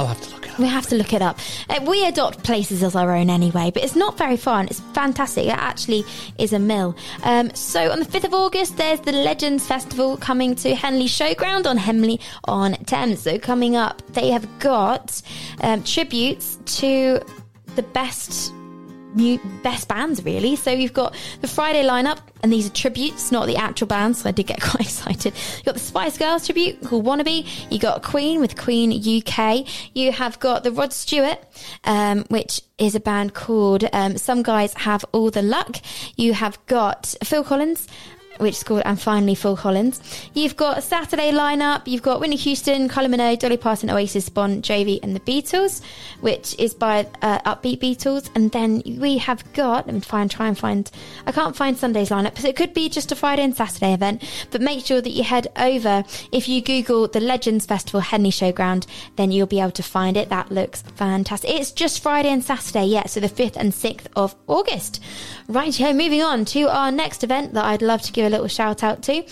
I'll 0.00 0.06
have 0.06 0.20
to 0.22 0.30
look 0.30 0.46
it 0.46 0.52
up. 0.52 0.58
We 0.58 0.66
have 0.66 0.86
to 0.86 0.94
look 0.94 1.12
it 1.12 1.20
up. 1.20 1.38
Uh, 1.68 1.78
we 1.86 2.06
adopt 2.06 2.42
places 2.42 2.82
as 2.82 2.96
our 2.96 3.14
own 3.14 3.28
anyway, 3.28 3.70
but 3.70 3.84
it's 3.84 3.94
not 3.94 4.16
very 4.16 4.38
far 4.38 4.60
and 4.60 4.70
it's 4.70 4.80
fantastic. 4.80 5.44
It 5.44 5.50
actually 5.50 6.06
is 6.38 6.54
a 6.54 6.58
mill. 6.58 6.96
Um, 7.22 7.54
so 7.54 7.90
on 7.92 7.98
the 7.98 8.06
5th 8.06 8.24
of 8.24 8.32
August, 8.32 8.78
there's 8.78 9.00
the 9.00 9.12
Legends 9.12 9.66
Festival 9.66 10.16
coming 10.16 10.54
to 10.54 10.74
Henley 10.74 11.04
Showground 11.04 11.66
on 11.66 11.76
Henley 11.76 12.18
on 12.44 12.76
Thames. 12.86 13.20
So 13.20 13.38
coming 13.38 13.76
up, 13.76 14.00
they 14.14 14.30
have 14.30 14.48
got 14.58 15.20
um, 15.60 15.84
tributes 15.84 16.58
to 16.78 17.20
the 17.76 17.82
best 17.82 18.54
new 19.14 19.40
best 19.62 19.88
bands 19.88 20.24
really. 20.24 20.56
So 20.56 20.70
you've 20.70 20.92
got 20.92 21.14
the 21.40 21.48
friday 21.48 21.82
lineup 21.82 22.18
and 22.42 22.52
these 22.52 22.66
are 22.66 22.72
tributes 22.72 23.30
not 23.30 23.46
the 23.46 23.56
actual 23.56 23.86
bands 23.86 24.22
so 24.22 24.28
i 24.28 24.32
did 24.32 24.46
get 24.46 24.60
quite 24.70 24.82
excited. 24.82 25.34
You 25.58 25.64
got 25.64 25.74
the 25.74 25.80
spice 25.80 26.18
girls 26.18 26.46
tribute 26.46 26.82
called 26.84 27.04
wannabe. 27.04 27.46
You 27.70 27.78
got 27.78 28.02
queen 28.02 28.40
with 28.40 28.56
queen 28.56 28.92
uk 28.92 29.66
you 29.94 30.12
have 30.12 30.38
got 30.40 30.64
the 30.64 30.72
rod 30.72 30.92
stewart 30.92 31.38
um, 31.84 32.24
which 32.28 32.62
is 32.78 32.94
a 32.94 33.00
band 33.00 33.34
called 33.34 33.84
um, 33.92 34.16
some 34.16 34.42
guys 34.42 34.72
have 34.74 35.04
all 35.12 35.30
the 35.30 35.42
luck. 35.42 35.76
You 36.16 36.32
have 36.34 36.64
got 36.66 37.14
phil 37.22 37.44
collins 37.44 37.86
which 38.40 38.56
is 38.56 38.62
called 38.62 38.82
And 38.84 39.00
Finally 39.00 39.34
Phil 39.34 39.56
Collins. 39.56 40.00
You've 40.34 40.56
got 40.56 40.78
a 40.78 40.82
Saturday 40.82 41.32
lineup. 41.32 41.86
You've 41.86 42.02
got 42.02 42.20
Whitney 42.20 42.36
Houston, 42.36 42.88
Kylie 42.88 43.14
Minogue, 43.14 43.38
Dolly 43.38 43.56
Parton, 43.56 43.90
Oasis, 43.90 44.28
Bon 44.28 44.62
Jovi, 44.62 44.98
and 45.02 45.14
the 45.14 45.20
Beatles, 45.20 45.82
which 46.20 46.58
is 46.58 46.74
by 46.74 47.06
uh, 47.22 47.54
Upbeat 47.54 47.80
Beatles. 47.80 48.30
And 48.34 48.50
then 48.52 48.82
we 48.98 49.18
have 49.18 49.50
got. 49.52 49.86
Let 49.86 49.94
me 49.94 50.00
find, 50.00 50.30
try 50.30 50.48
and 50.48 50.58
find. 50.58 50.90
I 51.26 51.32
can't 51.32 51.54
find 51.54 51.76
Sunday's 51.76 52.10
lineup 52.10 52.30
because 52.30 52.44
it 52.44 52.56
could 52.56 52.74
be 52.74 52.88
just 52.88 53.12
a 53.12 53.16
Friday 53.16 53.42
and 53.42 53.56
Saturday 53.56 53.94
event. 53.94 54.22
But 54.50 54.60
make 54.60 54.84
sure 54.84 55.00
that 55.00 55.10
you 55.10 55.22
head 55.22 55.48
over. 55.56 56.04
If 56.32 56.48
you 56.48 56.62
Google 56.62 57.08
the 57.08 57.20
Legends 57.20 57.66
Festival 57.66 58.00
Henley 58.00 58.30
Showground, 58.30 58.86
then 59.16 59.30
you'll 59.30 59.46
be 59.46 59.60
able 59.60 59.70
to 59.72 59.82
find 59.82 60.16
it. 60.16 60.28
That 60.28 60.50
looks 60.50 60.82
fantastic. 60.82 61.50
It's 61.50 61.72
just 61.72 62.02
Friday 62.02 62.30
and 62.30 62.44
Saturday, 62.44 62.86
yeah. 62.86 63.06
So 63.06 63.20
the 63.20 63.28
fifth 63.28 63.56
and 63.56 63.74
sixth 63.74 64.08
of 64.16 64.34
August. 64.46 65.02
Right, 65.48 65.74
here, 65.74 65.92
moving 65.92 66.22
on 66.22 66.44
to 66.46 66.68
our 66.68 66.90
next 66.90 67.24
event 67.24 67.54
that 67.54 67.64
I'd 67.64 67.82
love 67.82 68.02
to 68.02 68.12
give 68.12 68.26
a 68.26 68.29
little 68.30 68.48
shout 68.48 68.82
out 68.82 69.02
to 69.04 69.24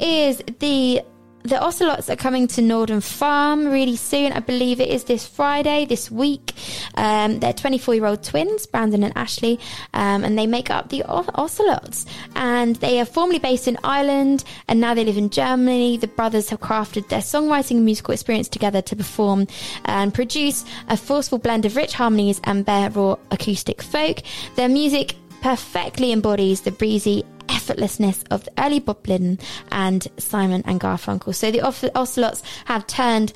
is 0.00 0.42
the 0.60 1.02
the 1.46 1.62
ocelots 1.62 2.10
are 2.10 2.16
coming 2.16 2.48
to 2.48 2.62
Norden 2.62 3.00
Farm 3.00 3.66
really 3.68 3.94
soon. 3.94 4.32
I 4.32 4.40
believe 4.40 4.80
it 4.80 4.88
is 4.88 5.04
this 5.04 5.26
Friday, 5.26 5.84
this 5.84 6.10
week. 6.10 6.52
Um, 6.96 7.38
they're 7.38 7.52
24 7.52 7.94
year 7.94 8.06
old 8.06 8.24
twins, 8.24 8.66
Brandon 8.66 9.04
and 9.04 9.16
Ashley, 9.16 9.60
um, 9.94 10.24
and 10.24 10.36
they 10.36 10.46
make 10.46 10.70
up 10.70 10.88
the 10.88 11.04
ocelots. 11.04 12.04
And 12.34 12.76
they 12.76 13.00
are 13.00 13.04
formerly 13.04 13.38
based 13.38 13.68
in 13.68 13.78
Ireland, 13.84 14.42
and 14.66 14.80
now 14.80 14.94
they 14.94 15.04
live 15.04 15.16
in 15.16 15.30
Germany. 15.30 15.96
The 15.98 16.08
brothers 16.08 16.48
have 16.50 16.60
crafted 16.60 17.08
their 17.08 17.20
songwriting 17.20 17.76
and 17.76 17.84
musical 17.84 18.12
experience 18.12 18.48
together 18.48 18.82
to 18.82 18.96
perform 18.96 19.46
and 19.84 20.12
produce 20.12 20.64
a 20.88 20.96
forceful 20.96 21.38
blend 21.38 21.64
of 21.64 21.76
rich 21.76 21.92
harmonies 21.92 22.40
and 22.44 22.64
bare 22.64 22.90
raw 22.90 23.16
acoustic 23.30 23.82
folk. 23.82 24.22
Their 24.56 24.68
music 24.68 25.14
perfectly 25.42 26.10
embodies 26.10 26.62
the 26.62 26.72
breezy 26.72 27.24
effortlessness 27.48 28.22
of 28.30 28.44
the 28.44 28.52
early 28.58 28.80
Bob 28.80 29.02
Dylan 29.04 29.40
and 29.70 30.06
Simon 30.18 30.62
and 30.66 30.80
Garfunkel. 30.80 31.34
So 31.34 31.50
the 31.50 31.60
Ocelots 31.60 32.42
have 32.66 32.86
turned 32.86 33.32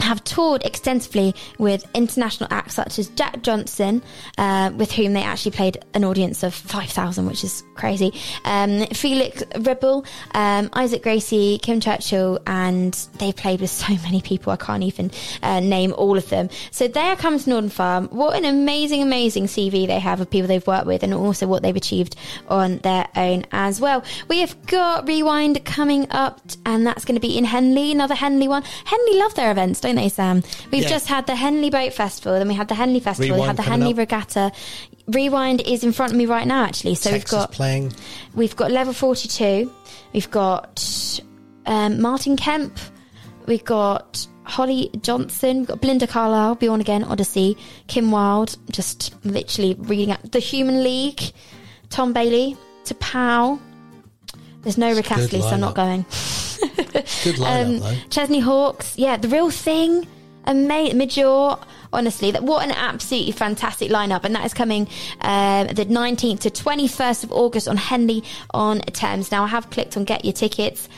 have 0.00 0.22
toured 0.24 0.64
extensively 0.64 1.34
with 1.58 1.84
international 1.94 2.48
acts 2.52 2.74
such 2.74 2.98
as 2.98 3.08
Jack 3.10 3.42
Johnson, 3.42 4.02
uh, 4.38 4.70
with 4.76 4.92
whom 4.92 5.12
they 5.12 5.22
actually 5.22 5.52
played 5.52 5.84
an 5.94 6.04
audience 6.04 6.42
of 6.42 6.54
5,000, 6.54 7.26
which 7.26 7.44
is 7.44 7.62
crazy. 7.74 8.12
Um, 8.44 8.86
Felix 8.86 9.42
Riebl, 9.54 10.06
um, 10.34 10.70
Isaac 10.74 11.02
Gracie, 11.02 11.58
Kim 11.58 11.80
Churchill, 11.80 12.40
and 12.46 12.94
they 13.18 13.32
played 13.32 13.60
with 13.60 13.70
so 13.80 13.94
many 14.02 14.20
people. 14.22 14.52
I 14.52 14.56
can't 14.56 14.82
even 14.82 15.10
uh, 15.42 15.60
name 15.60 15.94
all 15.96 16.16
of 16.16 16.28
them. 16.28 16.48
So 16.70 16.88
they 16.88 17.00
are 17.00 17.16
coming 17.16 17.40
to 17.40 17.50
Norden 17.50 17.70
Farm. 17.70 18.08
What 18.08 18.36
an 18.36 18.44
amazing, 18.44 19.02
amazing 19.02 19.46
CV 19.46 19.86
they 19.86 19.98
have 19.98 20.20
of 20.20 20.30
people 20.30 20.48
they've 20.48 20.66
worked 20.66 20.86
with 20.86 21.02
and 21.02 21.14
also 21.14 21.46
what 21.46 21.62
they've 21.62 21.76
achieved 21.76 22.16
on 22.48 22.78
their 22.78 23.08
own 23.16 23.44
as 23.52 23.80
well. 23.80 24.04
We 24.28 24.40
have 24.40 24.66
got 24.66 25.06
Rewind 25.06 25.64
coming 25.64 26.06
up, 26.10 26.40
and 26.66 26.86
that's 26.86 27.04
going 27.04 27.16
to 27.16 27.20
be 27.20 27.36
in 27.36 27.44
Henley, 27.44 27.92
another 27.92 28.14
Henley 28.14 28.48
one. 28.48 28.62
Henley 28.84 29.18
love 29.18 29.34
their 29.34 29.50
events, 29.50 29.80
don't 29.90 30.02
they, 30.02 30.08
Sam? 30.08 30.42
We've 30.70 30.82
Yeah. 30.82 30.88
just 30.88 31.06
had 31.08 31.26
the 31.26 31.34
Henley 31.36 31.70
Boat 31.70 31.92
Festival, 31.92 32.38
then 32.38 32.48
we 32.48 32.54
had 32.54 32.68
the 32.68 32.74
Henley 32.74 33.00
Festival, 33.00 33.40
we 33.40 33.46
had 33.46 33.56
the 33.56 33.62
Henley 33.62 33.92
up. 33.92 33.98
Regatta. 33.98 34.52
Rewind 35.08 35.60
is 35.62 35.82
in 35.84 35.92
front 35.92 36.12
of 36.12 36.18
me 36.18 36.26
right 36.26 36.46
now, 36.46 36.64
actually. 36.64 36.94
So 36.94 37.10
Texas 37.10 37.32
we've 37.32 37.40
got 37.40 37.52
playing. 37.52 37.92
we've 38.34 38.54
got 38.56 38.70
level 38.70 38.92
forty 38.92 39.28
two, 39.28 39.72
we've 40.12 40.30
got 40.30 41.20
um, 41.66 42.00
Martin 42.00 42.36
Kemp, 42.36 42.78
we've 43.46 43.64
got 43.64 44.26
Holly 44.44 44.90
Johnson, 45.02 45.58
we've 45.58 45.68
got 45.68 45.80
Belinda 45.80 46.06
Carlisle, 46.06 46.54
Beyond 46.56 46.80
Again, 46.80 47.04
Odyssey, 47.04 47.56
Kim 47.88 48.10
Wilde, 48.10 48.56
just 48.70 49.14
literally 49.24 49.74
reading 49.78 50.10
out 50.12 50.32
the 50.32 50.38
Human 50.40 50.82
League, 50.84 51.32
Tom 51.88 52.12
Bailey, 52.12 52.56
T'Pau. 52.84 53.58
There's 54.62 54.78
no 54.78 54.92
Rick 54.94 55.10
Astley, 55.10 55.40
so 55.40 55.48
I'm 55.48 55.60
not 55.60 55.74
going. 55.74 56.04
Good 57.24 57.36
lineup 57.36 57.64
Um, 57.66 57.78
though. 57.80 57.94
Chesney 58.10 58.40
Hawkes, 58.40 58.98
yeah, 58.98 59.16
the 59.16 59.28
real 59.28 59.50
thing. 59.50 60.06
Amazing, 60.46 60.98
Major. 60.98 61.56
Honestly, 61.92 62.30
that 62.30 62.42
what 62.42 62.64
an 62.64 62.70
absolutely 62.72 63.32
fantastic 63.32 63.90
lineup, 63.90 64.24
and 64.24 64.34
that 64.34 64.44
is 64.46 64.54
coming 64.54 64.82
um, 65.20 65.66
the 65.68 65.84
19th 65.86 66.40
to 66.40 66.50
21st 66.50 67.24
of 67.24 67.32
August 67.32 67.68
on 67.68 67.76
Henley 67.76 68.22
on 68.54 68.80
Thames. 68.80 69.30
Now, 69.30 69.44
I 69.44 69.48
have 69.48 69.68
clicked 69.70 69.96
on 69.96 70.04
get 70.04 70.24
your 70.24 70.32
tickets, 70.32 70.88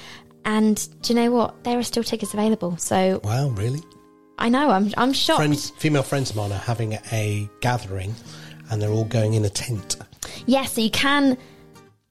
and 0.45 0.87
do 1.03 1.13
you 1.13 1.19
know 1.21 1.31
what? 1.33 1.65
There 1.65 1.79
are 1.79 1.83
still 1.83 2.05
tickets 2.05 2.35
available. 2.35 2.77
So 2.77 3.21
Wow, 3.25 3.49
really? 3.49 3.81
I 4.39 4.49
know 4.49 4.71
I'm 4.71 4.93
I'm 4.97 5.13
shocked. 5.13 5.39
Friends, 5.39 5.71
female 5.71 6.03
friends 6.03 6.31
of 6.31 6.37
mine 6.37 6.53
are 6.53 6.59
having 6.59 6.95
a 7.11 7.49
gathering, 7.61 8.15
and 8.71 8.81
they're 8.81 8.91
all 8.91 9.05
going 9.05 9.35
in 9.35 9.45
a 9.45 9.51
tent. 9.51 9.97
Yes, 10.47 10.75
so 10.75 10.83
you 10.83 10.91
can 10.91 11.37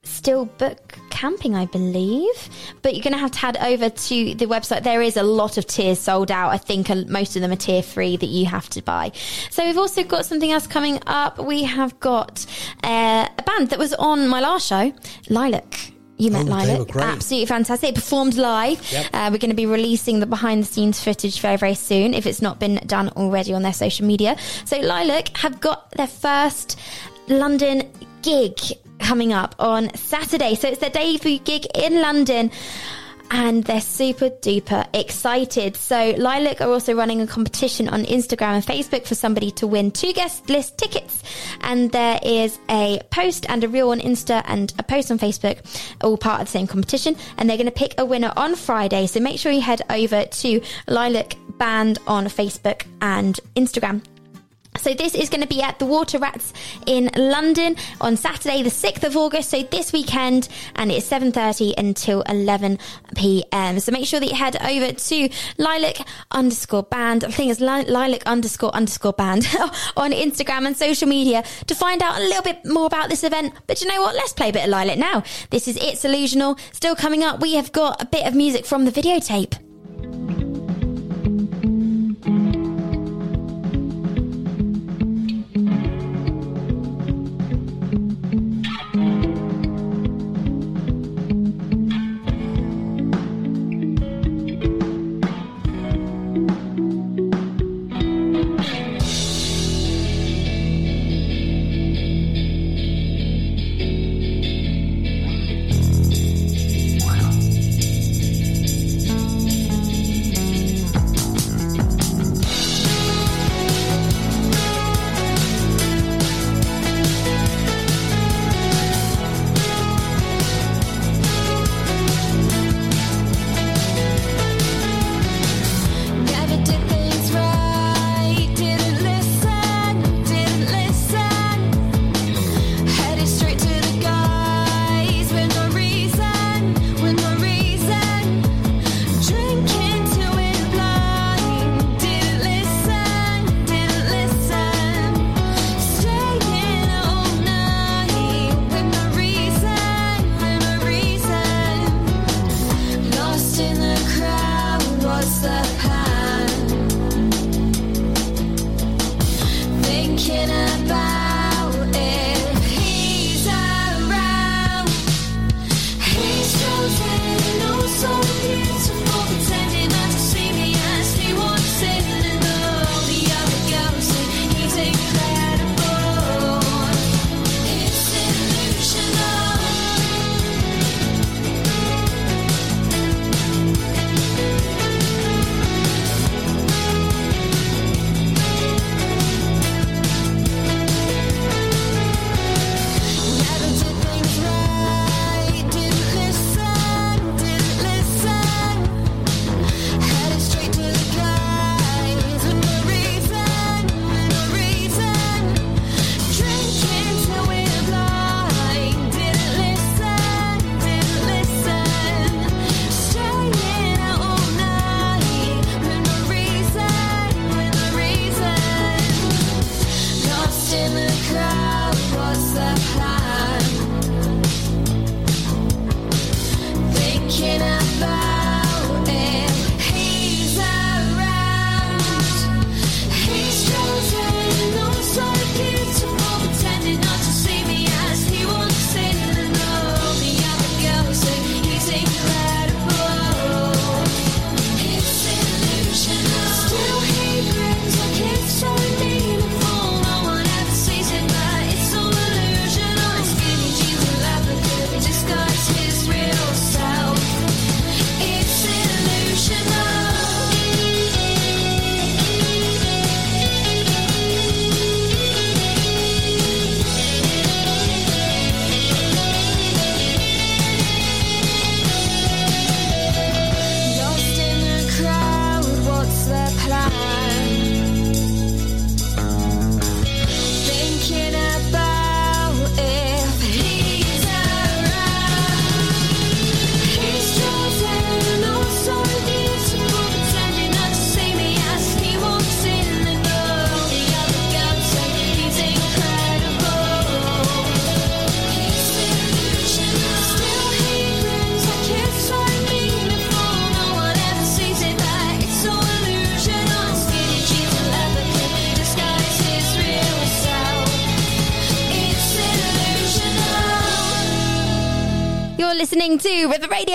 still 0.02 0.44
book 0.46 0.98
camping, 1.22 1.54
I 1.54 1.66
believe, 1.66 2.50
but 2.82 2.94
you're 2.94 3.02
going 3.04 3.12
to 3.12 3.18
have 3.18 3.30
to 3.30 3.38
head 3.38 3.56
over 3.58 3.88
to 3.88 4.34
the 4.34 4.46
website. 4.46 4.82
There 4.82 5.00
is 5.00 5.16
a 5.16 5.22
lot 5.22 5.56
of 5.56 5.68
tiers 5.68 6.00
sold 6.00 6.32
out. 6.32 6.50
I 6.50 6.58
think 6.58 6.90
uh, 6.90 6.96
most 7.06 7.36
of 7.36 7.42
them 7.42 7.52
are 7.52 7.56
tier 7.56 7.80
three 7.80 8.16
that 8.16 8.26
you 8.26 8.44
have 8.46 8.68
to 8.70 8.82
buy. 8.82 9.12
So 9.48 9.64
we've 9.64 9.78
also 9.78 10.02
got 10.02 10.26
something 10.26 10.50
else 10.50 10.66
coming 10.66 10.98
up. 11.06 11.38
We 11.38 11.62
have 11.62 11.98
got 12.00 12.44
uh, 12.82 13.28
a 13.38 13.42
band 13.44 13.70
that 13.70 13.78
was 13.78 13.94
on 13.94 14.26
my 14.26 14.40
last 14.40 14.66
show, 14.66 14.92
Lilac. 15.30 15.92
You 16.18 16.32
met 16.32 16.46
Oh, 16.48 16.50
Lilac. 16.50 16.96
Absolutely 16.96 17.46
fantastic. 17.46 17.90
It 17.90 17.94
performed 17.94 18.34
live. 18.34 18.82
Yep. 18.90 19.06
Uh, 19.12 19.28
we're 19.30 19.38
going 19.38 19.50
to 19.50 19.54
be 19.56 19.66
releasing 19.66 20.18
the 20.18 20.26
behind 20.26 20.64
the 20.64 20.66
scenes 20.66 21.00
footage 21.02 21.40
very, 21.40 21.56
very 21.56 21.74
soon 21.76 22.14
if 22.14 22.26
it's 22.26 22.42
not 22.42 22.58
been 22.58 22.80
done 22.86 23.10
already 23.10 23.54
on 23.54 23.62
their 23.62 23.72
social 23.72 24.06
media. 24.06 24.36
So 24.64 24.76
Lilac 24.80 25.36
have 25.36 25.60
got 25.60 25.88
their 25.92 26.08
first 26.08 26.80
London 27.28 27.88
gig 28.22 28.58
coming 29.02 29.32
up 29.32 29.54
on 29.58 29.94
Saturday. 29.94 30.54
So 30.54 30.68
it's 30.68 30.78
their 30.78 30.90
debut 30.90 31.38
gig 31.38 31.66
in 31.74 32.00
London. 32.00 32.50
And 33.34 33.64
they're 33.64 33.80
super 33.80 34.28
duper 34.28 34.86
excited. 34.92 35.74
So 35.74 36.14
Lilac 36.18 36.60
are 36.60 36.68
also 36.68 36.94
running 36.94 37.22
a 37.22 37.26
competition 37.26 37.88
on 37.88 38.04
Instagram 38.04 38.56
and 38.56 38.64
Facebook 38.64 39.06
for 39.06 39.14
somebody 39.14 39.50
to 39.52 39.66
win 39.66 39.90
two 39.90 40.12
guest 40.12 40.50
list 40.50 40.76
tickets. 40.76 41.22
And 41.62 41.90
there 41.92 42.20
is 42.22 42.58
a 42.68 43.00
post 43.10 43.46
and 43.48 43.64
a 43.64 43.68
reel 43.68 43.88
on 43.88 44.00
Insta 44.00 44.42
and 44.46 44.74
a 44.78 44.82
post 44.82 45.10
on 45.10 45.18
Facebook, 45.18 45.60
all 46.02 46.18
part 46.18 46.42
of 46.42 46.48
the 46.48 46.52
same 46.52 46.66
competition. 46.66 47.16
And 47.38 47.48
they're 47.48 47.56
going 47.56 47.64
to 47.64 47.72
pick 47.72 47.94
a 47.96 48.04
winner 48.04 48.34
on 48.36 48.54
Friday. 48.54 49.06
So 49.06 49.18
make 49.18 49.38
sure 49.38 49.50
you 49.50 49.62
head 49.62 49.80
over 49.88 50.26
to 50.26 50.60
Lilac 50.86 51.36
Band 51.56 52.00
on 52.06 52.26
Facebook 52.26 52.84
and 53.00 53.40
Instagram. 53.56 54.02
So 54.78 54.94
this 54.94 55.14
is 55.14 55.28
going 55.28 55.42
to 55.42 55.46
be 55.46 55.62
at 55.62 55.78
the 55.78 55.86
Water 55.86 56.18
Rats 56.18 56.52
in 56.86 57.10
London 57.14 57.76
on 58.00 58.16
Saturday, 58.16 58.62
the 58.62 58.70
6th 58.70 59.04
of 59.04 59.16
August. 59.16 59.50
So 59.50 59.62
this 59.62 59.92
weekend, 59.92 60.48
and 60.76 60.90
it's 60.90 61.08
7.30 61.08 61.74
until 61.76 62.22
11 62.22 62.78
p.m. 63.14 63.78
So 63.80 63.92
make 63.92 64.06
sure 64.06 64.18
that 64.18 64.26
you 64.26 64.34
head 64.34 64.56
over 64.56 64.92
to 64.92 65.28
lilac 65.58 65.96
underscore 66.30 66.84
band. 66.84 67.22
I 67.22 67.30
think 67.30 67.50
it's 67.52 67.60
lilac 67.60 68.22
underscore 68.26 68.74
underscore 68.74 69.12
band 69.12 69.46
on 69.96 70.12
Instagram 70.12 70.66
and 70.66 70.76
social 70.76 71.06
media 71.06 71.44
to 71.66 71.74
find 71.74 72.02
out 72.02 72.18
a 72.18 72.22
little 72.22 72.42
bit 72.42 72.64
more 72.64 72.86
about 72.86 73.10
this 73.10 73.24
event. 73.24 73.54
But 73.66 73.82
you 73.82 73.88
know 73.88 74.00
what? 74.00 74.14
Let's 74.14 74.32
play 74.32 74.48
a 74.48 74.52
bit 74.52 74.64
of 74.64 74.70
lilac 74.70 74.98
now. 74.98 75.22
This 75.50 75.68
is 75.68 75.76
It's 75.76 76.02
Illusional. 76.02 76.58
Still 76.72 76.96
coming 76.96 77.22
up, 77.22 77.40
we 77.40 77.54
have 77.54 77.72
got 77.72 78.00
a 78.02 78.06
bit 78.06 78.26
of 78.26 78.34
music 78.34 78.64
from 78.64 78.84
the 78.86 78.90
videotape. 78.90 79.71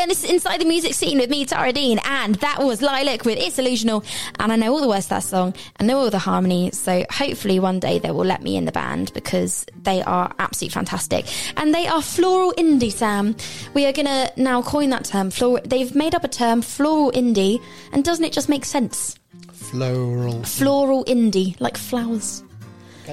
And 0.07 0.11
this 0.11 0.23
is 0.23 0.31
Inside 0.31 0.61
the 0.61 0.65
Music 0.65 0.93
Scene 0.93 1.17
with 1.17 1.29
me, 1.29 1.45
Tara 1.45 1.73
Dean, 1.73 1.99
and 2.05 2.35
that 2.35 2.63
was 2.63 2.81
Lilac 2.81 3.25
with 3.25 3.37
It's 3.37 3.57
Illusional. 3.57 4.05
And 4.39 4.53
I 4.53 4.55
know 4.55 4.71
all 4.71 4.79
the 4.79 4.87
words 4.87 5.07
to 5.07 5.09
that 5.09 5.23
song, 5.23 5.53
and 5.75 5.85
know 5.85 5.97
all 5.97 6.09
the 6.09 6.17
harmony, 6.17 6.71
so 6.71 7.05
hopefully 7.09 7.59
one 7.59 7.81
day 7.81 7.99
they 7.99 8.11
will 8.11 8.23
let 8.23 8.41
me 8.41 8.55
in 8.55 8.63
the 8.63 8.71
band 8.71 9.11
because 9.13 9.65
they 9.83 10.01
are 10.03 10.33
absolutely 10.39 10.73
fantastic. 10.75 11.25
And 11.57 11.75
they 11.75 11.87
are 11.87 12.01
floral 12.01 12.53
indie, 12.53 12.89
Sam. 12.89 13.35
We 13.73 13.85
are 13.85 13.91
going 13.91 14.05
to 14.05 14.31
now 14.37 14.61
coin 14.61 14.91
that 14.91 15.03
term. 15.03 15.29
Floral, 15.29 15.59
they've 15.65 15.93
made 15.93 16.15
up 16.15 16.23
a 16.23 16.29
term, 16.29 16.61
floral 16.61 17.11
indie, 17.11 17.61
and 17.91 18.05
doesn't 18.05 18.23
it 18.23 18.31
just 18.31 18.47
make 18.47 18.63
sense? 18.63 19.19
Floral. 19.51 20.41
Floral 20.43 21.03
indie, 21.03 21.59
like 21.59 21.75
flowers. 21.75 22.45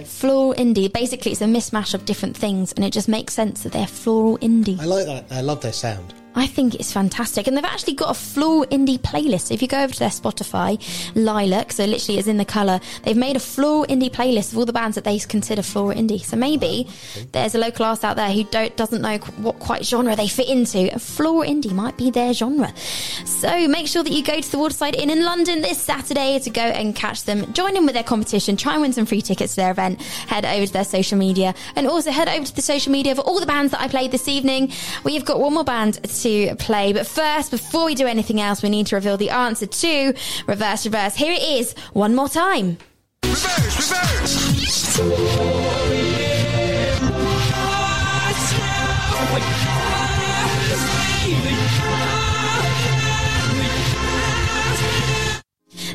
Floral 0.05 0.55
indie. 0.55 0.93
Basically, 0.93 1.33
it's 1.33 1.41
a 1.41 1.47
mismatch 1.47 1.93
of 1.93 2.05
different 2.05 2.37
things, 2.37 2.73
and 2.75 2.85
it 2.85 2.93
just 2.93 3.09
makes 3.09 3.35
sense 3.35 3.65
that 3.65 3.73
they're 3.73 3.85
floral 3.85 4.39
indie. 4.39 4.79
I 4.79 4.85
like 4.85 5.07
that. 5.07 5.27
I 5.33 5.41
love 5.41 5.61
their 5.61 5.73
sound. 5.73 6.15
I 6.37 6.47
think 6.47 6.75
it's 6.75 6.93
fantastic. 6.93 7.47
And 7.47 7.57
they've 7.57 7.65
actually 7.65 7.95
got 7.95 8.11
a 8.11 8.15
floral 8.15 8.65
indie 8.67 8.99
playlist. 8.99 9.49
So 9.49 9.55
if 9.55 9.63
you 9.63 9.69
go 9.69 9.83
over 9.83 9.93
to 9.93 9.99
their 9.99 10.09
Spotify, 10.09 10.81
Lilac, 11.15 11.73
so 11.73 11.85
literally 11.85 12.19
is 12.19 12.27
in 12.27 12.39
the 12.39 12.45
colour, 12.45 12.81
they've 13.03 13.17
made 13.17 13.37
a 13.37 13.41
floral 13.41 13.85
indie 13.87 14.11
playlist 14.11 14.53
of 14.53 14.59
all 14.59 14.67
the 14.67 14.73
bands 14.73 14.95
that 14.97 15.05
they 15.05 15.19
consider 15.19 15.63
floral 15.63 15.97
indie. 15.97 16.21
So 16.21 16.37
maybe 16.37 16.89
there's 17.33 17.55
a 17.55 17.59
local 17.59 17.85
artist 17.85 18.05
out 18.05 18.17
there 18.17 18.31
who 18.31 18.45
don't, 18.45 18.77
doesn't 18.77 19.03
know 19.03 19.19
what 19.19 19.59
quite 19.61 19.85
genre 19.85 20.17
they 20.17 20.29
fit 20.29 20.49
into. 20.49 20.93
And 20.93 21.01
floral 21.01 21.49
indie 21.49 21.73
might 21.73 21.97
be 21.97 22.11
their 22.11 22.33
genre. 22.33 22.75
So 23.25 23.69
make 23.69 23.87
sure 23.87 24.03
that 24.03 24.13
you 24.13 24.25
go 24.25 24.41
to 24.41 24.51
the 24.51 24.59
Waterside 24.59 24.97
Inn 24.97 25.11
in 25.11 25.25
London 25.25 25.61
this 25.61 25.81
Saturday 25.81 26.39
to 26.41 26.51
go 26.51 26.63
and 26.63 26.97
catch 26.97 27.25
them. 27.25 27.53
Join 27.53 27.77
in 27.77 27.85
with 27.85 27.95
their 27.95 28.03
competition. 28.03 28.57
Try 28.57 28.73
and 28.73 28.83
win 28.83 28.93
some 28.93 29.07
free 29.07 29.23
tickets 29.23 29.55
to 29.55 29.61
their 29.61 29.71
event. 29.71 30.01
Head 30.03 30.45
over 30.45 30.67
to 30.67 30.73
their 30.73 30.85
social 30.85 31.19
media. 31.19 31.55
And 31.77 31.87
also 31.87 32.11
head 32.11 32.29
over 32.29 32.45
to 32.45 32.55
the 32.55 32.63
social 32.63 32.93
media 32.93 33.15
for 33.15 33.23
all 33.23 33.41
the 33.41 33.47
bands 33.47 33.71
that 33.71 33.81
I 33.81 33.89
played 33.89 34.11
this 34.11 34.29
evening. 34.29 34.73
We've 35.05 35.25
got 35.25 35.39
one 35.39 35.55
more 35.55 35.65
band 35.65 36.01
to 36.25 36.57
play. 36.57 36.93
But 36.93 37.07
first, 37.07 37.51
before 37.51 37.85
we 37.85 37.95
do 37.95 38.07
anything 38.07 38.41
else, 38.41 38.63
we 38.63 38.69
need 38.71 38.87
to 38.89 38.97
reveal 38.97 39.17
the 39.17 39.31
answer 39.31 39.67
to 39.67 40.15
Reverse 40.47 40.85
Reverse. 40.87 41.15
Here 41.15 41.33
it 41.33 41.43
is, 41.43 41.75
one 41.93 42.15
more 42.15 42.29
time. 42.29 42.79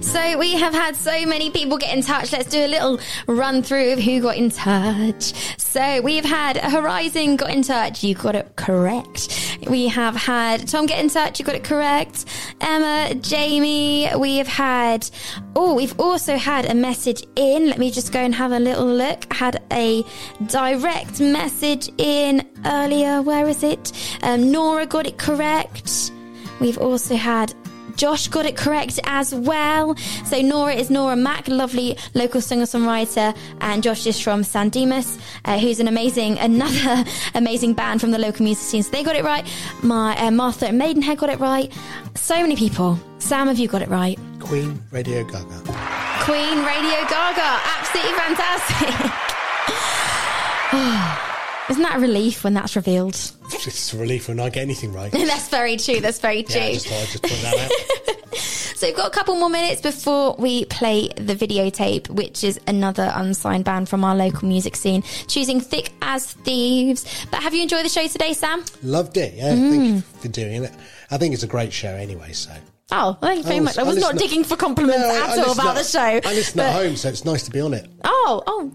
So 0.09 0.39
we 0.39 0.53
have 0.53 0.73
had 0.73 0.95
so 0.95 1.23
many 1.27 1.51
people 1.51 1.77
get 1.77 1.95
in 1.95 2.01
touch. 2.01 2.31
Let's 2.31 2.49
do 2.49 2.65
a 2.65 2.67
little 2.67 2.99
run 3.27 3.61
through 3.61 3.93
of 3.93 3.99
who 3.99 4.19
got 4.19 4.37
in 4.37 4.49
touch. 4.49 5.33
So 5.59 6.01
we've 6.01 6.25
had 6.25 6.57
Horizon 6.57 7.35
got 7.35 7.51
in 7.51 7.61
touch. 7.61 8.03
You 8.03 8.15
got 8.15 8.33
it 8.33 8.55
correct. 8.55 9.59
We 9.69 9.87
have 9.87 10.15
had 10.15 10.67
Tom 10.67 10.87
get 10.87 10.99
in 10.99 11.09
touch. 11.09 11.37
You 11.37 11.45
got 11.45 11.53
it 11.53 11.63
correct. 11.63 12.25
Emma, 12.59 13.13
Jamie. 13.21 14.09
We 14.17 14.37
have 14.37 14.47
had. 14.47 15.07
Oh, 15.55 15.75
we've 15.75 15.97
also 15.99 16.37
had 16.37 16.65
a 16.65 16.73
message 16.73 17.23
in. 17.35 17.67
Let 17.67 17.77
me 17.77 17.91
just 17.91 18.11
go 18.11 18.19
and 18.19 18.33
have 18.33 18.51
a 18.51 18.59
little 18.59 18.87
look. 18.87 19.31
Had 19.31 19.61
a 19.71 20.03
direct 20.47 21.21
message 21.21 21.91
in 21.99 22.49
earlier. 22.65 23.21
Where 23.21 23.47
is 23.47 23.61
it? 23.61 23.91
Um, 24.23 24.51
Nora 24.51 24.87
got 24.87 25.05
it 25.05 25.19
correct. 25.19 26.11
We've 26.59 26.79
also 26.79 27.15
had 27.15 27.53
Josh 27.99 28.29
got 28.29 28.45
it 28.45 28.55
correct 28.55 28.97
as 29.03 29.35
well. 29.35 29.93
So 30.23 30.41
Nora 30.41 30.73
is 30.73 30.89
Nora 30.89 31.17
Mack, 31.17 31.49
lovely 31.49 31.97
local 32.13 32.39
singer-songwriter, 32.39 33.35
and 33.59 33.83
Josh 33.83 34.07
is 34.07 34.17
from 34.17 34.41
San 34.45 34.69
Dimas, 34.69 35.17
uh, 35.43 35.59
who's 35.59 35.81
an 35.81 35.89
amazing, 35.89 36.39
another 36.39 37.03
amazing 37.35 37.73
band 37.73 37.99
from 37.99 38.11
the 38.11 38.17
local 38.17 38.45
music 38.45 38.63
scene. 38.63 38.83
So 38.83 38.91
they 38.91 39.03
got 39.03 39.17
it 39.17 39.25
right. 39.25 39.45
My 39.83 40.17
uh, 40.17 40.31
Martha 40.31 40.69
and 40.69 40.77
Maidenhead 40.77 41.17
got 41.17 41.29
it 41.29 41.41
right. 41.41 41.73
So 42.15 42.41
many 42.41 42.55
people. 42.55 42.97
Sam, 43.17 43.47
have 43.47 43.59
you 43.59 43.67
got 43.67 43.81
it 43.81 43.89
right? 43.89 44.17
Queen, 44.39 44.81
Radio 44.91 45.25
Gaga. 45.25 45.59
Queen, 46.21 46.63
Radio 46.63 47.03
Gaga, 47.09 47.59
absolutely 47.75 48.13
fantastic. 48.17 49.11
Isn't 51.69 51.83
that 51.83 51.97
a 51.97 51.99
relief 51.99 52.43
when 52.43 52.53
that's 52.55 52.75
revealed? 52.75 53.13
It's 53.13 53.93
a 53.93 53.97
relief 53.97 54.27
when 54.27 54.39
I 54.39 54.49
get 54.49 54.61
anything 54.61 54.91
right. 54.93 55.11
that's 55.11 55.49
very 55.49 55.77
true. 55.77 55.99
That's 55.99 56.19
very 56.19 56.43
true. 56.43 56.59
Yeah, 56.61 56.67
I 56.67 56.73
just 56.73 56.87
thought 56.87 57.01
I'd 57.01 57.07
just 57.07 57.23
point 57.23 57.41
that 57.41 57.57
out. 57.57 58.15
So 58.79 58.87
we've 58.87 58.95
got 58.95 59.07
a 59.07 59.13
couple 59.13 59.35
more 59.35 59.49
minutes 59.49 59.81
before 59.81 60.35
we 60.39 60.63
play 60.63 61.09
the 61.17 61.35
videotape, 61.35 62.09
which 62.09 62.45
is 62.45 62.57
another 62.65 63.11
unsigned 63.13 63.65
band 63.65 63.89
from 63.89 64.05
our 64.05 64.15
local 64.15 64.47
music 64.47 64.77
scene, 64.77 65.01
choosing 65.27 65.59
Thick 65.59 65.91
as 66.01 66.31
Thieves. 66.31 67.03
But 67.29 67.43
have 67.43 67.53
you 67.53 67.61
enjoyed 67.63 67.83
the 67.83 67.89
show 67.89 68.07
today, 68.07 68.31
Sam? 68.31 68.63
Loved 68.81 69.17
it. 69.17 69.33
Yeah, 69.33 69.53
Mm. 69.53 69.69
thank 69.69 69.83
you 69.83 70.01
for 70.21 70.27
doing 70.29 70.63
it. 70.63 70.71
I 71.11 71.17
think 71.17 71.33
it's 71.33 71.43
a 71.43 71.47
great 71.47 71.73
show 71.73 71.89
anyway, 71.89 72.31
so. 72.31 72.51
Oh, 72.93 73.17
thank 73.19 73.39
you 73.39 73.43
very 73.43 73.57
I 73.57 73.59
much. 73.59 73.77
I 73.77 73.83
was 73.83 73.95
listen- 73.95 74.15
not 74.15 74.17
digging 74.21 74.45
for 74.45 74.55
compliments 74.55 74.97
No, 74.97 75.09
at 75.09 75.37
I 75.37 75.43
all 75.43 75.51
about 75.51 75.75
at- 75.75 75.75
the 75.75 75.83
show. 75.83 75.99
I 76.29 76.33
listen 76.33 76.53
but- 76.55 76.65
at 76.67 76.73
home, 76.73 76.95
so 76.95 77.09
it's 77.09 77.25
nice 77.25 77.43
to 77.43 77.51
be 77.51 77.59
on 77.59 77.73
it. 77.73 77.85
Oh, 78.05 78.41
oh. 78.47 78.71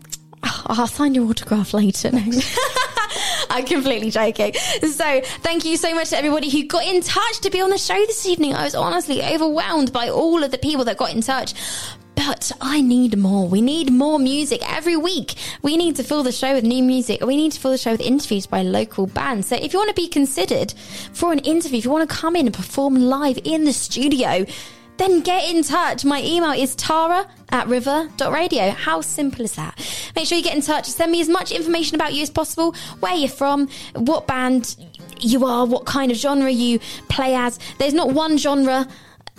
I'll 0.66 0.86
sign 0.86 1.14
your 1.14 1.28
autograph 1.28 1.74
later. 1.74 2.10
No. 2.12 2.20
I'm 3.50 3.64
completely 3.64 4.10
joking. 4.10 4.54
So, 4.54 5.20
thank 5.42 5.64
you 5.64 5.76
so 5.76 5.94
much 5.94 6.10
to 6.10 6.18
everybody 6.18 6.50
who 6.50 6.66
got 6.66 6.84
in 6.84 7.00
touch 7.00 7.40
to 7.40 7.50
be 7.50 7.60
on 7.60 7.70
the 7.70 7.78
show 7.78 7.94
this 8.06 8.26
evening. 8.26 8.54
I 8.54 8.64
was 8.64 8.74
honestly 8.74 9.22
overwhelmed 9.22 9.92
by 9.92 10.08
all 10.08 10.42
of 10.42 10.50
the 10.50 10.58
people 10.58 10.84
that 10.86 10.96
got 10.96 11.14
in 11.14 11.20
touch. 11.20 11.54
But 12.16 12.52
I 12.60 12.80
need 12.80 13.18
more. 13.18 13.48
We 13.48 13.60
need 13.60 13.92
more 13.92 14.18
music 14.18 14.60
every 14.72 14.96
week. 14.96 15.34
We 15.62 15.76
need 15.76 15.96
to 15.96 16.04
fill 16.04 16.22
the 16.22 16.32
show 16.32 16.54
with 16.54 16.64
new 16.64 16.82
music. 16.82 17.24
We 17.24 17.36
need 17.36 17.52
to 17.52 17.60
fill 17.60 17.72
the 17.72 17.78
show 17.78 17.92
with 17.92 18.00
interviews 18.00 18.46
by 18.46 18.62
local 18.62 19.06
bands. 19.06 19.48
So 19.48 19.56
if 19.56 19.72
you 19.72 19.78
want 19.78 19.88
to 19.88 20.00
be 20.00 20.08
considered 20.08 20.72
for 21.12 21.32
an 21.32 21.40
interview, 21.40 21.78
if 21.78 21.84
you 21.84 21.90
want 21.90 22.08
to 22.08 22.16
come 22.16 22.36
in 22.36 22.46
and 22.46 22.54
perform 22.54 22.94
live 22.94 23.38
in 23.44 23.64
the 23.64 23.72
studio, 23.72 24.46
then 24.96 25.20
get 25.20 25.48
in 25.50 25.62
touch. 25.62 26.04
My 26.04 26.22
email 26.22 26.52
is 26.52 26.74
tara 26.74 27.26
at 27.50 27.66
river.radio. 27.68 28.70
How 28.70 29.00
simple 29.00 29.44
is 29.44 29.54
that? 29.54 29.78
Make 30.16 30.26
sure 30.26 30.38
you 30.38 30.44
get 30.44 30.54
in 30.54 30.62
touch. 30.62 30.86
Send 30.86 31.12
me 31.12 31.20
as 31.20 31.28
much 31.28 31.52
information 31.52 31.94
about 31.94 32.14
you 32.14 32.22
as 32.22 32.30
possible, 32.30 32.74
where 33.00 33.14
you're 33.14 33.28
from, 33.28 33.68
what 33.94 34.26
band 34.26 34.76
you 35.20 35.44
are, 35.44 35.66
what 35.66 35.84
kind 35.84 36.10
of 36.10 36.16
genre 36.16 36.50
you 36.50 36.78
play 37.08 37.34
as. 37.34 37.58
There's 37.78 37.94
not 37.94 38.12
one 38.12 38.38
genre 38.38 38.86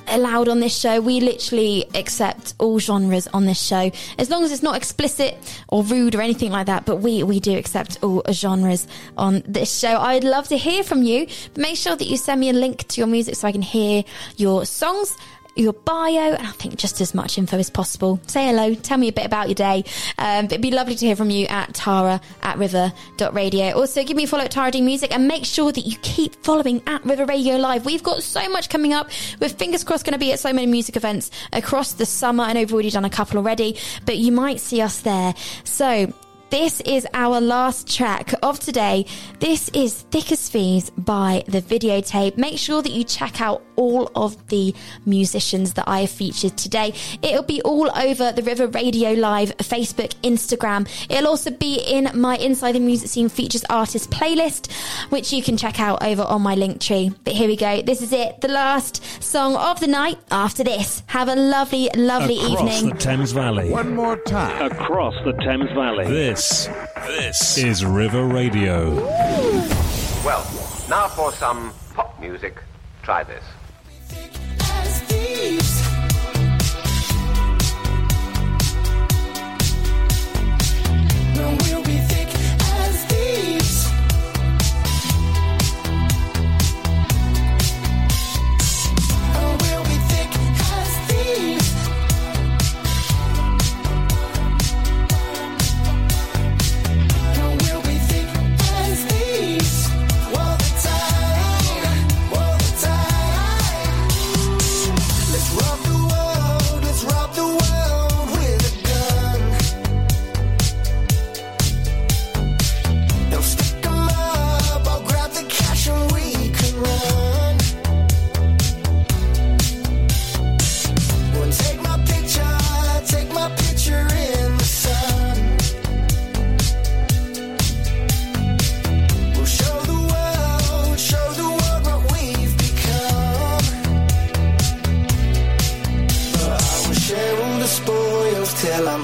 allowed 0.07 0.47
on 0.47 0.59
this 0.59 0.77
show. 0.77 1.01
We 1.01 1.19
literally 1.19 1.85
accept 1.95 2.53
all 2.59 2.79
genres 2.79 3.27
on 3.27 3.45
this 3.45 3.61
show, 3.61 3.91
as 4.17 4.29
long 4.29 4.43
as 4.43 4.51
it's 4.51 4.63
not 4.63 4.75
explicit 4.75 5.35
or 5.67 5.83
rude 5.83 6.15
or 6.15 6.21
anything 6.21 6.51
like 6.51 6.67
that. 6.67 6.85
But 6.85 6.97
we 6.97 7.23
we 7.23 7.39
do 7.39 7.57
accept 7.57 7.97
all 8.03 8.21
genres 8.31 8.87
on 9.17 9.43
this 9.47 9.77
show. 9.77 9.97
I'd 9.97 10.23
love 10.23 10.47
to 10.49 10.57
hear 10.57 10.83
from 10.83 11.03
you. 11.03 11.27
Make 11.55 11.77
sure 11.77 11.95
that 11.95 12.07
you 12.07 12.17
send 12.17 12.39
me 12.39 12.49
a 12.49 12.53
link 12.53 12.87
to 12.89 13.01
your 13.01 13.07
music 13.07 13.35
so 13.35 13.47
I 13.47 13.51
can 13.51 13.61
hear 13.61 14.03
your 14.37 14.65
songs. 14.65 15.15
Your 15.55 15.73
bio, 15.73 16.33
and 16.33 16.45
I 16.45 16.51
think 16.51 16.75
just 16.75 16.99
as 16.99 17.13
much 17.13 17.37
info 17.37 17.57
as 17.57 17.69
possible. 17.69 18.19
Say 18.27 18.47
hello, 18.47 18.75
tell 18.75 18.97
me 18.97 19.07
a 19.07 19.13
bit 19.13 19.25
about 19.25 19.47
your 19.47 19.55
day. 19.55 19.85
Um, 20.17 20.45
it'd 20.45 20.61
be 20.61 20.71
lovely 20.71 20.95
to 20.95 21.05
hear 21.05 21.15
from 21.15 21.29
you 21.29 21.47
at 21.47 21.73
tara 21.73 22.19
at 22.41 22.57
river.radio. 22.57 23.71
Also, 23.71 24.03
give 24.03 24.17
me 24.17 24.25
a 24.25 24.27
follow 24.27 24.43
at 24.43 24.51
Tara 24.51 24.71
D 24.71 24.81
Music 24.81 25.13
and 25.13 25.27
make 25.27 25.45
sure 25.45 25.71
that 25.71 25.85
you 25.85 25.97
keep 26.01 26.35
following 26.43 26.81
at 26.87 27.05
River 27.05 27.25
Radio 27.25 27.55
Live. 27.55 27.85
We've 27.85 28.03
got 28.03 28.21
so 28.21 28.49
much 28.49 28.69
coming 28.69 28.93
up. 28.93 29.09
We're 29.39 29.49
fingers 29.49 29.85
crossed 29.85 30.05
going 30.05 30.13
to 30.13 30.19
be 30.19 30.33
at 30.33 30.39
so 30.39 30.51
many 30.51 30.67
music 30.67 30.97
events 30.97 31.31
across 31.53 31.93
the 31.93 32.05
summer. 32.05 32.43
I 32.43 32.53
know 32.53 32.59
we've 32.59 32.73
already 32.73 32.91
done 32.91 33.05
a 33.05 33.09
couple 33.09 33.37
already, 33.37 33.77
but 34.05 34.17
you 34.17 34.33
might 34.33 34.59
see 34.59 34.81
us 34.81 34.99
there. 34.99 35.33
So, 35.63 36.13
this 36.49 36.81
is 36.81 37.07
our 37.13 37.41
last 37.41 37.93
track 37.93 38.33
of 38.43 38.59
today. 38.59 39.05
This 39.39 39.69
is 39.69 40.03
Thick 40.11 40.31
as 40.31 40.47
Thieves 40.47 40.89
by 40.91 41.43
the 41.47 41.61
videotape. 41.61 42.37
Make 42.37 42.57
sure 42.57 42.81
that 42.81 42.91
you 42.91 43.03
check 43.03 43.41
out 43.41 43.63
all 43.75 44.11
of 44.15 44.47
the 44.47 44.73
musicians 45.05 45.73
that 45.73 45.87
I 45.87 46.01
have 46.01 46.09
featured 46.09 46.57
today. 46.57 46.93
It'll 47.21 47.43
be 47.43 47.61
all 47.63 47.89
over 47.97 48.31
the 48.31 48.43
River 48.43 48.67
Radio 48.67 49.11
Live 49.11 49.57
Facebook, 49.57 50.13
Instagram. 50.21 50.87
It'll 51.09 51.27
also 51.27 51.51
be 51.51 51.79
in 51.79 52.09
my 52.13 52.37
Inside 52.37 52.73
the 52.73 52.79
Music 52.79 53.09
Scene 53.09 53.29
Features 53.29 53.65
Artist 53.69 54.09
playlist, 54.11 54.71
which 55.09 55.33
you 55.33 55.41
can 55.43 55.57
check 55.57 55.79
out 55.79 56.03
over 56.03 56.23
on 56.23 56.41
my 56.41 56.55
Linktree. 56.55 57.15
But 57.23 57.33
here 57.33 57.47
we 57.47 57.55
go. 57.55 57.81
This 57.81 58.01
is 58.01 58.13
it. 58.13 58.41
The 58.41 58.47
last 58.47 59.03
song 59.21 59.55
of 59.55 59.79
the 59.79 59.87
night 59.87 60.19
after 60.31 60.63
this. 60.63 61.03
Have 61.07 61.27
a 61.27 61.35
lovely, 61.35 61.89
lovely 61.95 62.37
Across 62.37 62.51
evening. 62.51 62.87
Across 62.87 63.03
the 63.03 63.09
Thames 63.09 63.31
Valley. 63.31 63.69
One 63.69 63.95
more 63.95 64.17
time. 64.17 64.71
Across 64.71 65.15
the 65.25 65.33
Thames 65.33 65.71
Valley. 65.71 66.05
This, 66.05 66.34
this 66.36 67.57
is 67.57 67.86
River 67.86 68.25
Radio. 68.25 68.93
Well, 70.25 70.43
now 70.89 71.07
for 71.07 71.31
some 71.31 71.71
pop 71.93 72.19
music. 72.19 72.61
Try 73.03 73.23
this. 73.23 73.43
All 81.38 81.55
the 81.83 82.14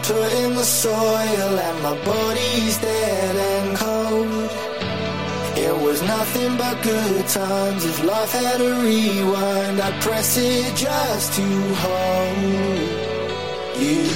put 0.04 0.34
in 0.34 0.56
the 0.56 0.64
soil 0.64 1.60
and 1.60 1.84
my 1.84 1.96
body's 2.04 2.78
dead 2.80 3.36
and 3.36 3.78
cold. 3.78 4.52
It 5.58 5.76
was 5.86 6.02
nothing 6.02 6.58
but 6.58 6.82
good 6.82 7.28
times. 7.28 7.86
If 7.86 8.04
life 8.04 8.32
had 8.32 8.62
a 8.62 8.74
rewind, 8.82 9.80
I'd 9.80 10.02
press 10.02 10.38
it 10.38 10.76
just 10.76 11.34
to 11.34 11.46
hold 11.84 13.02
you. 13.82 14.10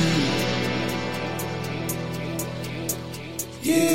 You. 3.62 3.95